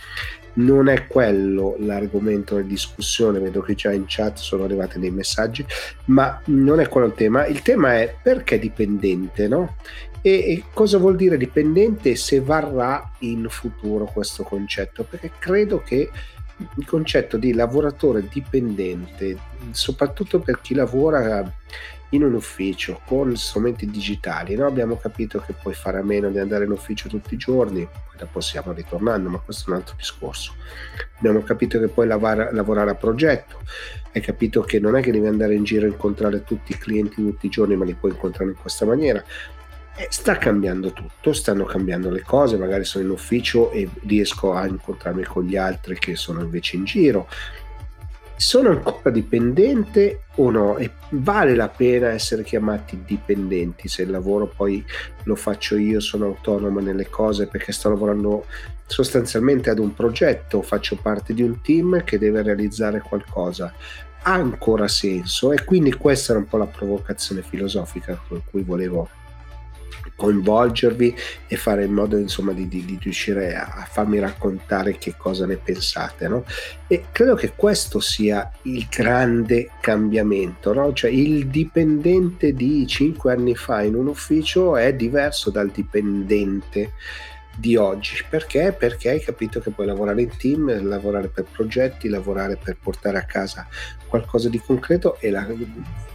non 0.55 0.89
è 0.89 1.07
quello 1.07 1.77
l'argomento 1.79 2.57
di 2.57 2.67
discussione, 2.67 3.39
vedo 3.39 3.61
che 3.61 3.75
già 3.75 3.93
in 3.93 4.05
chat 4.07 4.39
sono 4.39 4.65
arrivati 4.65 4.99
dei 4.99 5.11
messaggi, 5.11 5.65
ma 6.07 6.41
non 6.47 6.81
è 6.81 6.89
quello 6.89 7.07
il 7.07 7.15
tema, 7.15 7.47
il 7.47 7.63
tema 7.63 7.95
è 7.95 8.15
perché 8.21 8.59
dipendente, 8.59 9.47
no? 9.47 9.77
E, 10.23 10.31
e 10.31 10.65
cosa 10.75 10.99
vuol 10.99 11.17
dire 11.17 11.39
dipendente 11.39 12.15
se 12.15 12.41
varrà 12.41 13.11
in 13.21 13.47
futuro 13.49 14.05
questo 14.05 14.43
concetto? 14.43 15.05
Perché 15.05 15.33
credo 15.39 15.83
che 15.83 16.11
il 16.77 16.87
concetto 16.87 17.37
di 17.37 17.53
lavoratore 17.53 18.27
dipendente, 18.29 19.37
soprattutto 19.71 20.41
per 20.41 20.61
chi 20.61 20.75
lavora 20.75 21.53
in 22.11 22.25
un 22.25 22.35
ufficio 22.35 23.01
con 23.05 23.37
strumenti 23.37 23.87
digitali, 23.89 24.57
no? 24.57 24.67
abbiamo 24.67 24.97
capito 24.97 25.41
che 25.41 25.53
puoi 25.53 25.75
fare 25.75 25.99
a 25.99 26.03
meno 26.03 26.29
di 26.31 26.39
andare 26.39 26.65
in 26.65 26.71
ufficio 26.71 27.09
tutti 27.09 27.35
i 27.35 27.37
giorni, 27.37 27.85
poi 27.85 28.17
dopo 28.19 28.41
stiamo 28.41 28.73
ritornando, 28.73 29.29
ma 29.29 29.39
questo 29.39 29.71
è 29.71 29.73
un 29.73 29.79
altro 29.79 29.95
discorso. 29.97 30.55
Abbiamo 31.19 31.43
capito 31.43 31.79
che 31.79 31.89
puoi 31.89 32.07
lavorare, 32.07 32.53
lavorare 32.53 32.91
a 32.91 32.95
progetto, 32.95 33.61
hai 34.13 34.21
capito 34.21 34.63
che 34.63 34.81
non 34.81 34.97
è 34.97 35.03
che 35.03 35.13
devi 35.13 35.27
andare 35.27 35.55
in 35.55 35.63
giro 35.63 35.87
a 35.87 35.89
incontrare 35.89 36.43
tutti 36.43 36.73
i 36.73 36.79
clienti 36.79 37.23
tutti 37.23 37.47
i 37.47 37.51
giorni, 37.51 37.77
ma 37.77 37.85
li 37.85 37.95
puoi 37.95 38.11
incontrare 38.11 38.51
in 38.51 38.57
questa 38.57 38.85
maniera. 38.85 39.23
E 40.01 40.07
sta 40.09 40.39
cambiando 40.39 40.93
tutto, 40.93 41.35
stanno 41.35 41.65
cambiando 41.65 42.09
le 42.09 42.23
cose, 42.23 42.57
magari 42.57 42.85
sono 42.85 43.05
in 43.05 43.11
ufficio 43.11 43.71
e 43.71 43.87
riesco 44.07 44.55
a 44.55 44.67
incontrarmi 44.67 45.25
con 45.25 45.45
gli 45.45 45.59
altri 45.59 45.99
che 45.99 46.17
sono 46.17 46.41
invece 46.41 46.77
in 46.77 46.85
giro 46.85 47.29
sono 48.35 48.71
ancora 48.71 49.11
dipendente 49.11 50.23
o 50.37 50.51
no? 50.51 50.79
E 50.79 50.93
vale 51.11 51.55
la 51.55 51.69
pena 51.69 52.09
essere 52.09 52.43
chiamati 52.43 53.03
dipendenti 53.05 53.87
se 53.87 54.01
il 54.05 54.11
lavoro 54.11 54.47
poi 54.47 54.83
lo 55.25 55.37
faccio 55.37 55.77
io, 55.77 56.01
sono 56.01 56.25
autonomo 56.25 56.81
nelle 56.81 57.11
cose 57.11 57.47
perché 57.49 57.73
sto 57.73 57.91
lavorando 57.91 58.47
sostanzialmente 58.87 59.69
ad 59.69 59.79
un 59.79 59.93
progetto, 59.93 60.63
faccio 60.63 60.97
parte 60.97 61.35
di 61.35 61.43
un 61.43 61.61
team 61.61 62.03
che 62.03 62.17
deve 62.19 62.41
realizzare 62.41 63.03
qualcosa. 63.03 63.75
Ha 64.23 64.33
ancora 64.33 64.89
senso 64.89 65.53
e 65.53 65.63
quindi 65.63 65.93
questa 65.93 66.33
era 66.33 66.41
un 66.41 66.49
po' 66.49 66.57
la 66.57 66.67
provocazione 66.67 67.43
filosofica 67.43 68.19
con 68.27 68.41
cui 68.51 68.63
volevo 68.63 69.07
coinvolgervi 70.15 71.15
e 71.47 71.57
fare 71.57 71.85
in 71.85 71.93
modo 71.93 72.17
insomma 72.17 72.53
di, 72.53 72.69
di, 72.69 72.85
di 72.85 72.99
riuscire 73.01 73.55
a, 73.55 73.73
a, 73.77 73.85
farmi 73.91 74.19
raccontare 74.19 74.99
che 74.99 75.15
cosa 75.17 75.47
ne 75.47 75.57
pensate 75.57 76.29
no? 76.29 76.45
e 76.87 77.07
credo 77.11 77.35
che 77.35 77.53
questo 77.57 78.01
sia 78.01 78.51
il 78.63 78.87
grande 78.89 79.71
cambiamento 79.81 80.73
no? 80.73 80.93
cioè 80.93 81.11
il 81.11 81.47
dipendente 81.47 82.53
di 82.53 82.87
cinque 82.87 83.33
anni 83.33 83.55
fa 83.55 83.83
in 83.83 83.95
un 83.95 84.09
ufficio 84.09 84.77
è 84.77 84.95
diverso 84.95 85.51
dal 85.51 85.71
dipendente 85.71 86.93
di 87.61 87.77
oggi. 87.77 88.25
Perché? 88.29 88.75
Perché 88.77 89.11
hai 89.11 89.21
capito 89.21 89.61
che 89.61 89.71
puoi 89.71 89.87
lavorare 89.87 90.23
in 90.23 90.37
team, 90.37 90.89
lavorare 90.89 91.29
per 91.29 91.45
progetti, 91.45 92.09
lavorare 92.09 92.57
per 92.57 92.79
portare 92.83 93.19
a 93.19 93.25
casa 93.25 93.69
qualcosa 94.09 94.49
di 94.49 94.59
concreto 94.59 95.19
la, 95.21 95.47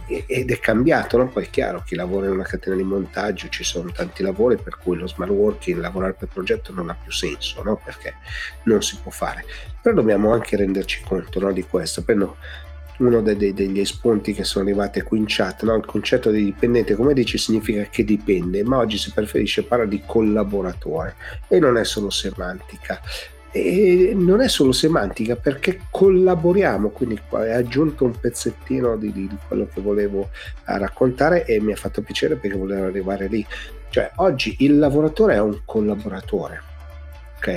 ed 0.06 0.50
è 0.50 0.58
cambiato. 0.58 1.16
No? 1.16 1.28
Poi 1.28 1.44
è 1.44 1.50
chiaro, 1.50 1.82
chi 1.86 1.94
lavora 1.94 2.26
in 2.26 2.32
una 2.32 2.42
catena 2.42 2.76
di 2.76 2.82
montaggio, 2.82 3.48
ci 3.48 3.64
sono 3.64 3.90
tanti 3.92 4.22
lavori 4.22 4.56
per 4.56 4.76
cui 4.76 4.96
lo 4.96 5.06
smart 5.06 5.30
working, 5.30 5.78
lavorare 5.78 6.14
per 6.14 6.28
progetto 6.28 6.72
non 6.72 6.90
ha 6.90 6.94
più 7.00 7.12
senso, 7.12 7.62
no? 7.62 7.80
perché 7.82 8.14
non 8.64 8.82
si 8.82 8.98
può 9.00 9.10
fare. 9.10 9.44
Però 9.80 9.94
dobbiamo 9.94 10.32
anche 10.32 10.56
renderci 10.56 11.02
conto 11.04 11.38
no, 11.38 11.52
di 11.52 11.62
questo. 11.62 12.02
No, 12.08 12.36
uno 12.98 13.20
dei, 13.20 13.36
dei, 13.36 13.52
degli 13.52 13.80
espunti 13.80 14.32
che 14.32 14.44
sono 14.44 14.64
arrivati 14.64 15.02
qui 15.02 15.18
in 15.18 15.24
chat, 15.26 15.62
no? 15.64 15.74
il 15.74 15.84
concetto 15.84 16.30
di 16.30 16.44
dipendente, 16.44 16.94
come 16.94 17.14
dici, 17.14 17.38
significa 17.38 17.82
che 17.90 18.04
dipende, 18.04 18.62
ma 18.64 18.78
oggi 18.78 18.98
si 18.98 19.12
preferisce 19.12 19.62
parlare 19.64 19.90
di 19.90 20.02
collaboratore 20.04 21.16
e 21.48 21.58
non 21.58 21.76
è 21.76 21.84
solo 21.84 22.10
semantica. 22.10 23.00
E 23.52 24.12
non 24.14 24.42
è 24.42 24.48
solo 24.48 24.72
semantica 24.72 25.34
perché 25.34 25.80
collaboriamo, 25.90 26.90
quindi 26.90 27.18
hai 27.30 27.52
aggiunto 27.52 28.04
un 28.04 28.12
pezzettino 28.18 28.98
di, 28.98 29.10
di, 29.12 29.30
quello 29.48 29.66
che 29.72 29.80
volevo 29.80 30.28
eh, 30.68 30.76
raccontare 30.76 31.46
e 31.46 31.58
mi 31.58 31.72
ha 31.72 31.76
fatto 31.76 32.02
piacere 32.02 32.36
perché 32.36 32.58
volevo 32.58 32.84
arrivare 32.84 33.28
lì. 33.28 33.46
Cioè, 33.88 34.10
oggi 34.16 34.56
il 34.58 34.78
lavoratore 34.78 35.34
è 35.34 35.40
un 35.40 35.60
collaboratore. 35.64 36.74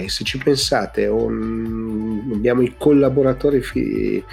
Se 0.06 0.24
ci 0.24 0.38
pensate, 0.38 1.08
un, 1.08 2.32
abbiamo 2.36 2.62
i 2.62 2.76
collaboratori 2.78 3.62
fi, 3.62 4.24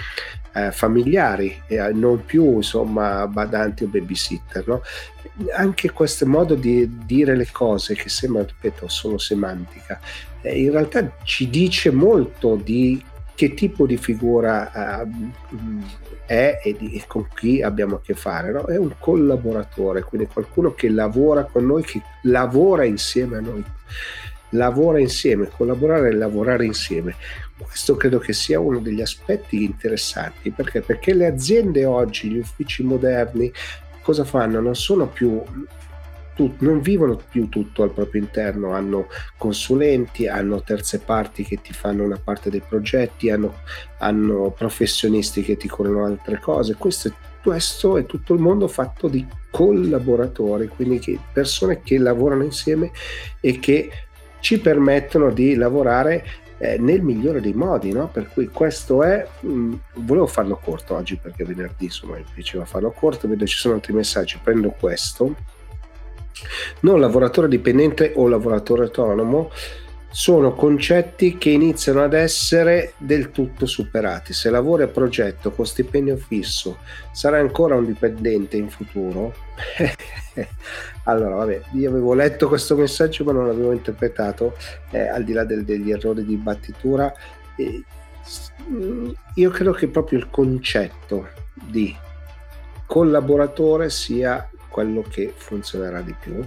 eh, 0.57 0.71
familiari 0.71 1.61
e 1.67 1.75
eh, 1.75 1.91
non 1.93 2.25
più 2.25 2.55
insomma 2.55 3.27
badanti 3.27 3.83
o 3.83 3.87
babysitter. 3.87 4.67
No? 4.67 4.81
Anche 5.55 5.91
questo 5.91 6.25
modo 6.25 6.55
di 6.55 6.99
dire 7.05 7.35
le 7.35 7.47
cose 7.51 7.93
che 7.93 8.09
sembra, 8.09 8.43
ripeto, 8.43 8.87
solo 8.87 9.17
semantica, 9.17 9.99
eh, 10.41 10.59
in 10.59 10.71
realtà 10.71 11.17
ci 11.23 11.49
dice 11.49 11.91
molto 11.91 12.55
di 12.55 13.03
che 13.35 13.53
tipo 13.53 13.85
di 13.85 13.97
figura 13.97 15.03
uh, 15.03 15.31
è 16.25 16.59
e, 16.63 16.75
di, 16.75 16.95
e, 16.95 17.03
con 17.05 17.27
chi 17.35 17.61
abbiamo 17.61 17.97
a 17.97 18.01
che 18.01 18.15
fare. 18.15 18.51
No? 18.51 18.65
È 18.65 18.77
un 18.77 18.95
collaboratore, 18.97 20.01
quindi 20.01 20.27
qualcuno 20.27 20.73
che 20.73 20.89
lavora 20.89 21.43
con 21.43 21.65
noi, 21.65 21.83
che 21.83 22.01
lavora 22.23 22.83
insieme 22.83 23.37
a 23.37 23.41
noi 23.41 23.63
lavora 24.51 24.99
insieme, 24.99 25.49
collaborare 25.49 26.09
e 26.09 26.13
lavorare 26.13 26.65
insieme. 26.65 27.15
Questo 27.57 27.95
credo 27.95 28.19
che 28.19 28.33
sia 28.33 28.59
uno 28.59 28.79
degli 28.79 29.01
aspetti 29.01 29.63
interessanti 29.63 30.51
perché? 30.51 30.81
Perché 30.81 31.13
le 31.13 31.25
aziende 31.25 31.85
oggi, 31.85 32.29
gli 32.29 32.37
uffici 32.37 32.83
moderni, 32.83 33.51
cosa 34.01 34.23
fanno? 34.23 34.59
Non 34.59 34.75
sono 34.75 35.07
più 35.07 35.41
non 36.59 36.81
vivono 36.81 37.19
più 37.29 37.49
tutto 37.49 37.83
al 37.83 37.91
proprio 37.91 38.21
interno, 38.21 38.73
hanno 38.73 39.07
consulenti, 39.37 40.27
hanno 40.27 40.61
terze 40.61 40.99
parti 40.99 41.43
che 41.43 41.59
ti 41.61 41.73
fanno 41.73 42.03
una 42.03 42.19
parte 42.23 42.49
dei 42.49 42.61
progetti, 42.61 43.29
hanno, 43.29 43.61
hanno 43.99 44.51
professionisti 44.51 45.41
che 45.41 45.57
ti 45.57 45.67
curano 45.67 46.05
altre 46.05 46.39
cose. 46.39 46.75
Questo 46.75 47.07
è, 47.07 47.11
questo 47.41 47.97
è 47.97 48.05
tutto 48.05 48.33
il 48.33 48.39
mondo 48.39 48.67
fatto 48.67 49.07
di 49.07 49.25
collaboratori, 49.49 50.67
quindi 50.67 50.99
che, 50.99 51.19
persone 51.33 51.81
che 51.81 51.97
lavorano 51.97 52.43
insieme 52.43 52.91
e 53.39 53.59
che 53.59 53.89
ci 54.39 54.59
permettono 54.59 55.31
di 55.31 55.55
lavorare 55.55 56.23
eh, 56.59 56.77
nel 56.77 57.01
migliore 57.01 57.41
dei 57.41 57.53
modi, 57.53 57.91
no? 57.91 58.07
per 58.07 58.29
cui 58.29 58.47
questo 58.47 59.03
è, 59.03 59.27
mh, 59.41 59.49
mm, 59.49 59.73
volevo 59.95 60.27
farlo 60.27 60.57
corto 60.57 60.95
oggi 60.95 61.17
perché 61.17 61.43
venerdì 61.43 61.85
insomma 61.85 62.15
mi 62.15 62.25
piaceva 62.33 62.65
farlo 62.65 62.91
corto, 62.91 63.27
vedo 63.27 63.45
ci 63.45 63.57
sono 63.57 63.75
altri 63.75 63.93
messaggi, 63.93 64.39
prendo 64.41 64.71
questo, 64.71 65.35
non 66.81 66.99
lavoratore 66.99 67.47
dipendente 67.47 68.13
o 68.15 68.27
lavoratore 68.27 68.83
autonomo, 68.83 69.51
sono 70.09 70.53
concetti 70.53 71.37
che 71.37 71.49
iniziano 71.49 72.03
ad 72.03 72.13
essere 72.13 72.93
del 72.97 73.31
tutto 73.31 73.65
superati. 73.65 74.33
Se 74.33 74.49
lavori 74.49 74.83
a 74.83 74.87
progetto 74.87 75.51
con 75.51 75.65
stipendio 75.65 76.17
fisso, 76.17 76.79
sarai 77.11 77.41
ancora 77.41 77.75
un 77.75 77.85
dipendente 77.85 78.57
in 78.57 78.69
futuro? 78.69 79.35
allora, 81.03 81.35
vabbè, 81.35 81.61
io 81.73 81.89
avevo 81.89 82.13
letto 82.13 82.47
questo 82.47 82.75
messaggio 82.75 83.23
ma 83.23 83.33
non 83.33 83.47
l'avevo 83.47 83.71
interpretato, 83.71 84.55
eh, 84.91 85.07
al 85.07 85.23
di 85.23 85.33
là 85.33 85.43
del, 85.43 85.63
degli 85.63 85.91
errori 85.91 86.25
di 86.25 86.35
battitura. 86.35 87.13
Eh, 87.55 87.83
io 89.35 89.49
credo 89.49 89.71
che 89.71 89.87
proprio 89.87 90.19
il 90.19 90.29
concetto 90.29 91.29
di 91.53 91.95
collaboratore 92.85 93.89
sia 93.89 94.49
quello 94.69 95.01
che 95.01 95.33
funzionerà 95.35 96.01
di 96.01 96.15
più. 96.19 96.45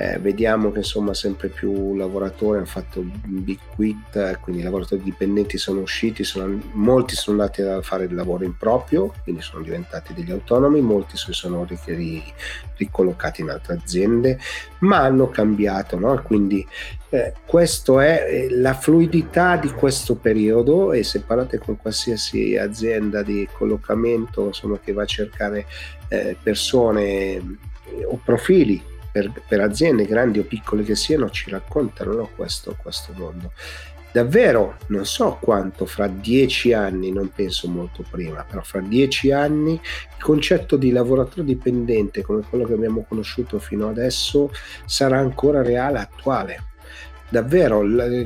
Eh, 0.00 0.16
vediamo 0.20 0.70
che 0.70 0.78
insomma 0.78 1.12
sempre 1.12 1.48
più 1.48 1.96
lavoratori 1.96 2.58
hanno 2.58 2.66
fatto 2.66 3.02
big 3.02 3.58
quit, 3.74 4.38
quindi 4.38 4.60
i 4.60 4.64
lavoratori 4.64 5.02
dipendenti 5.02 5.58
sono 5.58 5.80
usciti, 5.80 6.22
sono, 6.22 6.56
molti 6.74 7.16
sono 7.16 7.40
andati 7.40 7.62
a 7.62 7.82
fare 7.82 8.04
il 8.04 8.14
lavoro 8.14 8.44
in 8.44 8.56
proprio, 8.56 9.12
quindi 9.24 9.42
sono 9.42 9.60
diventati 9.60 10.14
degli 10.14 10.30
autonomi, 10.30 10.80
molti 10.80 11.16
si 11.16 11.32
sono 11.32 11.66
ricollocati 12.76 13.40
in 13.40 13.50
altre 13.50 13.74
aziende, 13.74 14.38
ma 14.80 14.98
hanno 14.98 15.30
cambiato, 15.30 15.98
no? 15.98 16.22
quindi 16.22 16.64
eh, 17.08 17.32
questo 17.44 17.98
è 17.98 18.24
eh, 18.28 18.50
la 18.50 18.74
fluidità 18.74 19.56
di 19.56 19.70
questo 19.72 20.14
periodo 20.14 20.92
e 20.92 21.02
se 21.02 21.22
parlate 21.22 21.58
con 21.58 21.76
qualsiasi 21.76 22.56
azienda 22.56 23.24
di 23.24 23.48
collocamento 23.52 24.46
insomma, 24.46 24.78
che 24.78 24.92
va 24.92 25.02
a 25.02 25.06
cercare 25.06 25.66
eh, 26.06 26.36
persone 26.40 27.58
o 28.04 28.20
profili 28.22 28.87
per, 29.10 29.30
per, 29.46 29.60
aziende 29.60 30.04
grandi 30.04 30.38
o 30.38 30.44
piccole 30.44 30.82
che 30.82 30.96
siano 30.96 31.30
ci 31.30 31.50
raccontano 31.50 32.12
no, 32.12 32.30
questo, 32.34 32.76
questo 32.80 33.12
mondo. 33.16 33.52
Davvero 34.10 34.78
non 34.86 35.04
so 35.04 35.36
quanto 35.40 35.84
fra 35.84 36.06
dieci 36.06 36.72
anni, 36.72 37.12
non 37.12 37.30
penso 37.34 37.68
molto 37.68 38.04
prima, 38.08 38.42
però 38.42 38.62
fra 38.62 38.80
dieci 38.80 39.30
anni 39.30 39.72
il 39.72 40.22
concetto 40.22 40.76
di 40.76 40.90
lavoratore 40.90 41.44
dipendente 41.44 42.22
come 42.22 42.42
quello 42.48 42.64
che 42.64 42.72
abbiamo 42.72 43.04
conosciuto 43.06 43.58
fino 43.58 43.88
adesso 43.88 44.50
sarà 44.86 45.18
ancora 45.18 45.62
reale, 45.62 45.98
attuale 45.98 46.62
davvero 47.28 47.82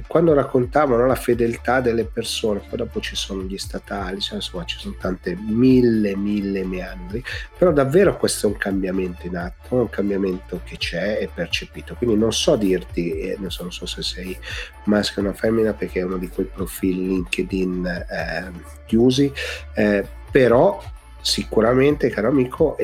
quando 0.06 0.32
raccontavano 0.32 1.06
la 1.06 1.14
fedeltà 1.14 1.80
delle 1.80 2.04
persone, 2.04 2.62
poi 2.68 2.78
dopo 2.78 3.00
ci 3.00 3.16
sono 3.16 3.42
gli 3.42 3.58
statali, 3.58 4.20
cioè, 4.20 4.36
insomma 4.36 4.64
ci 4.64 4.78
sono 4.78 4.94
tante 4.98 5.36
mille, 5.36 6.16
mille 6.16 6.64
meandri, 6.64 7.22
però 7.56 7.72
davvero 7.72 8.16
questo 8.16 8.46
è 8.46 8.50
un 8.50 8.56
cambiamento 8.56 9.26
in 9.26 9.36
atto, 9.36 9.78
è 9.78 9.80
un 9.80 9.88
cambiamento 9.88 10.60
che 10.64 10.76
c'è 10.76 11.18
e 11.20 11.28
percepito, 11.32 11.94
quindi 11.96 12.16
non 12.16 12.32
so 12.32 12.56
dirti, 12.56 13.18
eh, 13.18 13.36
non, 13.38 13.50
so, 13.50 13.62
non 13.62 13.72
so 13.72 13.86
se 13.86 14.02
sei 14.02 14.36
maschio 14.84 15.22
o 15.22 15.24
una 15.24 15.34
femmina 15.34 15.72
perché 15.72 16.00
è 16.00 16.04
uno 16.04 16.18
di 16.18 16.28
quei 16.28 16.46
profili 16.46 17.08
LinkedIn 17.08 17.86
eh, 17.86 18.50
chiusi, 18.86 19.32
eh, 19.74 20.06
però 20.30 20.80
sicuramente, 21.22 22.10
caro 22.10 22.28
amico, 22.28 22.76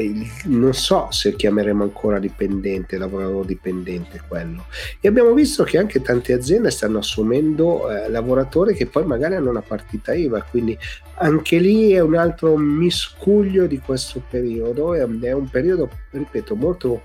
non 0.44 0.72
so 0.72 1.08
se 1.10 1.34
chiameremo 1.34 1.82
ancora 1.82 2.18
dipendente, 2.18 2.96
lavoratore 2.96 3.48
dipendente 3.48 4.22
quello. 4.26 4.66
E 5.00 5.08
abbiamo 5.08 5.34
visto 5.34 5.64
che 5.64 5.76
anche 5.76 6.00
tante 6.00 6.32
aziende 6.32 6.70
stanno 6.70 6.98
assumendo 6.98 7.90
eh, 7.90 8.08
lavoratori 8.08 8.74
che 8.74 8.86
poi 8.86 9.04
magari 9.04 9.34
hanno 9.34 9.50
una 9.50 9.60
partita 9.60 10.14
IVA, 10.14 10.42
quindi 10.48 10.78
anche 11.16 11.58
lì 11.58 11.90
è 11.92 12.00
un 12.00 12.14
altro 12.14 12.56
miscuglio 12.56 13.66
di 13.66 13.80
questo 13.80 14.22
periodo, 14.26 14.94
è 14.94 15.02
un 15.02 15.48
periodo, 15.50 15.90
ripeto, 16.12 16.54
molto 16.54 17.02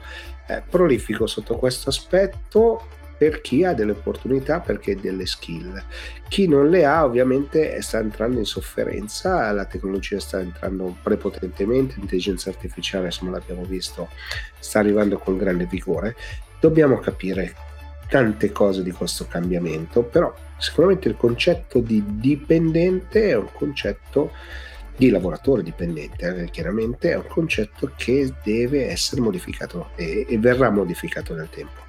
eh, 0.47 0.61
prolifico 0.69 1.25
sotto 1.25 1.55
questo 1.55 1.89
aspetto 1.89 2.85
per 3.17 3.41
chi 3.41 3.63
ha 3.63 3.73
delle 3.73 3.91
opportunità 3.91 4.59
perché 4.59 4.95
delle 4.95 5.25
skill. 5.25 5.81
Chi 6.27 6.47
non 6.47 6.69
le 6.69 6.85
ha 6.85 7.05
ovviamente 7.05 7.81
sta 7.81 7.99
entrando 7.99 8.39
in 8.39 8.45
sofferenza, 8.45 9.51
la 9.51 9.65
tecnologia 9.65 10.19
sta 10.19 10.39
entrando 10.39 10.95
prepotentemente, 11.01 11.95
l'intelligenza 11.97 12.49
artificiale, 12.49 13.05
insomma 13.05 13.31
l'abbiamo 13.31 13.63
visto, 13.63 14.09
sta 14.59 14.79
arrivando 14.79 15.17
con 15.17 15.37
grande 15.37 15.65
vigore. 15.65 16.15
Dobbiamo 16.59 16.99
capire 16.99 17.55
tante 18.07 18.51
cose 18.51 18.83
di 18.83 18.91
questo 18.91 19.25
cambiamento, 19.27 20.03
però 20.03 20.33
sicuramente 20.57 21.07
il 21.07 21.17
concetto 21.17 21.79
di 21.79 22.03
dipendente 22.05 23.29
è 23.29 23.35
un 23.35 23.49
concetto 23.51 24.31
di 24.95 25.09
lavoratore 25.09 25.63
dipendente, 25.63 26.43
eh, 26.43 26.49
chiaramente 26.49 27.11
è 27.11 27.15
un 27.15 27.27
concetto 27.27 27.91
che 27.95 28.31
deve 28.43 28.87
essere 28.87 29.21
modificato 29.21 29.89
e, 29.95 30.25
e 30.29 30.37
verrà 30.37 30.69
modificato 30.69 31.33
nel 31.33 31.49
tempo. 31.49 31.81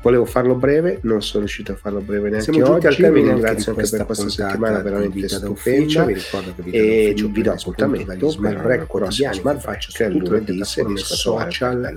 Volevo 0.00 0.24
farlo 0.24 0.54
breve, 0.54 1.00
non 1.02 1.22
sono 1.22 1.40
riuscito 1.40 1.72
a 1.72 1.74
farlo 1.74 2.00
breve 2.00 2.30
neanche 2.30 2.52
Siamo 2.52 2.72
oggi. 2.72 2.86
Al 2.86 2.94
termine, 2.94 3.24
vi 3.24 3.30
ringrazio 3.30 3.72
anche 3.72 3.88
per 3.88 4.06
questa 4.06 4.28
settimana 4.28 4.78
veramente 4.78 5.28
stupenda. 5.28 6.04
Vi 6.04 6.14
ricordo 6.14 6.54
che 6.62 6.70
e 6.70 7.14
vi 7.14 7.42
do 7.42 7.52
appuntamento 7.52 8.36
per 8.40 8.78
il 8.80 8.86
prossimo 8.86 9.32
Smart 9.32 9.60
Faccio 9.60 9.90
che 9.92 10.04
è 10.04 10.08
lunedì 10.08 10.64
sui 10.64 10.96
social 10.98 11.96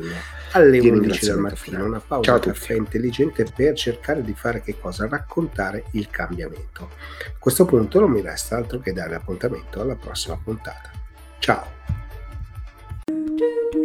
alle 0.54 0.80
11 0.80 1.26
del 1.26 1.38
mattino. 1.38 1.86
Una 1.86 2.02
pausa 2.06 2.32
Ciao 2.32 2.39
caffè 2.39 2.74
intelligente 2.74 3.45
per 3.56 3.76
cercare 3.76 4.24
di 4.24 4.34
fare 4.36 4.62
che 4.62 4.78
cosa? 4.80 5.08
Raccontare 5.08 5.84
il 5.91 6.10
cambiamento. 6.10 6.89
A 7.28 7.38
questo 7.38 7.66
punto 7.66 7.99
non 7.99 8.10
mi 8.10 8.22
resta 8.22 8.58
altro 8.58 8.80
che 8.80 8.93
dare 8.93 9.14
appuntamento 9.14 9.80
alla 9.80 9.95
prossima 9.95 10.39
puntata. 10.43 10.89
Ciao! 11.38 11.80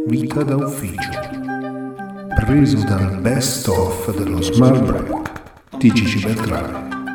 Vita 0.07 0.43
da 0.43 0.57
ufficio 0.57 1.86
preso 2.37 2.85
dal 2.85 3.19
best 3.23 3.67
of 3.67 4.15
dello 4.15 4.43
Smart 4.43 4.83
Break 4.83 5.79
di 5.79 5.91
Gigi 5.91 6.21
Beltrame. 6.21 7.06